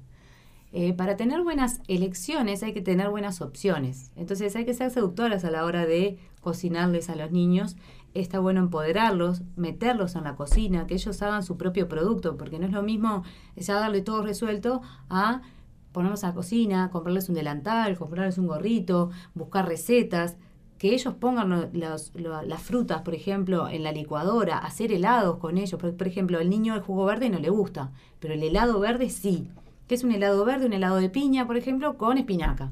eh, 0.73 0.93
para 0.93 1.17
tener 1.17 1.43
buenas 1.43 1.81
elecciones 1.87 2.63
hay 2.63 2.73
que 2.73 2.81
tener 2.81 3.09
buenas 3.09 3.41
opciones. 3.41 4.11
Entonces 4.15 4.55
hay 4.55 4.65
que 4.65 4.73
ser 4.75 4.91
seductoras 4.91 5.45
a 5.45 5.51
la 5.51 5.65
hora 5.65 5.85
de 5.87 6.19
cocinarles 6.41 7.09
a 7.09 7.15
los 7.15 7.31
niños. 7.31 7.75
Está 8.13 8.39
bueno 8.39 8.61
empoderarlos, 8.61 9.43
meterlos 9.55 10.15
en 10.15 10.25
la 10.25 10.35
cocina, 10.35 10.87
que 10.87 10.95
ellos 10.95 11.21
hagan 11.23 11.43
su 11.43 11.57
propio 11.57 11.87
producto, 11.89 12.37
porque 12.37 12.59
no 12.59 12.67
es 12.67 12.73
lo 12.73 12.83
mismo 12.83 13.23
ya 13.55 13.75
darle 13.75 14.01
todo 14.01 14.23
resuelto 14.23 14.81
a 15.09 15.41
ponerlos 15.91 16.23
a 16.23 16.27
la 16.29 16.33
cocina, 16.35 16.89
comprarles 16.91 17.29
un 17.29 17.35
delantal, 17.35 17.97
comprarles 17.97 18.37
un 18.37 18.47
gorrito, 18.47 19.09
buscar 19.33 19.67
recetas, 19.67 20.37
que 20.79 20.93
ellos 20.93 21.13
pongan 21.13 21.69
las 21.73 22.61
frutas, 22.63 23.03
por 23.03 23.13
ejemplo, 23.13 23.69
en 23.69 23.83
la 23.83 23.91
licuadora, 23.91 24.57
hacer 24.57 24.91
helados 24.91 25.37
con 25.37 25.59
ellos. 25.59 25.79
Por, 25.79 25.95
por 25.95 26.07
ejemplo, 26.07 26.39
el 26.39 26.49
niño 26.49 26.73
el 26.73 26.81
jugo 26.81 27.05
verde 27.05 27.29
no 27.29 27.37
le 27.37 27.49
gusta, 27.51 27.91
pero 28.19 28.33
el 28.33 28.41
helado 28.41 28.79
verde 28.79 29.09
sí 29.09 29.49
que 29.89 29.95
es 29.95 30.03
un 30.03 30.11
helado 30.11 30.45
verde, 30.45 30.67
un 30.67 30.73
helado 30.73 30.97
de 30.97 31.09
piña, 31.09 31.47
por 31.47 31.57
ejemplo, 31.57 31.97
con 31.97 32.19
espinaca. 32.19 32.71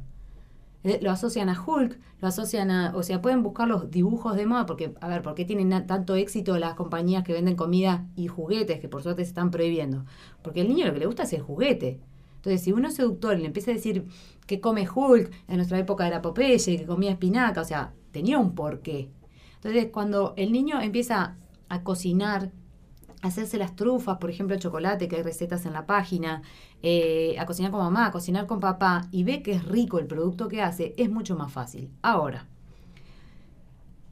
Eh, 0.84 1.00
lo 1.02 1.10
asocian 1.10 1.50
a 1.50 1.60
Hulk, 1.60 2.00
lo 2.22 2.28
asocian 2.28 2.70
a, 2.70 2.96
o 2.96 3.02
sea, 3.02 3.24
pueden 3.24 3.42
buscar 3.42 3.68
los 3.68 3.90
dibujos 3.90 4.36
de 4.36 4.46
moda, 4.46 4.68
porque, 4.68 4.94
a 5.02 5.08
ver, 5.08 5.24
¿por 5.24 5.34
qué 5.34 5.44
tienen 5.44 5.88
tanto 5.88 6.14
éxito 6.14 6.60
las 6.60 6.76
compañías 6.76 7.24
que 7.24 7.34
venden 7.34 7.56
comida 7.56 8.06
y 8.16 8.28
juguetes, 8.28 8.80
que 8.80 8.88
por 8.88 9.02
suerte 9.02 9.24
se 9.24 9.30
están 9.30 9.50
prohibiendo? 9.50 10.06
Porque 10.44 10.62
al 10.62 10.68
niño 10.68 10.86
lo 10.86 10.94
que 10.94 11.00
le 11.00 11.08
gusta 11.08 11.24
es 11.24 11.34
el 11.34 11.42
juguete. 11.42 12.00
Entonces, 12.48 12.64
si 12.64 12.72
uno 12.72 12.88
es 12.88 12.96
seductor 12.96 13.38
y 13.38 13.42
le 13.42 13.48
empieza 13.48 13.72
a 13.72 13.74
decir 13.74 14.06
que 14.46 14.62
come 14.62 14.88
Hulk, 14.88 15.30
en 15.50 15.58
nuestra 15.58 15.80
época 15.80 16.08
era 16.08 16.22
Popeye, 16.22 16.78
que 16.78 16.86
comía 16.86 17.12
espinaca, 17.12 17.60
o 17.60 17.66
sea, 17.66 17.94
tenía 18.14 18.38
un 18.38 18.56
porqué. 18.56 19.12
Entonces, 19.56 19.88
cuando 19.92 20.34
el 20.38 20.54
niño 20.54 20.80
empieza 20.80 21.36
a 21.68 21.84
cocinar 21.84 22.54
hacerse 23.22 23.58
las 23.58 23.76
trufas, 23.76 24.20
por 24.20 24.30
ejemplo, 24.30 24.56
chocolate, 24.58 25.10
que 25.10 25.18
hay 25.18 25.24
recetas 25.24 25.66
en 25.66 25.74
la 25.74 25.86
página, 25.86 26.42
eh, 26.82 27.36
a 27.38 27.46
cocinar 27.46 27.72
con 27.72 27.82
mamá, 27.82 28.06
a 28.06 28.12
cocinar 28.12 28.46
con 28.46 28.62
papá, 28.62 29.10
y 29.12 29.26
ve 29.26 29.42
que 29.42 29.52
es 29.52 29.66
rico 29.66 30.00
el 30.00 30.08
producto 30.08 30.48
que 30.48 30.62
hace, 30.62 30.94
es 30.96 31.10
mucho 31.10 31.36
más 31.36 31.52
fácil. 31.52 31.90
Ahora, 32.02 32.48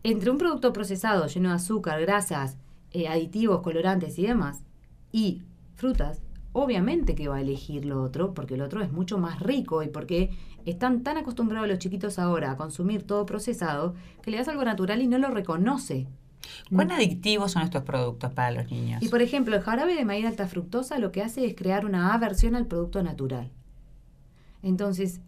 entre 0.04 0.30
un 0.30 0.38
producto 0.38 0.74
procesado 0.74 1.28
lleno 1.28 1.50
de 1.50 1.56
azúcar, 1.56 2.02
grasas, 2.02 2.58
eh, 2.92 3.08
aditivos, 3.08 3.62
colorantes 3.62 4.20
y 4.20 4.24
demás, 4.24 4.66
y 5.14 5.44
frutas, 5.76 6.22
obviamente 6.56 7.16
que 7.16 7.28
va 7.28 7.36
a 7.36 7.42
elegir 7.42 7.84
lo 7.84 8.02
otro, 8.02 8.34
porque 8.34 8.54
el 8.54 8.62
otro 8.62 8.82
es 8.82 8.90
mucho 8.90 9.18
más 9.18 9.42
rico 9.42 9.84
y 9.84 9.90
porque 9.90 10.30
están 10.66 11.04
tan 11.04 11.18
acostumbrados 11.18 11.68
los 11.68 11.80
chiquitos 11.80 12.18
ahora 12.18 12.52
a 12.52 12.56
consumir 12.56 13.04
todo 13.04 13.26
procesado 13.26 13.94
que 14.22 14.32
le 14.32 14.38
das 14.38 14.48
algo 14.48 14.64
natural 14.64 15.02
y 15.02 15.08
no 15.08 15.18
lo 15.18 15.30
reconoce. 15.30 16.08
¿Cuán 16.74 16.94
adictivos 16.94 17.52
son 17.52 17.64
estos 17.64 17.84
productos 17.84 18.32
para 18.32 18.52
los 18.52 18.72
niños? 18.72 19.04
Y 19.04 19.10
por 19.10 19.22
ejemplo, 19.22 19.54
el 19.54 19.64
jarabe 19.64 19.96
de 19.96 20.06
maíz 20.06 20.26
alta 20.26 20.48
fructosa 20.48 20.98
lo 20.98 21.12
que 21.12 21.22
hace 21.22 21.46
es 21.46 21.56
crear 21.56 21.86
una 21.86 22.14
aversión 22.14 22.56
al 22.56 22.68
producto 22.68 23.04
natural. 23.04 23.52
Entonces, 24.64 25.20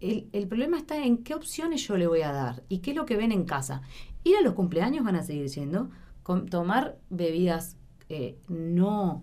el, 0.00 0.26
el, 0.32 0.48
problema 0.48 0.78
está 0.78 1.04
en 1.04 1.18
qué 1.18 1.34
opciones 1.34 1.86
yo 1.86 1.98
le 1.98 2.06
voy 2.06 2.22
a 2.22 2.32
dar 2.32 2.62
y 2.70 2.78
qué 2.78 2.92
es 2.92 2.96
lo 2.96 3.04
que 3.04 3.18
ven 3.18 3.30
en 3.30 3.44
casa. 3.44 3.82
Ir 4.24 4.36
a 4.36 4.40
los 4.40 4.54
cumpleaños 4.54 5.04
van 5.04 5.16
a 5.16 5.22
seguir 5.22 5.50
siendo, 5.50 5.90
tomar 6.48 6.96
bebidas 7.10 7.76
eh, 8.08 8.38
no 8.48 9.22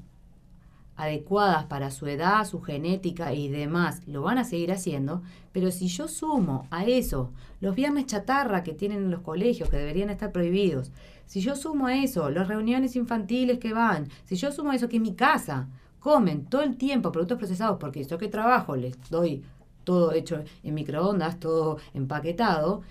adecuadas 0.95 1.65
para 1.65 1.91
su 1.91 2.07
edad, 2.07 2.45
su 2.45 2.61
genética 2.61 3.33
y 3.33 3.49
demás, 3.49 4.01
lo 4.07 4.21
van 4.21 4.37
a 4.37 4.43
seguir 4.43 4.71
haciendo, 4.71 5.21
pero 5.51 5.71
si 5.71 5.87
yo 5.87 6.07
sumo 6.07 6.67
a 6.71 6.85
eso 6.85 7.31
los 7.59 7.75
viernes 7.75 8.05
chatarra 8.05 8.63
que 8.63 8.73
tienen 8.73 8.99
en 8.99 9.11
los 9.11 9.21
colegios, 9.21 9.69
que 9.69 9.77
deberían 9.77 10.09
estar 10.09 10.31
prohibidos, 10.31 10.91
si 11.25 11.41
yo 11.41 11.55
sumo 11.55 11.87
a 11.87 11.95
eso 11.95 12.29
las 12.29 12.47
reuniones 12.47 12.95
infantiles 12.95 13.59
que 13.59 13.73
van, 13.73 14.07
si 14.25 14.35
yo 14.35 14.51
sumo 14.51 14.71
a 14.71 14.75
eso 14.75 14.87
que 14.87 14.97
en 14.97 15.03
mi 15.03 15.15
casa 15.15 15.67
comen 15.99 16.45
todo 16.45 16.61
el 16.61 16.77
tiempo 16.77 17.11
productos 17.11 17.39
procesados, 17.39 17.77
porque 17.79 18.03
yo 18.03 18.17
que 18.17 18.27
trabajo 18.27 18.75
les 18.75 18.97
doy 19.09 19.43
todo 19.83 20.11
hecho 20.13 20.43
en 20.63 20.73
microondas, 20.73 21.39
todo 21.39 21.77
empaquetado, 21.93 22.81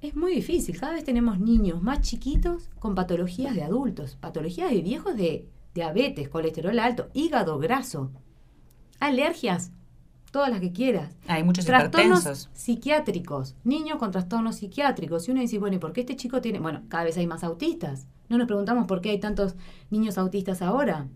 es 0.00 0.14
muy 0.14 0.34
difícil. 0.34 0.78
Cada 0.78 0.92
vez 0.92 1.04
tenemos 1.04 1.40
niños 1.40 1.82
más 1.82 2.02
chiquitos 2.02 2.68
con 2.78 2.94
patologías 2.94 3.54
de 3.54 3.62
adultos, 3.62 4.16
patologías 4.20 4.70
de 4.70 4.82
viejos 4.82 5.16
de 5.16 5.46
diabetes, 5.74 6.28
colesterol 6.28 6.78
alto, 6.78 7.08
hígado 7.12 7.58
graso, 7.58 8.10
alergias, 9.00 9.72
todas 10.30 10.50
las 10.50 10.60
que 10.60 10.72
quieras. 10.72 11.14
Hay 11.28 11.44
muchos 11.44 11.64
trastornos 11.64 12.48
psiquiátricos, 12.52 13.54
niños 13.64 13.98
con 13.98 14.10
trastornos 14.10 14.56
psiquiátricos. 14.56 15.28
Y 15.28 15.32
uno 15.32 15.40
dice, 15.40 15.58
bueno, 15.58 15.76
¿y 15.76 15.78
por 15.78 15.92
qué 15.92 16.00
este 16.00 16.16
chico 16.16 16.40
tiene? 16.40 16.58
Bueno, 16.58 16.82
cada 16.88 17.04
vez 17.04 17.16
hay 17.16 17.26
más 17.26 17.44
autistas. 17.44 18.08
No 18.28 18.38
nos 18.38 18.46
preguntamos 18.46 18.86
por 18.86 19.00
qué 19.00 19.10
hay 19.10 19.20
tantos 19.20 19.54
niños 19.90 20.18
autistas 20.18 20.62
ahora. 20.62 21.08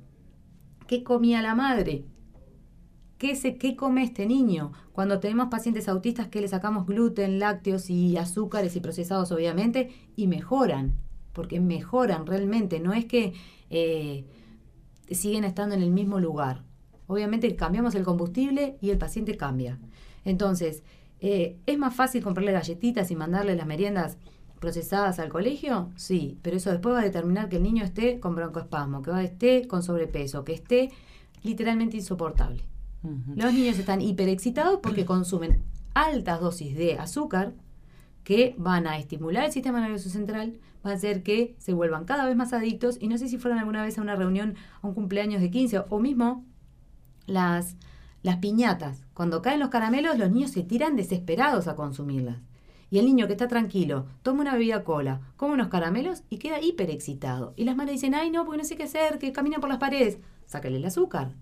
¿Qué 0.87 1.03
comía 1.03 1.43
la 1.43 1.55
madre? 1.55 2.05
¿Qué, 3.19 3.35
se, 3.35 3.57
¿Qué 3.57 3.75
come 3.75 4.05
este 4.05 4.27
niño? 4.27 4.73
Cuando 4.93 5.19
tenemos 5.19 5.49
pacientes 5.49 5.89
autistas 5.89 6.29
que 6.29 6.41
le 6.41 6.47
sacamos 6.47 6.87
gluten, 6.87 7.41
lácteos 7.41 7.91
y 7.91 8.17
azúcares 8.17 8.77
y 8.77 8.81
procesados, 8.81 9.33
obviamente, 9.33 9.91
y 10.15 10.29
mejoran, 10.29 10.95
porque 11.33 11.59
mejoran 11.59 12.25
realmente. 12.25 12.79
No 12.79 12.93
es 12.93 13.07
que 13.07 13.33
eh, 13.71 14.25
siguen 15.11 15.45
estando 15.45 15.75
en 15.75 15.83
el 15.83 15.91
mismo 15.91 16.21
lugar. 16.21 16.63
Obviamente 17.07 17.55
cambiamos 17.57 17.95
el 17.95 18.05
combustible 18.05 18.77
y 18.81 18.91
el 18.91 18.99
paciente 18.99 19.37
cambia. 19.37 19.79
Entonces, 20.25 20.83
eh, 21.21 21.57
¿es 21.67 21.79
más 21.79 21.95
fácil 21.95 22.23
comprarle 22.23 22.53
galletitas 22.53 23.11
y 23.11 23.17
mandarle 23.17 23.57
las 23.57 23.67
meriendas 23.67 24.19
procesadas 24.61 25.19
al 25.19 25.29
colegio? 25.29 25.91
Sí, 25.97 26.39
pero 26.43 26.57
eso 26.57 26.71
después 26.71 26.95
va 26.95 27.01
a 27.01 27.05
determinar 27.05 27.49
que 27.49 27.57
el 27.57 27.63
niño 27.63 27.85
esté 27.85 28.21
con 28.21 28.35
broncoespasmo, 28.35 29.03
que 29.03 29.25
esté 29.25 29.67
con 29.67 29.83
sobrepeso, 29.83 30.45
que 30.45 30.53
esté 30.53 30.91
literalmente 31.43 31.97
insoportable. 31.97 32.65
Los 33.37 33.55
niños 33.55 33.79
están 33.79 34.03
hiperexcitados 34.03 34.81
porque 34.83 35.07
consumen 35.07 35.63
altas 35.95 36.41
dosis 36.41 36.77
de 36.77 36.99
azúcar 36.99 37.55
que 38.29 38.55
van 38.59 38.87
a 38.87 38.99
estimular 38.99 39.47
el 39.47 39.53
sistema 39.53 39.81
nervioso 39.81 40.11
central, 40.11 40.61
va 40.85 40.91
a 40.91 40.93
hacer 40.93 41.23
que 41.23 41.57
se 41.57 41.73
vuelvan 41.73 42.05
cada 42.05 42.27
vez 42.27 42.37
más 42.37 42.53
adictos. 42.53 42.99
Y 43.01 43.09
no 43.09 43.17
sé 43.17 43.27
si 43.27 43.39
fueron 43.39 43.59
alguna 43.59 43.83
vez 43.83 43.97
a 43.97 44.03
una 44.03 44.17
reunión, 44.17 44.55
a 44.83 44.87
un 44.87 44.93
cumpleaños 44.93 45.41
de 45.41 45.51
15 45.51 45.85
o 45.89 45.99
mismo 45.99 46.45
las, 47.25 47.77
las 48.23 48.37
piñatas. 48.37 49.03
Cuando 49.15 49.41
caen 49.41 49.61
los 49.61 49.71
caramelos, 49.71 50.19
los 50.19 50.31
niños 50.31 50.51
se 50.51 50.63
tiran 50.63 50.95
desesperados 50.95 51.69
a 51.69 51.75
consumirlas. 51.75 52.37
Y 52.91 52.99
el 52.99 53.07
niño 53.07 53.29
que 53.29 53.33
está 53.33 53.49
tranquilo, 53.49 54.05
toma 54.21 54.43
una 54.43 54.53
bebida 54.53 54.85
cola, 54.85 55.23
come 55.39 55.55
unos 55.55 55.69
caramelos 55.69 56.23
y 56.29 56.37
queda 56.37 56.61
hiper 56.61 56.91
excitado. 56.91 57.55
Y 57.57 57.65
las 57.65 57.77
madres 57.77 57.95
dicen, 57.95 58.15
ay 58.15 58.31
no, 58.31 58.45
porque 58.45 58.59
no 58.59 58.65
sé 58.65 58.77
qué 58.77 58.83
hacer, 58.83 59.19
que 59.19 59.33
camina 59.33 59.59
por 59.59 59.71
las 59.71 59.79
paredes. 59.79 60.19
Sácale 60.45 60.77
el 60.77 60.85
azúcar. 60.85 61.33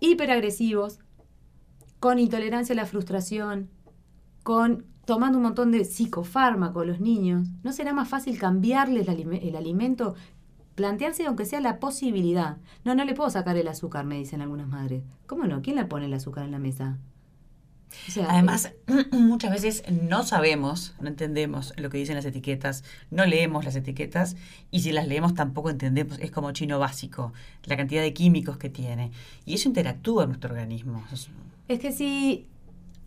Hiperagresivos, 0.00 1.00
con 2.00 2.18
intolerancia 2.18 2.72
a 2.72 2.76
la 2.76 2.86
frustración, 2.86 3.68
con 4.42 4.93
tomando 5.04 5.38
un 5.38 5.44
montón 5.44 5.70
de 5.70 5.84
psicofármacos 5.84 6.86
los 6.86 7.00
niños, 7.00 7.48
¿no 7.62 7.72
será 7.72 7.92
más 7.92 8.08
fácil 8.08 8.38
cambiarles 8.38 9.06
el, 9.08 9.56
alimento? 9.56 10.14
Plantearse 10.74 11.26
aunque 11.26 11.44
sea 11.44 11.60
la 11.60 11.78
posibilidad. 11.78 12.56
No, 12.84 12.94
no 12.94 13.04
le 13.04 13.14
puedo 13.14 13.30
sacar 13.30 13.56
el 13.56 13.68
azúcar, 13.68 14.04
me 14.04 14.18
dicen 14.18 14.40
algunas 14.40 14.68
madres. 14.68 15.02
¿Cómo 15.26 15.44
no? 15.44 15.62
¿Quién 15.62 15.76
le 15.76 15.84
pone 15.84 16.06
el 16.06 16.14
azúcar 16.14 16.44
en 16.44 16.50
la 16.50 16.58
mesa? 16.58 16.98
Además, 18.28 18.72
muchas 19.12 19.52
veces 19.52 19.84
no 19.90 20.24
sabemos, 20.24 20.94
no 21.00 21.08
entendemos 21.08 21.72
lo 21.76 21.90
que 21.90 21.98
dicen 21.98 22.16
las 22.16 22.24
etiquetas, 22.24 22.84
no 23.10 23.24
leemos 23.24 23.64
las 23.64 23.76
etiquetas 23.76 24.36
y 24.70 24.80
si 24.80 24.92
las 24.92 25.06
leemos 25.06 25.34
tampoco 25.34 25.70
entendemos, 25.70 26.18
es 26.18 26.30
como 26.30 26.50
chino 26.52 26.78
básico, 26.78 27.32
la 27.64 27.76
cantidad 27.76 28.02
de 28.02 28.12
químicos 28.12 28.56
que 28.56 28.68
tiene. 28.68 29.12
Y 29.44 29.54
eso 29.54 29.68
interactúa 29.68 30.24
en 30.24 30.30
nuestro 30.30 30.50
organismo. 30.50 31.04
Es 31.68 31.78
que 31.78 31.92
si 31.92 32.46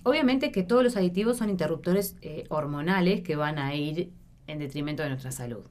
Obviamente 0.03 0.51
que 0.51 0.63
todos 0.63 0.83
los 0.83 0.95
aditivos 0.95 1.37
son 1.37 1.49
interruptores 1.49 2.15
eh, 2.21 2.45
hormonales 2.49 3.21
que 3.21 3.35
van 3.35 3.59
a 3.59 3.75
ir 3.75 4.11
en 4.47 4.59
detrimento 4.59 5.03
de 5.03 5.09
nuestra 5.09 5.31
salud. 5.31 5.65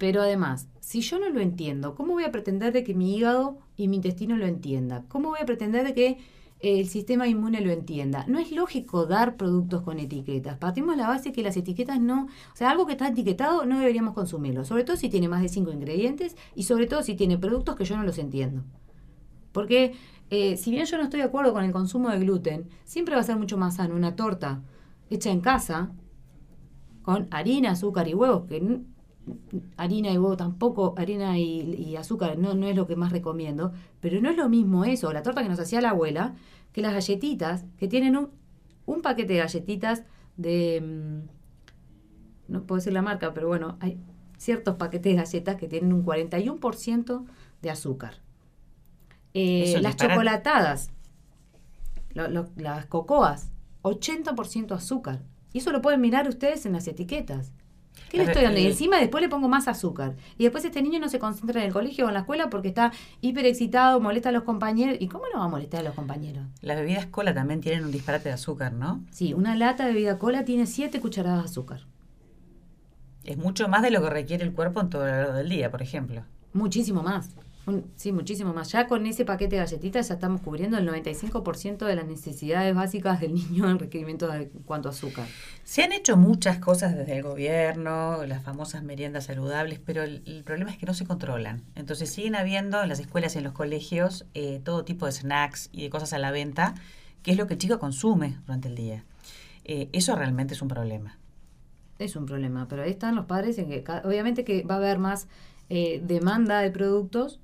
Pero 0.00 0.22
además, 0.22 0.66
si 0.80 1.02
yo 1.02 1.18
no 1.18 1.28
lo 1.28 1.40
entiendo, 1.40 1.94
¿cómo 1.94 2.14
voy 2.14 2.24
a 2.24 2.32
pretender 2.32 2.72
de 2.72 2.84
que 2.84 2.94
mi 2.94 3.16
hígado 3.16 3.58
y 3.76 3.86
mi 3.86 3.96
intestino 3.96 4.34
lo 4.36 4.46
entienda? 4.46 5.04
¿Cómo 5.08 5.28
voy 5.28 5.40
a 5.42 5.44
pretender 5.44 5.84
de 5.84 5.92
que 5.92 6.06
eh, 6.60 6.80
el 6.80 6.88
sistema 6.88 7.28
inmune 7.28 7.60
lo 7.60 7.70
entienda? 7.70 8.24
No 8.26 8.38
es 8.38 8.50
lógico 8.50 9.04
dar 9.04 9.36
productos 9.36 9.82
con 9.82 9.98
etiquetas. 9.98 10.56
Partimos 10.56 10.96
de 10.96 11.02
la 11.02 11.08
base 11.08 11.32
que 11.32 11.42
las 11.42 11.56
etiquetas 11.58 12.00
no, 12.00 12.24
o 12.24 12.56
sea, 12.56 12.70
algo 12.70 12.86
que 12.86 12.92
está 12.92 13.08
etiquetado 13.08 13.66
no 13.66 13.78
deberíamos 13.78 14.14
consumirlo, 14.14 14.64
sobre 14.64 14.84
todo 14.84 14.96
si 14.96 15.10
tiene 15.10 15.28
más 15.28 15.42
de 15.42 15.50
cinco 15.50 15.70
ingredientes 15.70 16.34
y 16.54 16.62
sobre 16.62 16.86
todo 16.86 17.02
si 17.02 17.14
tiene 17.14 17.36
productos 17.36 17.76
que 17.76 17.84
yo 17.84 17.96
no 17.98 18.02
los 18.02 18.16
entiendo. 18.16 18.62
Porque 19.52 19.92
eh, 20.30 20.56
si 20.56 20.70
bien 20.70 20.86
yo 20.86 20.96
no 20.96 21.04
estoy 21.04 21.20
de 21.20 21.26
acuerdo 21.26 21.52
con 21.52 21.64
el 21.64 21.72
consumo 21.72 22.08
de 22.10 22.20
gluten, 22.20 22.68
siempre 22.84 23.14
va 23.14 23.20
a 23.20 23.24
ser 23.24 23.36
mucho 23.36 23.58
más 23.58 23.76
sano 23.76 23.94
una 23.94 24.16
torta 24.16 24.62
hecha 25.10 25.30
en 25.30 25.40
casa, 25.40 25.90
con 27.02 27.26
harina, 27.30 27.72
azúcar 27.72 28.06
y 28.06 28.14
huevos, 28.14 28.46
que 28.46 28.80
harina 29.76 30.12
y 30.12 30.18
huevo 30.18 30.36
tampoco, 30.36 30.94
harina 30.96 31.38
y, 31.38 31.96
azúcar 31.96 32.38
no, 32.38 32.54
no 32.54 32.66
es 32.68 32.76
lo 32.76 32.86
que 32.86 32.96
más 32.96 33.10
recomiendo, 33.12 33.72
pero 34.00 34.20
no 34.20 34.30
es 34.30 34.36
lo 34.36 34.48
mismo 34.48 34.84
eso, 34.84 35.12
la 35.12 35.22
torta 35.22 35.42
que 35.42 35.48
nos 35.48 35.58
hacía 35.58 35.80
la 35.80 35.90
abuela, 35.90 36.34
que 36.72 36.80
las 36.80 36.94
galletitas, 36.94 37.64
que 37.76 37.88
tienen 37.88 38.16
un, 38.16 38.30
un 38.86 39.02
paquete 39.02 39.34
de 39.34 39.38
galletitas 39.40 40.04
de... 40.36 40.80
Mm, 40.80 42.52
no 42.52 42.64
puedo 42.64 42.78
decir 42.78 42.92
la 42.92 43.02
marca, 43.02 43.32
pero 43.32 43.48
bueno, 43.48 43.76
hay 43.80 43.98
ciertos 44.36 44.76
paquetes 44.76 45.12
de 45.12 45.22
galletas 45.22 45.56
que 45.56 45.68
tienen 45.68 45.92
un 45.92 46.04
41% 46.04 47.24
de 47.62 47.70
azúcar. 47.70 48.14
Eh, 49.34 49.78
las 49.80 49.96
chocolatadas. 49.96 50.90
las 52.14 52.86
cocoas, 52.86 53.50
80% 53.82 54.72
azúcar. 54.72 55.20
Y 55.52 55.58
eso 55.58 55.72
lo 55.72 55.82
pueden 55.82 56.00
mirar 56.00 56.28
ustedes 56.28 56.66
en 56.66 56.72
las 56.72 56.86
etiquetas. 56.86 57.52
¿Qué 58.08 58.16
le 58.16 58.24
estoy 58.24 58.42
dando? 58.42 58.58
Y 58.58 58.66
encima 58.66 58.98
después 58.98 59.22
le 59.22 59.28
pongo 59.28 59.48
más 59.48 59.68
azúcar. 59.68 60.14
Y 60.38 60.44
después 60.44 60.64
este 60.64 60.82
niño 60.82 60.98
no 60.98 61.08
se 61.08 61.18
concentra 61.18 61.60
en 61.60 61.68
el 61.68 61.72
colegio 61.72 62.06
o 62.06 62.08
en 62.08 62.14
la 62.14 62.20
escuela 62.20 62.50
porque 62.50 62.68
está 62.68 62.92
hiper 63.20 63.46
excitado, 63.46 64.00
molesta 64.00 64.30
a 64.30 64.32
los 64.32 64.42
compañeros. 64.42 64.96
¿Y 65.00 65.06
cómo 65.06 65.24
no 65.32 65.40
va 65.40 65.44
a 65.44 65.48
molestar 65.48 65.80
a 65.80 65.84
los 65.84 65.94
compañeros? 65.94 66.44
Las 66.60 66.76
bebidas 66.76 67.06
cola 67.06 67.34
también 67.34 67.60
tienen 67.60 67.84
un 67.84 67.92
disparate 67.92 68.28
de 68.28 68.34
azúcar, 68.34 68.72
¿no? 68.72 69.04
Sí, 69.10 69.34
una 69.34 69.54
lata 69.54 69.86
de 69.86 69.92
bebida 69.92 70.18
cola 70.18 70.44
tiene 70.44 70.66
7 70.66 71.00
cucharadas 71.00 71.40
de 71.40 71.44
azúcar. 71.44 71.80
Es 73.24 73.36
mucho 73.36 73.68
más 73.68 73.82
de 73.82 73.90
lo 73.90 74.02
que 74.02 74.10
requiere 74.10 74.44
el 74.44 74.52
cuerpo 74.52 74.80
en 74.80 74.90
todo 74.90 75.06
el 75.06 75.12
largo 75.12 75.34
del 75.34 75.48
día, 75.48 75.70
por 75.70 75.82
ejemplo. 75.82 76.24
Muchísimo 76.52 77.02
más 77.02 77.30
sí, 77.96 78.12
muchísimo 78.12 78.52
más. 78.52 78.70
Ya 78.72 78.86
con 78.86 79.06
ese 79.06 79.24
paquete 79.24 79.56
de 79.56 79.62
galletitas 79.62 80.08
ya 80.08 80.14
estamos 80.14 80.40
cubriendo 80.40 80.78
el 80.78 80.88
95% 80.88 81.86
de 81.86 81.96
las 81.96 82.06
necesidades 82.06 82.74
básicas 82.74 83.20
del 83.20 83.34
niño 83.34 83.70
en 83.70 83.78
requerimiento 83.78 84.28
de 84.28 84.48
cuanto 84.64 84.88
a 84.88 84.92
azúcar. 84.92 85.26
Se 85.64 85.82
han 85.82 85.92
hecho 85.92 86.16
muchas 86.16 86.58
cosas 86.58 86.96
desde 86.96 87.16
el 87.16 87.22
gobierno, 87.22 88.24
las 88.26 88.42
famosas 88.42 88.82
meriendas 88.82 89.24
saludables, 89.24 89.78
pero 89.78 90.02
el, 90.02 90.42
problema 90.44 90.70
es 90.70 90.78
que 90.78 90.86
no 90.86 90.94
se 90.94 91.06
controlan. 91.06 91.62
Entonces 91.74 92.10
siguen 92.10 92.34
habiendo 92.34 92.82
en 92.82 92.88
las 92.88 93.00
escuelas 93.00 93.34
y 93.34 93.38
en 93.38 93.44
los 93.44 93.52
colegios 93.52 94.26
eh, 94.34 94.60
todo 94.64 94.84
tipo 94.84 95.06
de 95.06 95.12
snacks 95.12 95.68
y 95.72 95.82
de 95.82 95.90
cosas 95.90 96.12
a 96.12 96.18
la 96.18 96.30
venta, 96.30 96.74
que 97.22 97.32
es 97.32 97.36
lo 97.36 97.46
que 97.46 97.54
el 97.54 97.58
chico 97.58 97.78
consume 97.78 98.38
durante 98.46 98.68
el 98.68 98.76
día. 98.76 99.04
Eh, 99.64 99.88
eso 99.92 100.16
realmente 100.16 100.54
es 100.54 100.62
un 100.62 100.68
problema. 100.68 101.18
Es 101.98 102.16
un 102.16 102.24
problema, 102.24 102.66
pero 102.66 102.82
ahí 102.82 102.90
están 102.90 103.14
los 103.14 103.26
padres 103.26 103.58
en 103.58 103.68
que 103.68 103.84
obviamente 104.04 104.42
que 104.42 104.62
va 104.62 104.76
a 104.76 104.78
haber 104.78 104.98
más 104.98 105.28
eh, 105.68 106.02
demanda 106.04 106.60
de 106.60 106.70
productos 106.70 107.38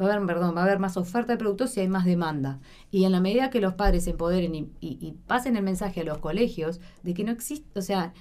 va 0.00 0.06
a 0.06 0.14
haber, 0.14 0.26
perdón, 0.26 0.54
va 0.56 0.60
a 0.60 0.64
haber 0.64 0.78
más 0.78 0.96
oferta 0.96 1.32
de 1.32 1.38
productos 1.38 1.70
si 1.70 1.80
hay 1.80 1.88
más 1.88 2.04
demanda. 2.04 2.60
Y 2.90 3.04
en 3.04 3.12
la 3.12 3.20
medida 3.20 3.50
que 3.50 3.60
los 3.60 3.74
padres 3.74 4.04
se 4.04 4.10
empoderen 4.10 4.54
y, 4.54 5.14
pasen 5.26 5.56
el 5.56 5.62
mensaje 5.62 6.00
a 6.00 6.04
los 6.04 6.18
colegios 6.18 6.80
de 7.02 7.14
que 7.14 7.24
no 7.24 7.32
existe, 7.32 7.78
o 7.78 7.82
sea, 7.82 8.12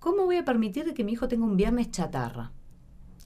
¿cómo 0.00 0.24
voy 0.24 0.36
a 0.36 0.44
permitir 0.44 0.92
que 0.94 1.04
mi 1.04 1.12
hijo 1.12 1.28
tenga 1.28 1.44
un 1.44 1.56
viernes 1.56 1.90
chatarra? 1.90 2.52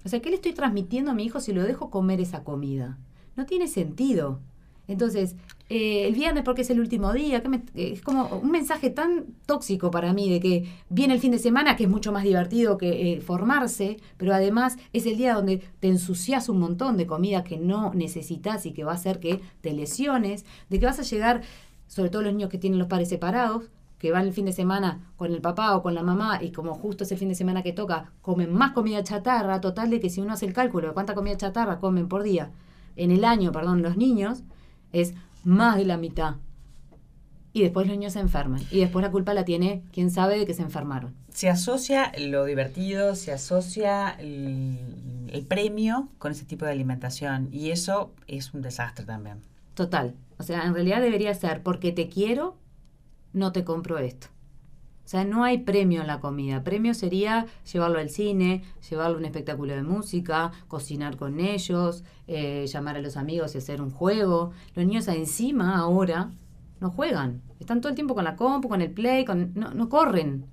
O 0.05 0.09
sea, 0.09 0.21
¿qué 0.21 0.31
le 0.31 0.37
estoy 0.37 0.53
transmitiendo 0.53 1.11
a 1.11 1.15
mi 1.15 1.25
hijo 1.25 1.41
si 1.41 1.53
lo 1.53 1.63
dejo 1.63 1.91
comer 1.91 2.21
esa 2.21 2.45
comida? 2.45 2.99
No 3.37 3.47
tiene 3.47 3.69
sentido. 3.69 4.41
Entonces, 4.89 5.37
eh, 5.69 6.07
el 6.07 6.15
viernes 6.15 6.45
porque 6.45 6.63
es 6.63 6.71
el 6.71 6.81
último 6.81 7.13
día, 7.13 7.43
que 7.43 7.93
es 7.93 8.01
como 8.01 8.27
un 8.39 8.51
mensaje 8.51 8.89
tan 8.89 9.27
tóxico 9.45 9.91
para 9.91 10.15
mí 10.15 10.31
de 10.31 10.41
que 10.41 10.73
viene 10.89 11.13
el 11.13 11.21
fin 11.21 11.31
de 11.31 11.39
semana, 11.39 11.77
que 11.77 11.85
es 11.85 11.91
mucho 11.91 12.11
más 12.11 12.25
divertido 12.25 12.79
que 12.79 13.13
eh, 13.13 13.21
formarse, 13.21 13.99
pero 14.17 14.33
además 14.33 14.79
es 14.95 15.05
el 15.05 15.19
día 15.19 15.35
donde 15.35 15.59
te 15.81 15.89
ensucias 15.89 16.49
un 16.49 16.59
montón 16.59 16.97
de 16.97 17.07
comida 17.07 17.45
que 17.45 17.59
no 17.59 17.93
necesitas 17.93 18.65
y 18.65 18.73
que 18.73 18.85
va 18.85 18.93
a 18.93 18.95
hacer 18.95 19.21
que 19.21 19.41
te 19.61 19.75
lesiones, 19.75 20.47
de 20.71 20.81
que 20.81 20.87
vas 20.87 20.99
a 20.99 21.03
llegar, 21.03 21.43
sobre 21.87 22.09
todo 22.09 22.23
los 22.23 22.33
niños 22.33 22.49
que 22.49 22.59
tienen 22.59 22.79
los 22.79 22.89
padres 22.89 23.11
separados, 23.11 23.65
que 23.99 24.11
van 24.11 24.27
el 24.27 24.33
fin 24.33 24.47
de 24.47 24.53
semana 24.53 25.01
con 25.17 25.33
el 25.33 25.43
papá 25.43 25.77
o 25.77 25.83
con 25.83 25.95
la 25.95 26.03
mamá 26.03 26.43
y 26.43 26.51
como 26.51 26.73
justo 26.75 27.05
es 27.05 27.13
el 27.13 27.19
fin 27.19 27.29
de 27.29 27.35
semana 27.35 27.63
que 27.63 27.73
toca, 27.73 28.13
comen 28.23 28.55
más 28.55 28.73
comida 28.73 29.03
chatarra, 29.03 29.61
total 29.61 29.91
de 29.91 30.01
que 30.01 30.09
si 30.09 30.21
uno 30.21 30.33
hace 30.33 30.47
el 30.47 30.55
cálculo 30.55 30.89
de 30.89 30.95
cuánta 30.95 31.15
comida 31.15 31.37
chatarra 31.37 31.79
comen 31.79 32.09
por 32.09 32.23
día 32.23 32.53
en 32.97 33.11
el 33.11 33.25
año, 33.25 33.53
perdón, 33.53 33.83
los 33.83 33.97
niños, 33.97 34.45
es 34.93 35.15
más 35.45 35.77
de 35.77 35.85
la 35.85 35.97
mitad. 35.97 36.37
Y 37.53 37.63
después 37.63 37.87
los 37.87 37.97
niños 37.97 38.13
se 38.13 38.21
enferman. 38.21 38.61
Y 38.71 38.81
después 38.81 39.03
la 39.03 39.11
culpa 39.11 39.35
la 39.35 39.45
tiene 39.45 39.83
quien 39.93 40.11
sabe 40.11 40.39
de 40.39 40.47
que 40.47 40.55
se 40.55 40.63
enfermaron. 40.63 41.15
Se 41.33 41.49
asocia 41.49 42.13
lo 42.19 42.45
divertido, 42.45 43.15
se 43.15 43.33
asocia 43.33 44.11
el, 44.11 45.45
premio 45.49 46.09
con 46.19 46.33
ese 46.33 46.45
tipo 46.45 46.67
de 46.67 46.73
alimentación. 46.73 47.49
Y 47.53 47.71
eso 47.71 48.13
es 48.27 48.55
un 48.55 48.63
desastre 48.63 49.05
también. 49.05 49.41
Total. 49.75 50.15
O 50.39 50.43
sea, 50.43 50.65
en 50.65 50.75
realidad 50.75 51.01
debería 51.01 51.35
ser 51.35 51.63
porque 51.63 51.93
te 51.93 52.09
quiero, 52.09 52.57
no 53.33 53.53
te 53.53 53.65
compro 53.65 53.99
esto. 53.99 54.29
O 55.09 55.11
sea, 55.11 55.25
no 55.25 55.43
hay 55.43 55.57
premio 55.57 56.03
en 56.03 56.07
la 56.07 56.21
comida. 56.21 56.63
Premio 56.63 56.93
sería 56.93 57.47
llevarlo 57.73 57.99
al 57.99 58.11
cine, 58.11 58.63
llevarlo 58.91 59.17
a 59.17 59.19
un 59.21 59.25
espectáculo 59.25 59.75
de 59.75 59.83
música, 59.83 60.53
cocinar 60.69 61.17
con 61.17 61.41
ellos, 61.41 62.05
eh, 62.27 62.67
llamar 62.67 62.97
a 62.97 63.01
los 63.01 63.17
amigos 63.17 63.55
y 63.55 63.59
hacer 63.59 63.81
un 63.81 63.91
juego. 63.91 64.51
Los 64.75 64.85
niños 64.85 65.09
encima 65.09 65.79
ahora 65.79 66.31
no 66.81 66.91
juegan. 66.91 67.41
Están 67.59 67.81
todo 67.81 67.89
el 67.89 67.95
tiempo 67.95 68.15
con 68.15 68.25
la 68.25 68.37
compu, 68.37 68.69
con 68.69 68.83
el 68.83 68.91
play, 68.91 69.25
con, 69.25 69.53
no, 69.55 69.71
no 69.73 69.89
corren. 69.89 70.45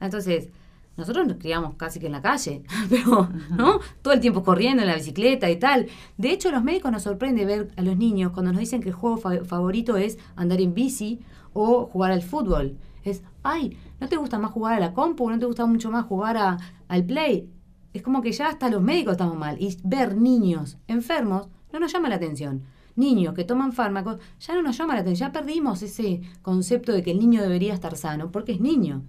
Entonces, 0.00 0.48
nosotros 0.96 1.28
nos 1.28 1.36
criamos 1.36 1.76
casi 1.76 2.00
que 2.00 2.06
en 2.06 2.12
la 2.12 2.20
calle, 2.20 2.64
pero, 2.90 3.28
¿no? 3.56 3.78
Todo 4.02 4.12
el 4.12 4.18
tiempo 4.18 4.42
corriendo 4.42 4.82
en 4.82 4.88
la 4.88 4.96
bicicleta 4.96 5.48
y 5.48 5.56
tal. 5.56 5.86
De 6.18 6.32
hecho, 6.32 6.50
los 6.50 6.64
médicos 6.64 6.90
nos 6.90 7.04
sorprende 7.04 7.44
ver 7.44 7.68
a 7.76 7.82
los 7.82 7.96
niños 7.96 8.32
cuando 8.32 8.50
nos 8.50 8.58
dicen 8.58 8.82
que 8.82 8.88
el 8.88 8.94
juego 8.96 9.18
favorito 9.18 9.96
es 9.96 10.18
andar 10.34 10.60
en 10.60 10.74
bici 10.74 11.20
o 11.52 11.86
jugar 11.86 12.10
al 12.10 12.22
fútbol. 12.22 12.76
Es, 13.04 13.22
ay, 13.42 13.78
¿no 14.00 14.08
te 14.08 14.16
gusta 14.16 14.38
más 14.38 14.50
jugar 14.50 14.74
a 14.74 14.80
la 14.80 14.92
compu? 14.92 15.30
¿No 15.30 15.38
te 15.38 15.46
gusta 15.46 15.66
mucho 15.66 15.90
más 15.90 16.06
jugar 16.06 16.36
a, 16.36 16.58
al 16.88 17.04
play? 17.04 17.48
Es 17.92 18.02
como 18.02 18.22
que 18.22 18.32
ya 18.32 18.48
hasta 18.48 18.70
los 18.70 18.82
médicos 18.82 19.12
estamos 19.12 19.36
mal. 19.36 19.56
Y 19.60 19.76
ver 19.84 20.16
niños 20.16 20.78
enfermos 20.88 21.48
no 21.72 21.78
nos 21.78 21.92
llama 21.92 22.08
la 22.08 22.16
atención. 22.16 22.62
Niños 22.96 23.34
que 23.34 23.44
toman 23.44 23.72
fármacos 23.72 24.18
ya 24.40 24.54
no 24.54 24.62
nos 24.62 24.76
llama 24.76 24.94
la 24.94 25.00
atención. 25.00 25.28
Ya 25.28 25.32
perdimos 25.32 25.82
ese 25.82 26.22
concepto 26.42 26.92
de 26.92 27.02
que 27.02 27.12
el 27.12 27.18
niño 27.18 27.42
debería 27.42 27.74
estar 27.74 27.96
sano 27.96 28.32
porque 28.32 28.52
es 28.52 28.60
niño. 28.60 29.02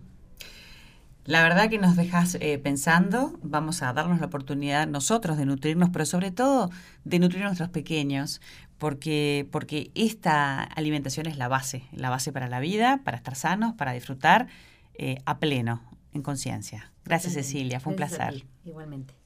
La 1.26 1.44
verdad 1.44 1.70
que 1.70 1.78
nos 1.78 1.96
dejas 1.96 2.36
eh, 2.42 2.58
pensando, 2.58 3.40
vamos 3.44 3.84
a 3.84 3.94
darnos 3.94 4.20
la 4.20 4.26
oportunidad 4.26 4.88
nosotros 4.88 5.38
de 5.38 5.46
nutrirnos, 5.46 5.90
pero 5.92 6.06
sobre 6.08 6.32
todo 6.32 6.72
de 7.04 7.20
nutrir 7.20 7.44
a 7.44 7.46
nuestros 7.46 7.70
pequeños, 7.70 8.42
porque, 8.80 9.48
porque 9.52 9.92
esta 9.94 10.64
alimentación 10.64 11.28
es 11.28 11.38
la 11.38 11.48
base, 11.48 11.84
la 11.92 12.10
base 12.10 12.32
para 12.32 12.48
la 12.48 12.60
vida, 12.60 13.02
para 13.04 13.18
estar 13.18 13.36
sanos, 13.36 13.76
para 13.76 13.94
disfrutar 13.94 14.48
eh, 14.94 15.18
a 15.26 15.40
pleno, 15.40 15.82
en 16.14 16.22
conciencia. 16.22 16.92
Gracias 17.06 17.34
Cecilia, 17.34 17.80
fue 17.80 17.92
un 17.92 17.98
placer. 17.98 18.46
Igualmente. 18.64 19.21